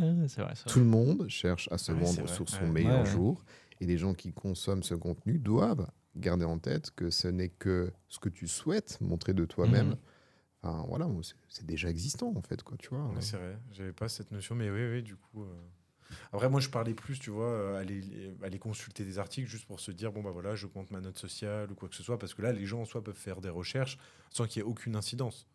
tout 0.68 0.78
le 0.78 0.84
monde 0.84 1.26
cherche 1.28 1.68
à 1.72 1.78
se 1.78 1.90
Ouais, 1.90 1.98
c'est 2.04 2.16
vendre 2.20 2.28
sur 2.28 2.48
son 2.48 2.62
ouais. 2.66 2.70
meilleur 2.70 3.00
Ouais, 3.00 3.04
ouais. 3.06 3.10
jour. 3.12 3.44
Et 3.80 3.86
les 3.86 3.98
gens 3.98 4.14
qui 4.14 4.32
consomment 4.32 4.84
ce 4.84 4.94
contenu 4.94 5.40
doivent 5.40 5.88
garder 6.16 6.44
en 6.44 6.58
tête 6.58 6.90
que 6.92 7.10
ce 7.10 7.28
n'est 7.28 7.48
que 7.48 7.92
ce 8.08 8.18
que 8.18 8.28
tu 8.28 8.46
souhaites 8.48 8.98
montrer 9.00 9.34
de 9.34 9.44
toi-même. 9.44 9.88
Mhm. 9.88 9.96
Enfin, 10.62 10.84
voilà, 10.88 11.08
c'est- 11.48 11.66
déjà 11.66 11.90
existant, 11.90 12.32
en 12.34 12.40
fait, 12.42 12.62
quoi, 12.62 12.76
tu 12.78 12.88
vois. 12.88 13.06
Ouais, 13.08 13.20
c'est 13.20 13.36
vrai, 13.36 13.58
j'avais 13.72 13.92
pas 13.92 14.08
cette 14.08 14.30
notion, 14.30 14.54
mais 14.54 14.70
oui, 14.70 14.80
oui, 14.90 15.02
du 15.02 15.16
coup. 15.16 15.42
euh. 15.44 15.54
Après, 16.32 16.48
moi, 16.48 16.60
je 16.60 16.68
parlais 16.70 16.94
plus, 16.94 17.18
tu 17.18 17.30
vois, 17.30 17.50
euh, 17.50 17.76
aller, 17.80 18.34
aller 18.42 18.58
consulter 18.58 19.04
des 19.04 19.18
articles 19.18 19.48
juste 19.48 19.66
pour 19.66 19.80
se 19.80 19.90
dire, 19.90 20.12
bon, 20.12 20.22
bah 20.22 20.30
voilà, 20.30 20.54
j'augmente 20.54 20.90
ma 20.90 21.00
note 21.00 21.18
sociale 21.18 21.70
ou 21.70 21.74
quoi 21.74 21.88
que 21.88 21.94
ce 21.94 22.02
soit, 22.02 22.18
parce 22.18 22.34
que 22.34 22.42
là, 22.42 22.52
les 22.52 22.64
gens 22.66 22.80
en 22.82 22.84
soi 22.84 23.02
peuvent 23.04 23.14
faire 23.16 23.40
des 23.40 23.48
recherches 23.50 23.98
sans 24.30 24.46
qu'il 24.46 24.60
y 24.60 24.64
ait 24.64 24.68
aucune 24.68 24.96
incidence. 24.96 25.46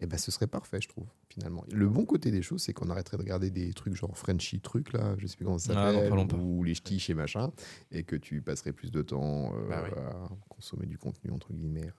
Eh 0.00 0.06
ben, 0.06 0.18
ce 0.18 0.30
serait 0.30 0.46
parfait, 0.46 0.80
je 0.80 0.88
trouve, 0.88 1.06
finalement. 1.28 1.64
Le 1.72 1.88
bon 1.88 2.04
côté 2.04 2.30
des 2.30 2.42
choses, 2.42 2.62
c'est 2.62 2.72
qu'on 2.72 2.90
arrêterait 2.90 3.16
de 3.16 3.22
regarder 3.22 3.50
des 3.50 3.72
trucs 3.72 3.94
genre 3.94 4.16
Frenchy 4.16 4.60
trucs, 4.60 4.92
là, 4.92 5.14
je 5.18 5.26
sais 5.26 5.36
plus 5.36 5.44
comment 5.44 5.58
ça 5.58 5.72
Ah, 5.76 5.92
s'appelle, 5.92 6.36
ou 6.38 6.62
les 6.62 6.74
ch'tis 6.74 7.04
et 7.08 7.14
machin, 7.14 7.50
et 7.90 8.04
que 8.04 8.16
tu 8.16 8.42
passerais 8.42 8.72
plus 8.72 8.90
de 8.90 9.02
temps 9.02 9.52
euh, 9.56 9.68
Bah 9.68 9.82
oui. 9.84 9.90
à 9.98 10.28
consommer 10.48 10.86
du 10.86 10.98
contenu, 10.98 11.30
entre 11.30 11.52
guillemets, 11.52 11.90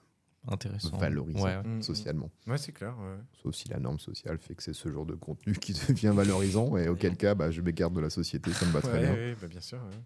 Intéressant. 0.46 0.96
valorisant 0.98 1.42
Ouais, 1.42 1.56
ouais. 1.56 1.62
Mm, 1.62 1.76
mm. 1.78 1.82
socialement. 1.82 2.30
Ouais, 2.46 2.58
c'est 2.58 2.72
clair. 2.72 2.96
ouais. 2.98 3.16
Sauf 3.42 3.54
si 3.54 3.68
la 3.68 3.78
norme 3.80 3.98
sociale 3.98 4.38
fait 4.38 4.54
que 4.54 4.62
c'est 4.62 4.74
ce 4.74 4.88
genre 4.92 5.06
de 5.06 5.14
contenu 5.14 5.54
qui 5.54 5.72
devient 5.88 6.12
valorisant, 6.14 6.76
et 6.76 6.88
auquel 6.88 7.16
cas, 7.16 7.34
bah, 7.34 7.50
je 7.50 7.60
m'écarte 7.60 7.92
de 7.94 8.00
la 8.00 8.10
société, 8.10 8.52
ça 8.52 8.66
me 8.66 8.70
va 8.72 8.80
très 8.82 8.92
Ouais, 8.92 9.00
bien. 9.00 9.12
ouais, 9.12 9.36
bah, 9.40 9.48
bien 9.48 9.60
sûr. 9.60 9.78
ouais. 9.78 9.98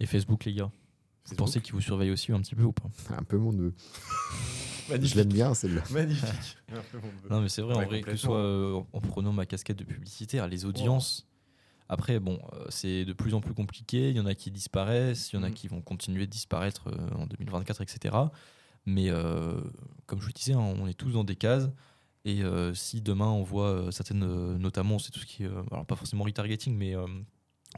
Et 0.00 0.06
Facebook, 0.06 0.44
les 0.44 0.54
gars. 0.54 0.70
Vous 1.26 1.36
pensez 1.36 1.60
qu'ils 1.60 1.74
vous 1.74 1.80
surveillent 1.82 2.10
aussi 2.10 2.32
un 2.32 2.40
petit 2.40 2.54
peu 2.56 2.64
ou 2.64 2.72
pas? 2.72 2.88
Un 3.10 3.22
peu 3.22 3.36
mon 3.36 3.52
neveu. 3.52 3.74
Je 4.90 4.94
Magnifique. 4.96 5.16
l'aime 5.16 5.28
bien, 5.32 5.54
celle-là. 5.54 5.82
Magnifique. 5.90 6.56
Non, 7.30 7.40
mais 7.40 7.48
c'est 7.48 7.62
vrai, 7.62 7.74
en 7.76 7.82
vrai, 7.84 8.00
que 8.02 8.10
ce 8.12 8.16
soit 8.16 8.36
euh, 8.38 8.80
en 8.92 9.00
prenant 9.00 9.32
ma 9.32 9.46
casquette 9.46 9.76
de 9.78 9.84
publicitaire, 9.84 10.46
les 10.48 10.64
audiences. 10.64 11.26
Après, 11.88 12.20
bon, 12.20 12.38
euh, 12.52 12.64
c'est 12.68 13.04
de 13.04 13.12
plus 13.12 13.34
en 13.34 13.40
plus 13.40 13.54
compliqué. 13.54 14.10
Il 14.10 14.16
y 14.16 14.20
en 14.20 14.26
a 14.26 14.34
qui 14.34 14.50
disparaissent, 14.50 15.32
il 15.32 15.36
y 15.36 15.38
en 15.38 15.42
a 15.42 15.48
Mhm. 15.48 15.54
qui 15.54 15.68
vont 15.68 15.80
continuer 15.80 16.26
de 16.26 16.30
disparaître 16.30 16.88
euh, 16.88 17.10
en 17.16 17.26
2024, 17.26 17.80
etc. 17.82 18.16
Mais 18.86 19.10
euh, 19.10 19.60
comme 20.06 20.20
je 20.20 20.26
vous 20.26 20.32
disais, 20.32 20.52
hein, 20.52 20.58
on 20.60 20.86
est 20.86 20.94
tous 20.94 21.10
dans 21.12 21.24
des 21.24 21.36
cases. 21.36 21.68
Et 22.24 22.42
euh, 22.44 22.74
si 22.74 23.00
demain 23.00 23.28
on 23.28 23.42
voit 23.42 23.68
euh, 23.70 23.90
certaines, 23.90 24.22
euh, 24.22 24.56
notamment, 24.58 24.98
c'est 24.98 25.10
tout 25.10 25.20
ce 25.20 25.26
qui 25.26 25.42
est, 25.44 25.46
euh, 25.46 25.62
alors 25.72 25.84
pas 25.86 25.96
forcément 25.96 26.24
retargeting, 26.24 26.76
mais 26.76 26.94
euh, 26.94 27.06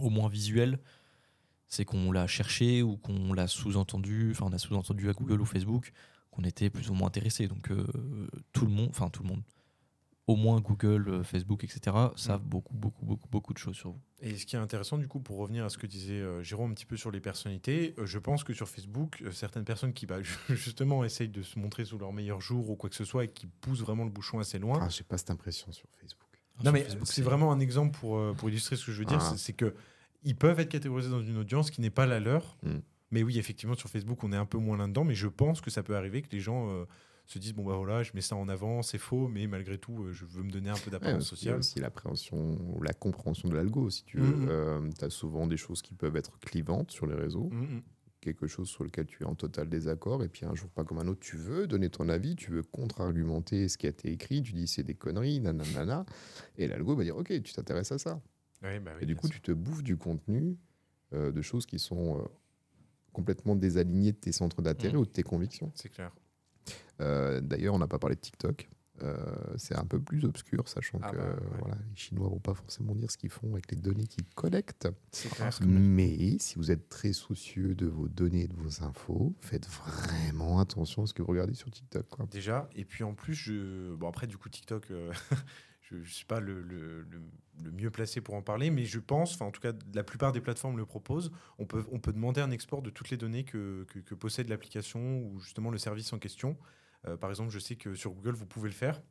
au 0.01 0.11
moins 0.11 0.29
visuel, 0.29 0.79
c'est 1.69 1.85
qu'on 1.87 2.13
l'a 2.13 2.27
cherché 2.27 2.83
ou 2.83 2.97
qu'on 2.99 3.33
l'a 3.33 3.47
sous-entendu, 3.47 4.33
enfin 4.33 4.47
on 4.49 4.53
a 4.53 4.59
sous-entendu 4.59 5.09
à 5.09 5.13
Google 5.13 5.41
ou 5.41 5.47
Facebook, 5.47 5.93
qu'on 6.33 6.43
était 6.43 6.69
plus 6.71 6.91
ou 6.91 6.95
moins 6.95 7.07
intéressé. 7.09 7.47
Donc 7.47 7.71
euh, 7.71 7.87
tout 8.53 8.67
le 8.67 8.73
monde, 8.73 8.89
enfin 8.91 9.09
tout 9.09 9.23
le 9.23 9.29
monde, 9.29 9.43
au 10.27 10.37
moins 10.37 10.61
Google, 10.61 11.09
euh, 11.09 11.23
Facebook, 11.25 11.65
etc., 11.65 11.95
savent 12.17 12.43
beaucoup, 12.45 12.75
beaucoup, 12.75 13.05
beaucoup, 13.05 13.29
beaucoup 13.29 13.53
de 13.53 13.59
choses 13.59 13.77
sur 13.77 13.91
vous. 13.91 14.01
Et 14.21 14.37
ce 14.37 14.47
qui 14.47 14.55
est 14.57 14.59
intéressant, 14.59 14.97
du 14.99 15.09
coup, 15.09 15.19
pour 15.21 15.37
revenir 15.39 15.65
à 15.65 15.69
ce 15.69 15.77
que 15.79 15.87
disait 15.87 16.21
euh, 16.21 16.43
Jérôme 16.43 16.71
un 16.71 16.75
petit 16.75 16.87
peu 16.87 16.97
sur 16.97 17.11
les 17.11 17.21
personnalités, 17.21 17.95
euh, 17.99 18.07
je 18.07 18.19
pense 18.19 18.45
que 18.45 18.53
sur 18.55 18.69
Facebook, 18.69 19.21
euh, 19.23 19.33
certaines 19.33 19.65
personnes 19.65 19.93
qui, 19.93 20.07
bah, 20.07 20.19
justement, 20.49 21.05
essayent 21.05 21.29
de 21.29 21.43
se 21.43 21.59
montrer 21.59 21.85
sous 21.85 21.99
leur 21.99 22.13
meilleur 22.13 22.41
jour 22.41 22.71
ou 22.71 22.77
quoi 22.77 22.89
que 22.89 22.97
ce 22.97 23.05
soit 23.05 23.25
et 23.25 23.29
qui 23.29 23.47
poussent 23.47 23.81
vraiment 23.81 24.05
le 24.05 24.11
bouchon 24.11 24.39
assez 24.39 24.59
loin. 24.61 24.79
Ah, 24.81 24.89
j'ai 24.89 25.03
pas 25.05 25.19
cette 25.19 25.31
impression 25.31 25.71
sur 25.73 25.89
Facebook. 26.01 26.21
non, 26.59 26.65
Sur 26.65 26.73
mais 26.73 26.87
c'est 27.05 27.23
vraiment 27.23 27.51
un 27.53 27.59
exemple 27.61 27.99
pour, 27.99 28.17
euh, 28.17 28.33
pour 28.33 28.49
illustrer 28.49 28.77
ce 28.77 28.87
que 28.87 28.93
je 28.93 29.01
veux 29.01 29.05
dire. 29.07 29.19
Ah. 29.21 29.31
c'est- 29.33 29.39
C'est 29.39 29.53
que 29.55 29.75
ils 30.23 30.37
peuvent 30.37 30.61
être 30.61 30.69
catégorisés 30.71 31.11
dans 31.11 31.21
une 31.21 31.37
audience 31.37 31.73
qui 31.73 31.81
n'est 31.81 31.91
pas 31.91 32.07
la 32.07 32.21
leur. 32.21 32.57
Mm. 32.63 32.79
Mais 33.13 33.23
oui, 33.23 33.39
effectivement, 33.39 33.75
sur 33.77 33.89
Facebook, 33.89 34.25
on 34.25 34.33
est 34.33 34.37
un 34.37 34.47
peu 34.47 34.59
moins 34.59 34.77
là-dedans. 34.77 35.05
Mais 35.05 35.15
je 35.15 35.29
pense 35.29 35.61
que 35.61 35.71
ça 35.71 35.83
peut 35.85 35.95
arriver 35.97 36.23
que 36.23 36.29
les 36.33 36.41
gens 36.41 36.69
euh, 36.71 36.85
se 37.27 37.39
disent 37.39 37.55
bon, 37.55 37.65
bah 37.65 37.77
voilà, 37.77 38.03
je 38.03 38.11
mets 38.15 38.21
ça 38.21 38.35
en 38.35 38.49
avant, 38.49 38.83
c'est 38.83 38.99
faux, 38.99 39.29
mais 39.29 39.47
malgré 39.47 39.79
tout, 39.79 40.03
euh, 40.05 40.13
je 40.13 40.25
veux 40.25 40.43
me 40.43 40.51
donner 40.51 40.71
un 40.71 40.75
peu 40.75 40.87
Ouais, 40.87 40.91
d'apparence 40.93 41.23
a 41.23 41.27
sociale. 41.27 41.59
aussi 41.59 41.79
l'appréhension 41.79 42.59
ou 42.75 42.83
la 42.83 42.93
compréhension 42.93 43.49
de 43.49 43.55
l'algo, 43.55 43.89
si 43.91 44.05
tu 44.05 44.19
veux. 44.19 44.81
Mhm. 44.81 44.95
tu 44.99 45.05
as 45.05 45.11
souvent 45.11 45.47
des 45.47 45.57
choses 45.57 45.83
qui 45.83 45.95
peuvent 45.95 46.17
être 46.17 46.39
clivantes 46.41 46.91
sur 46.91 47.07
les 47.07 47.15
réseaux, 47.15 47.51
Mm, 47.53 47.77
mm. 47.77 47.83
quelque 48.23 48.47
chose 48.47 48.69
sur 48.69 48.83
lequel 48.85 49.07
tu 49.07 49.23
es 49.23 49.27
en 49.27 49.35
total 49.35 49.69
désaccord, 49.69 50.23
et 50.25 50.29
puis 50.29 50.47
un 50.47 50.55
jour, 50.55 50.69
pas 50.71 50.85
comme 50.85 50.99
un 50.99 51.07
autre, 51.09 51.21
tu 51.21 51.37
veux 51.37 51.67
donner 51.67 51.91
ton 51.91 52.09
avis, 52.09 52.35
tu 52.37 52.51
veux 52.53 52.63
contre-argumenter 52.63 53.69
ce 53.69 53.77
qui 53.79 53.87
a 53.87 53.91
été 53.91 54.11
écrit, 54.11 54.43
tu 54.43 54.53
dis 54.53 54.67
c'est 54.67 54.83
des 54.85 54.95
conneries, 54.95 55.41
nanana, 55.41 56.05
et 56.57 56.67
l'algo 56.69 56.95
va 56.97 57.05
dire 57.05 57.17
ok, 57.17 57.29
tu 57.43 57.53
t'intéresses 57.53 57.93
à 57.93 57.99
ça. 57.99 58.21
Ouais, 58.63 58.79
bah 58.81 58.93
oui, 58.97 59.03
et 59.03 59.07
du 59.07 59.17
coup, 59.17 59.27
sûr. 59.27 59.35
tu 59.37 59.41
te 59.43 59.53
bouffes 59.53 59.83
du 59.83 59.97
contenu 59.97 60.57
euh, 61.15 61.33
de 61.33 61.43
choses 61.43 61.67
qui 61.67 61.79
sont 61.81 62.19
euh, 62.21 62.23
complètement 63.13 63.57
désalignées 63.57 64.13
de 64.13 64.17
tes 64.19 64.33
centres 64.33 64.63
d'intérêt 64.63 64.95
Mhm. 64.95 65.01
ou 65.01 65.05
de 65.07 65.11
tes 65.11 65.23
convictions. 65.23 65.71
c'est 65.75 65.89
clair. 65.89 66.13
Euh, 67.01 67.41
D'ailleurs, 67.41 67.75
on 67.75 67.79
n'a 67.79 67.89
pas 67.89 67.99
parlé 67.99 68.17
de 68.17 68.21
TikTok. 68.21 68.69
Euh, 69.03 69.17
c'est 69.57 69.75
un 69.75 69.85
peu 69.85 69.99
plus 70.01 70.25
obscur, 70.25 70.69
sachant 70.69 71.01
Ah 71.03 71.11
que 71.11 71.17
bah, 71.17 71.25
ouais. 71.35 71.59
voilà, 71.59 71.75
les 71.91 71.97
Chinois 71.97 72.29
vont 72.29 72.39
pas 72.39 72.55
forcément 72.55 72.95
dire 72.95 73.11
ce 73.11 73.17
qu'ils 73.17 73.31
font 73.31 73.51
avec 73.53 73.69
les 73.73 73.77
données 73.77 74.07
qu'ils 74.07 74.27
collectent. 74.37 74.89
Clair. 75.33 75.51
Mais 75.67 76.39
si 76.39 76.55
vous 76.57 76.71
êtes 76.71 76.89
très 76.89 77.13
soucieux 77.13 77.75
de 77.75 77.87
vos 77.87 78.07
données 78.07 78.43
et 78.43 78.49
de 78.49 78.55
vos 78.55 78.85
infos, 78.85 79.35
faites 79.41 79.67
vraiment 79.67 80.61
attention 80.61 81.03
à 81.03 81.07
ce 81.07 81.15
que 81.15 81.23
vous 81.23 81.29
regardez 81.33 81.55
sur 81.55 81.69
TikTok. 81.71 82.07
Quoi. 82.11 82.27
Déjà, 82.31 82.69
et 82.77 82.85
puis 82.85 83.03
en 83.03 83.15
plus, 83.15 83.35
je... 83.35 83.93
bon, 83.95 84.09
après, 84.09 84.29
du 84.29 84.37
coup, 84.37 84.49
TikTok, 84.49 84.89
euh, 84.93 85.11
je 85.99 86.09
ne 86.09 86.15
suis 86.15 86.25
pas 86.27 86.41
le, 86.41 86.63
le- 86.63 87.03
le- 87.03 87.21
le 87.63 87.71
mieux 87.71 87.91
placé 87.91 88.21
pour 88.21 88.35
en 88.35 88.43
parler, 88.43 88.71
mais 88.71 88.85
je 88.85 88.99
pense, 88.99 89.35
enfin, 89.35 89.45
en 89.45 89.51
tout 89.51 89.61
cas, 89.61 89.73
la 89.95 90.03
plupart 90.03 90.33
des 90.33 90.41
plateformes 90.41 90.77
le 90.79 90.87
proposent. 90.87 91.31
On 91.59 91.67
peut, 91.67 91.85
on 91.93 91.99
peut 92.01 92.13
demander 92.13 92.41
un 92.41 92.51
export 92.51 92.81
de 92.83 92.91
toutes 92.91 93.11
les 93.11 93.17
données 93.17 93.45
que, 93.45 93.85
que- 93.85 93.99
que 93.99 94.15
possède 94.15 94.49
l'application 94.49 95.19
ou 95.21 95.39
justement 95.39 95.71
le 95.71 95.79
service 95.79 96.13
en 96.13 96.19
question. 96.19 96.57
Euh, 97.07 97.17
par 97.17 97.31
exemple, 97.31 97.51
je 97.51 97.59
sais 97.59 97.77
que 97.77 97.95
sur 97.95 98.13
Google, 98.13 98.33
vous 98.35 98.47
pouvez 98.47 98.69
le 98.69 98.75
faire. 98.75 99.03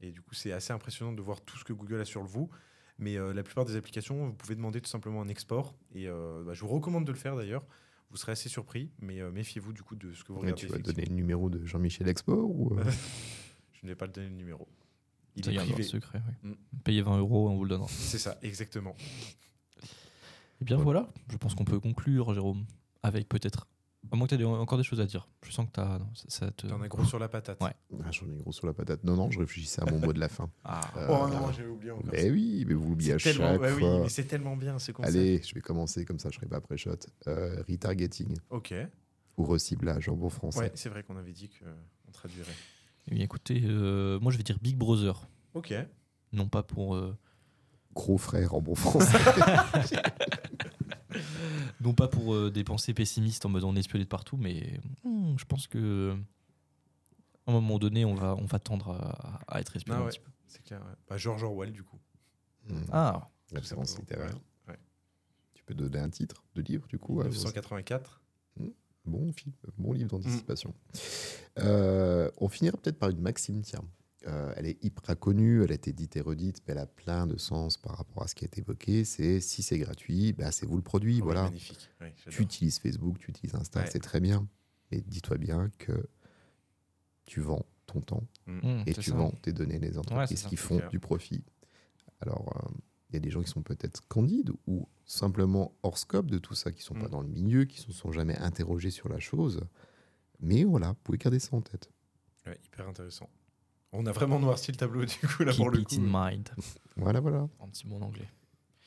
Et 0.00 0.12
du 0.12 0.22
coup, 0.22 0.34
c'est 0.34 0.52
assez 0.52 0.72
impressionnant 0.72 1.12
de 1.12 1.20
voir 1.20 1.40
tout 1.42 1.58
ce 1.58 1.64
que 1.64 1.72
Google 1.74 2.00
a 2.00 2.04
sur 2.06 2.22
vous. 2.24 2.48
Mais 2.98 3.16
euh, 3.18 3.32
la 3.34 3.42
plupart 3.42 3.64
des 3.66 3.76
applications, 3.76 4.26
vous 4.28 4.34
pouvez 4.34 4.54
demander 4.54 4.80
tout 4.80 4.88
simplement 4.90 5.20
un 5.22 5.28
export. 5.28 5.74
Et 5.94 6.08
euh, 6.08 6.42
bah, 6.44 6.54
je 6.54 6.60
vous 6.62 6.68
recommande 6.68 7.04
de 7.06 7.12
le 7.12 7.18
faire 7.18 7.36
d'ailleurs. 7.36 7.66
Vous 8.10 8.16
serez 8.16 8.32
assez 8.32 8.48
surpris, 8.48 8.90
mais 9.00 9.20
méfiez-vous 9.30 9.72
du 9.72 9.82
coup 9.82 9.94
de 9.94 10.12
ce 10.12 10.24
que 10.24 10.32
vous 10.32 10.40
Mais 10.40 10.50
regardez. 10.52 10.60
tu 10.62 10.66
vas 10.66 10.78
donner 10.78 11.04
le 11.04 11.14
numéro 11.14 11.48
de 11.48 11.64
Jean-Michel 11.64 12.08
Export 12.08 12.50
ou 12.50 12.76
Je 13.72 13.86
ne 13.86 13.88
vais 13.88 13.94
pas 13.94 14.06
le 14.06 14.12
donner 14.12 14.28
le 14.28 14.34
numéro. 14.34 14.66
Il 15.40 15.44
Ça 15.44 15.52
est 15.52 15.66
privé. 15.66 15.82
secret. 15.82 16.20
oui. 16.44 16.50
Mm. 16.50 16.54
Payez 16.84 17.02
20 17.02 17.18
euros, 17.18 17.48
on 17.50 17.56
vous 17.56 17.64
le 17.64 17.70
donnera. 17.70 17.88
C'est 17.88 18.18
ça, 18.18 18.38
exactement. 18.42 18.94
Et 20.60 20.64
bien 20.64 20.76
Ouais. 20.78 20.84
voilà, 20.84 21.08
je 21.30 21.36
pense 21.36 21.54
qu'on 21.54 21.64
peut 21.64 21.80
conclure, 21.80 22.32
Jérôme, 22.34 22.64
avec 23.02 23.28
peut-être. 23.28 23.66
À 24.10 24.16
moins 24.16 24.26
que 24.26 24.34
tu 24.34 24.40
aies 24.40 24.44
encore 24.46 24.78
des 24.78 24.84
choses 24.84 25.00
à 25.00 25.04
dire. 25.06 25.28
Je 25.46 25.52
sens 25.52 25.66
que 25.66 25.72
tu 25.72 25.80
as. 25.80 25.98
Ça, 26.14 26.24
ça 26.28 26.50
te... 26.50 26.66
T'en 26.66 26.80
as 26.80 26.88
gros 26.88 27.04
sur 27.04 27.18
la 27.18 27.28
patate. 27.28 27.62
Ouais. 27.62 27.72
ah, 28.02 28.10
J'en 28.10 28.26
ai 28.30 28.34
gros 28.36 28.50
sur 28.50 28.66
la 28.66 28.72
patate. 28.72 29.04
Non, 29.04 29.14
non, 29.14 29.30
je 29.30 29.38
réfléchissais 29.38 29.82
à 29.82 29.90
mon 29.90 29.98
mot 29.98 30.12
de 30.14 30.18
la 30.20 30.28
fin. 30.30 30.50
Ah, 30.64 30.80
Euh, 30.96 31.06
Oh 31.10 31.28
non, 31.28 31.52
j'avais 31.52 31.68
oublié 31.68 31.92
encore. 31.92 32.06
Mais 32.10 32.30
oui, 32.30 32.64
mais 32.66 32.72
vous 32.74 32.88
l'oubliez 32.88 33.18
C'est 33.18 33.28
à 33.30 33.32
tellement, 33.34 33.52
chaque 33.52 33.60
ouais, 33.60 33.72
oui, 33.74 33.80
fois. 33.80 34.00
mais 34.00 34.08
c'est 34.08 34.24
tellement 34.24 34.56
bien 34.56 34.78
ce 34.78 34.92
concept. 34.92 35.14
Allez, 35.14 35.42
je 35.42 35.54
vais 35.54 35.60
commencer 35.60 36.04
comme 36.06 36.18
ça, 36.18 36.30
je 36.30 36.36
serai 36.36 36.46
pas 36.46 36.56
après 36.56 36.78
shot. 36.78 36.92
Euh, 37.28 37.62
retargeting 37.68 38.38
Ok. 38.48 38.72
ou 39.36 39.44
reciblage 39.44 40.08
en 40.08 40.16
bon 40.16 40.30
français. 40.30 40.60
Ouais, 40.60 40.72
c'est 40.74 40.88
vrai 40.88 41.02
qu'on 41.02 41.16
avait 41.18 41.32
dit 41.32 41.50
qu'on 41.50 42.10
traduirait. 42.12 42.56
Eh 43.10 43.14
bien, 43.14 43.24
écoutez, 43.24 43.62
euh, 43.64 44.20
moi 44.20 44.30
je 44.32 44.36
vais 44.36 44.42
dire 44.44 44.58
Big 44.60 44.76
Brother. 44.76 45.28
Ok. 45.54 45.74
Non 46.32 46.48
pas 46.48 46.62
pour. 46.62 46.94
euh, 46.94 47.16
Gros 47.92 48.18
frère 48.18 48.54
en 48.54 48.62
bon 48.62 48.76
français. 48.76 49.18
non 51.80 51.92
pas 51.92 52.08
pour 52.08 52.34
euh, 52.34 52.50
des 52.50 52.64
pensées 52.64 52.94
pessimistes 52.94 53.44
en 53.44 53.48
mode 53.48 53.64
on 53.64 53.74
est 53.74 53.80
espionné 53.80 54.04
de 54.04 54.08
partout, 54.08 54.36
mais 54.36 54.80
hmm, 55.04 55.34
je 55.36 55.44
pense 55.44 55.66
que 55.66 56.16
à 57.46 57.50
un 57.50 57.54
moment 57.54 57.78
donné, 57.78 58.04
on 58.04 58.14
va, 58.14 58.36
on 58.36 58.44
va 58.44 58.58
tendre 58.60 58.90
à, 58.92 59.40
à 59.56 59.60
être 59.60 59.74
espionné 59.74 59.98
Ah 59.98 60.02
un 60.02 60.06
ouais. 60.06 60.10
petit 60.12 60.20
peu. 60.20 60.30
C'est 60.46 60.62
clair. 60.62 60.80
ouais. 60.82 60.94
Bah, 61.08 61.16
George 61.16 61.42
Orwell, 61.42 61.72
du 61.72 61.82
coup. 61.82 61.98
Hmm. 62.68 62.82
Ah, 62.92 63.28
Référence 63.52 63.98
littéraire. 63.98 64.34
Ouais. 64.68 64.78
Tu 65.54 65.64
peux 65.64 65.74
donner 65.74 65.98
un 65.98 66.10
titre 66.10 66.44
de 66.54 66.62
livre, 66.62 66.86
du 66.86 66.98
coup. 66.98 67.20
à 67.20 67.24
vos- 67.24 67.30
1984. 67.30 68.20
Bon 69.06 69.32
film, 69.32 69.52
bon 69.78 69.92
livre 69.92 70.06
Mm. 70.06 70.22
d'anticipation. 70.22 70.74
Euh, 71.58 72.30
on 72.38 72.48
finira 72.48 72.76
peut-être 72.76 72.98
par 72.98 73.10
une 73.10 73.20
maxime, 73.20 73.62
tiens. 73.62 73.82
Euh, 74.26 74.52
elle 74.56 74.66
est 74.66 74.84
hyper 74.84 75.18
connue, 75.18 75.64
elle 75.64 75.70
a 75.70 75.74
été 75.74 75.92
dite 75.94 76.14
et 76.16 76.20
redite, 76.20 76.60
mais 76.66 76.72
elle 76.72 76.78
a 76.80 76.86
plein 76.86 77.26
de 77.26 77.38
sens 77.38 77.78
par 77.78 77.96
rapport 77.96 78.22
à 78.22 78.28
ce 78.28 78.34
qui 78.34 78.44
a 78.44 78.46
été 78.46 78.60
évoqué. 78.60 79.04
C'est 79.04 79.40
si 79.40 79.62
c'est 79.62 79.78
gratuit, 79.78 80.34
bah, 80.34 80.52
c'est 80.52 80.66
vous 80.66 80.76
le 80.76 80.82
produit. 80.82 81.20
Oh, 81.22 81.24
voilà. 81.24 81.44
Magnifique. 81.44 81.88
Tu 82.28 82.42
utilises 82.42 82.78
Facebook, 82.78 83.18
tu 83.18 83.30
utilises 83.30 83.54
Insta, 83.54 83.80
Ouais. 83.80 83.86
c'est 83.90 84.00
très 84.00 84.20
bien. 84.20 84.46
Mais 84.92 85.00
dis-toi 85.00 85.38
bien 85.38 85.70
que 85.78 85.92
tu 87.24 87.40
vends 87.40 87.64
ton 87.86 88.00
temps 88.02 88.24
hmm, 88.46 88.82
et 88.86 88.92
c'est 88.92 89.00
tu 89.00 89.10
ça. 89.10 89.16
vends 89.16 89.30
tes 89.42 89.52
données 89.52 89.78
les 89.78 89.96
entreprises 89.96 90.42
qui 90.42 90.56
font 90.56 90.76
clair. 90.78 90.90
du 90.90 91.00
profit. 91.00 91.42
Alors, 92.20 92.52
euh, 92.56 92.68
il 93.10 93.14
y 93.14 93.16
a 93.16 93.20
des 93.20 93.30
gens 93.30 93.42
qui 93.42 93.50
sont 93.50 93.62
peut-être 93.62 94.00
candides 94.08 94.52
ou 94.66 94.88
simplement 95.04 95.74
hors 95.82 95.98
scope 95.98 96.30
de 96.30 96.38
tout 96.38 96.54
ça, 96.54 96.70
qui 96.72 96.82
sont 96.82 96.94
pas 96.94 97.06
Mm. 97.06 97.10
dans 97.10 97.20
le 97.20 97.28
milieu, 97.28 97.64
qui 97.64 97.80
ne 97.80 97.92
se 97.92 97.98
sont 97.98 98.12
jamais 98.12 98.36
interrogés 98.38 98.90
sur 98.90 99.08
la 99.08 99.18
chose. 99.18 99.60
Mais 100.40 100.64
voilà, 100.64 100.88
vous 100.88 100.98
pouvez 101.02 101.18
garder 101.18 101.38
ça 101.38 101.54
en 101.56 101.60
tête. 101.60 101.90
Ouais, 102.46 102.58
hyper 102.64 102.88
intéressant. 102.88 103.28
On 103.92 104.06
a 104.06 104.12
vraiment 104.12 104.38
noirci 104.38 104.70
le 104.72 104.76
tableau, 104.76 105.04
du 105.04 105.14
coup, 105.26 105.42
là, 105.42 105.50
Keep 105.52 105.58
pour 105.60 105.70
le 105.70 105.80
it 105.80 105.88
coup. 105.88 105.94
in 105.96 106.08
mind. 106.30 106.48
Voilà, 106.96 107.20
voilà. 107.20 107.48
Un 107.60 107.68
petit 107.68 107.86
mot 107.86 107.96
en 107.96 108.02
anglais. 108.02 108.28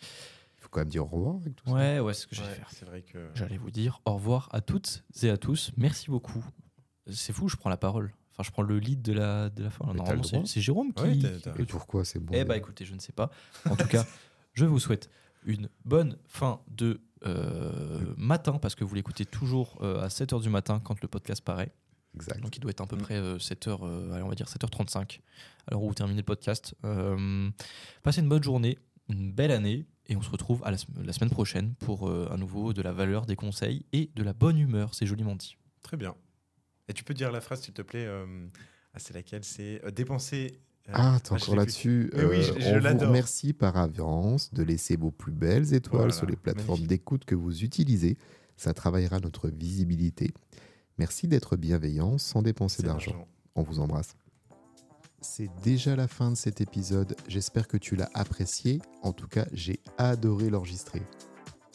Il 0.01 0.61
faut 0.63 0.69
quand 0.69 0.79
même 0.79 0.89
dire 0.89 1.03
au 1.03 1.07
revoir 1.07 1.35
avec 1.35 1.55
tout 1.57 1.65
ça. 1.67 1.73
Ouais, 1.73 1.99
ouais, 1.99 2.13
c'est 2.13 2.21
ce 2.21 2.27
que 2.27 2.35
j'allais 2.35 2.49
Ouais, 2.49 2.55
faire. 2.55 2.69
c'est 2.71 2.85
vrai 2.85 3.01
que. 3.01 3.29
J'allais 3.35 3.57
vous 3.57 3.69
dire 3.71 4.01
au 4.05 4.13
revoir 4.13 4.47
à 4.53 4.61
toutes 4.61 5.03
et 5.21 5.29
à 5.29 5.37
tous. 5.37 5.71
Merci 5.77 6.09
beaucoup. 6.09 6.43
C'est 7.11 7.33
fou, 7.33 7.49
je 7.49 7.57
prends 7.57 7.69
la 7.69 7.77
parole. 7.77 8.13
Enfin, 8.33 8.43
je 8.43 8.51
prends 8.51 8.63
le 8.63 8.79
lead 8.79 9.01
de 9.01 9.13
la, 9.13 9.49
de 9.49 9.63
la 9.63 9.69
fin. 9.69 9.85
Normalement, 9.93 10.23
le 10.41 10.45
c'est 10.45 10.59
Jérôme 10.61 10.91
qui. 10.93 11.03
Ouais, 11.03 11.19
Et 11.59 11.65
pourquoi 11.65 12.03
c'est 12.03 12.19
bon 12.19 12.33
Eh 12.35 12.43
bah 12.43 12.57
écoutez, 12.57 12.83
je 12.85 12.93
ne 12.95 12.99
sais 12.99 13.11
pas. 13.13 13.29
En 13.69 13.75
tout 13.75 13.87
cas, 13.87 14.05
je 14.53 14.65
vous 14.65 14.79
souhaite 14.79 15.09
une 15.45 15.69
bonne 15.85 16.17
fin 16.25 16.59
de 16.67 16.99
euh, 17.25 18.13
matin 18.17 18.53
parce 18.61 18.75
que 18.75 18.83
vous 18.83 18.95
l'écoutez 18.95 19.25
toujours 19.25 19.77
euh, 19.81 20.01
à 20.03 20.07
7h 20.07 20.41
du 20.41 20.49
matin 20.49 20.79
quand 20.83 20.99
le 21.01 21.07
podcast 21.07 21.43
paraît. 21.43 21.71
Exact. 22.15 22.41
Donc 22.41 22.55
il 22.57 22.59
doit 22.59 22.71
être 22.71 22.81
à 22.81 22.85
peu 22.87 22.95
Mm. 22.95 23.01
près 23.01 23.19
7h, 23.37 24.11
allez, 24.13 24.23
on 24.23 24.29
va 24.29 24.35
dire 24.35 24.47
7h35 24.47 25.19
à 25.67 25.71
l'heure 25.71 25.81
où 25.83 25.87
vous 25.87 25.93
terminez 25.93 26.17
le 26.19 26.23
podcast. 26.25 26.75
Euh, 26.85 27.49
passez 28.03 28.21
une 28.21 28.29
bonne 28.29 28.43
journée, 28.43 28.77
une 29.09 29.31
belle 29.31 29.51
année 29.51 29.85
et 30.07 30.15
on 30.15 30.21
se 30.21 30.29
retrouve 30.29 30.61
à 30.65 30.71
la, 30.71 30.77
la 31.03 31.13
semaine 31.13 31.29
prochaine 31.31 31.73
pour 31.75 32.07
euh, 32.09 32.27
à 32.31 32.37
nouveau 32.37 32.73
de 32.73 32.81
la 32.81 32.91
valeur, 32.91 33.25
des 33.25 33.35
conseils 33.35 33.85
et 33.93 34.11
de 34.15 34.23
la 34.23 34.33
bonne 34.33 34.57
humeur. 34.57 34.93
C'est 34.93 35.05
joliment 35.05 35.35
dit. 35.35 35.55
Très 35.81 35.97
bien. 35.97 36.13
Et 36.89 36.93
tu 36.93 37.03
peux 37.03 37.13
dire 37.13 37.31
la 37.31 37.41
phrase, 37.41 37.61
s'il 37.61 37.73
te 37.73 37.81
plaît 37.81 38.05
euh, 38.05 38.25
ah, 38.93 38.99
C'est 38.99 39.13
laquelle? 39.13 39.43
C'est 39.43 39.83
euh, 39.85 39.91
dépenser. 39.91 40.59
euh, 40.89 40.91
Ah, 40.95 41.19
t'es 41.23 41.29
ah, 41.31 41.35
encore 41.35 41.55
là-dessus. 41.55 42.09
Oui, 42.13 42.19
Euh, 42.21 42.41
je 42.41 42.51
on 42.69 42.79
vous 42.79 43.05
remercie 43.05 43.53
par 43.53 43.77
avance 43.77 44.53
de 44.53 44.63
laisser 44.63 44.95
vos 44.97 45.11
plus 45.11 45.31
belles 45.31 45.73
étoiles 45.73 45.97
Voilà, 46.01 46.13
sur 46.13 46.25
les 46.25 46.35
plateformes 46.35 46.85
d'écoute 46.85 47.25
que 47.25 47.35
vous 47.35 47.63
utilisez. 47.63 48.17
Ça 48.57 48.73
travaillera 48.73 49.19
notre 49.19 49.49
visibilité. 49.49 50.31
Merci 50.97 51.27
d'être 51.27 51.55
bienveillant 51.55 52.17
sans 52.17 52.41
dépenser 52.41 52.83
d'argent. 52.83 53.27
On 53.55 53.63
vous 53.63 53.79
embrasse. 53.79 54.15
C'est 55.21 55.49
déjà 55.63 55.95
la 55.95 56.07
fin 56.09 56.31
de 56.31 56.35
cet 56.35 56.59
épisode. 56.59 57.15
J'espère 57.29 57.67
que 57.69 57.77
tu 57.77 57.95
l'as 57.95 58.09
apprécié. 58.13 58.81
En 59.01 59.13
tout 59.13 59.27
cas, 59.27 59.45
j'ai 59.53 59.79
adoré 59.97 60.49
l'enregistrer. 60.49 61.01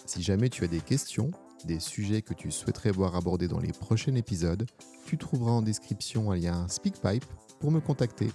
Si 0.05 0.23
jamais 0.23 0.51
tu 0.51 0.65
as 0.65 0.69
des 0.69 0.81
questions, 0.81 1.31
des 1.65 1.81
sujets 1.81 2.23
que 2.23 2.35
tu 2.35 2.51
souhaiterais 2.51 2.91
voir 2.91 3.17
abordés 3.17 3.49
dans 3.49 3.61
les 3.61 3.73
prochains 3.73 4.15
épisodes, 4.15 4.67
tu 5.07 5.19
trouveras 5.19 5.53
en 5.53 5.63
description 5.63 6.31
un 6.31 6.37
lien 6.37 6.69
SpeakPipe 6.69 7.25
pour 7.61 7.71
me 7.71 7.81
contacter. 7.81 8.31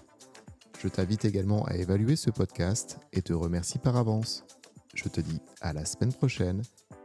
Je 0.81 0.88
t'invite 0.88 1.25
également 1.25 1.63
à 1.65 1.75
évaluer 1.75 2.15
ce 2.15 2.29
podcast 2.29 2.99
et 3.13 3.21
te 3.21 3.33
remercie 3.33 3.79
par 3.79 3.95
avance. 3.95 4.43
Je 4.93 5.07
te 5.07 5.21
dis 5.21 5.39
à 5.62 5.73
la 5.73 5.86
semaine 5.86 6.13
prochaine 6.13 6.62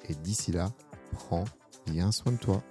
et 0.09 0.14
d'ici 0.14 0.52
là, 0.52 0.72
prends 1.12 1.44
bien 1.87 2.11
soin 2.12 2.33
de 2.33 2.38
toi. 2.38 2.62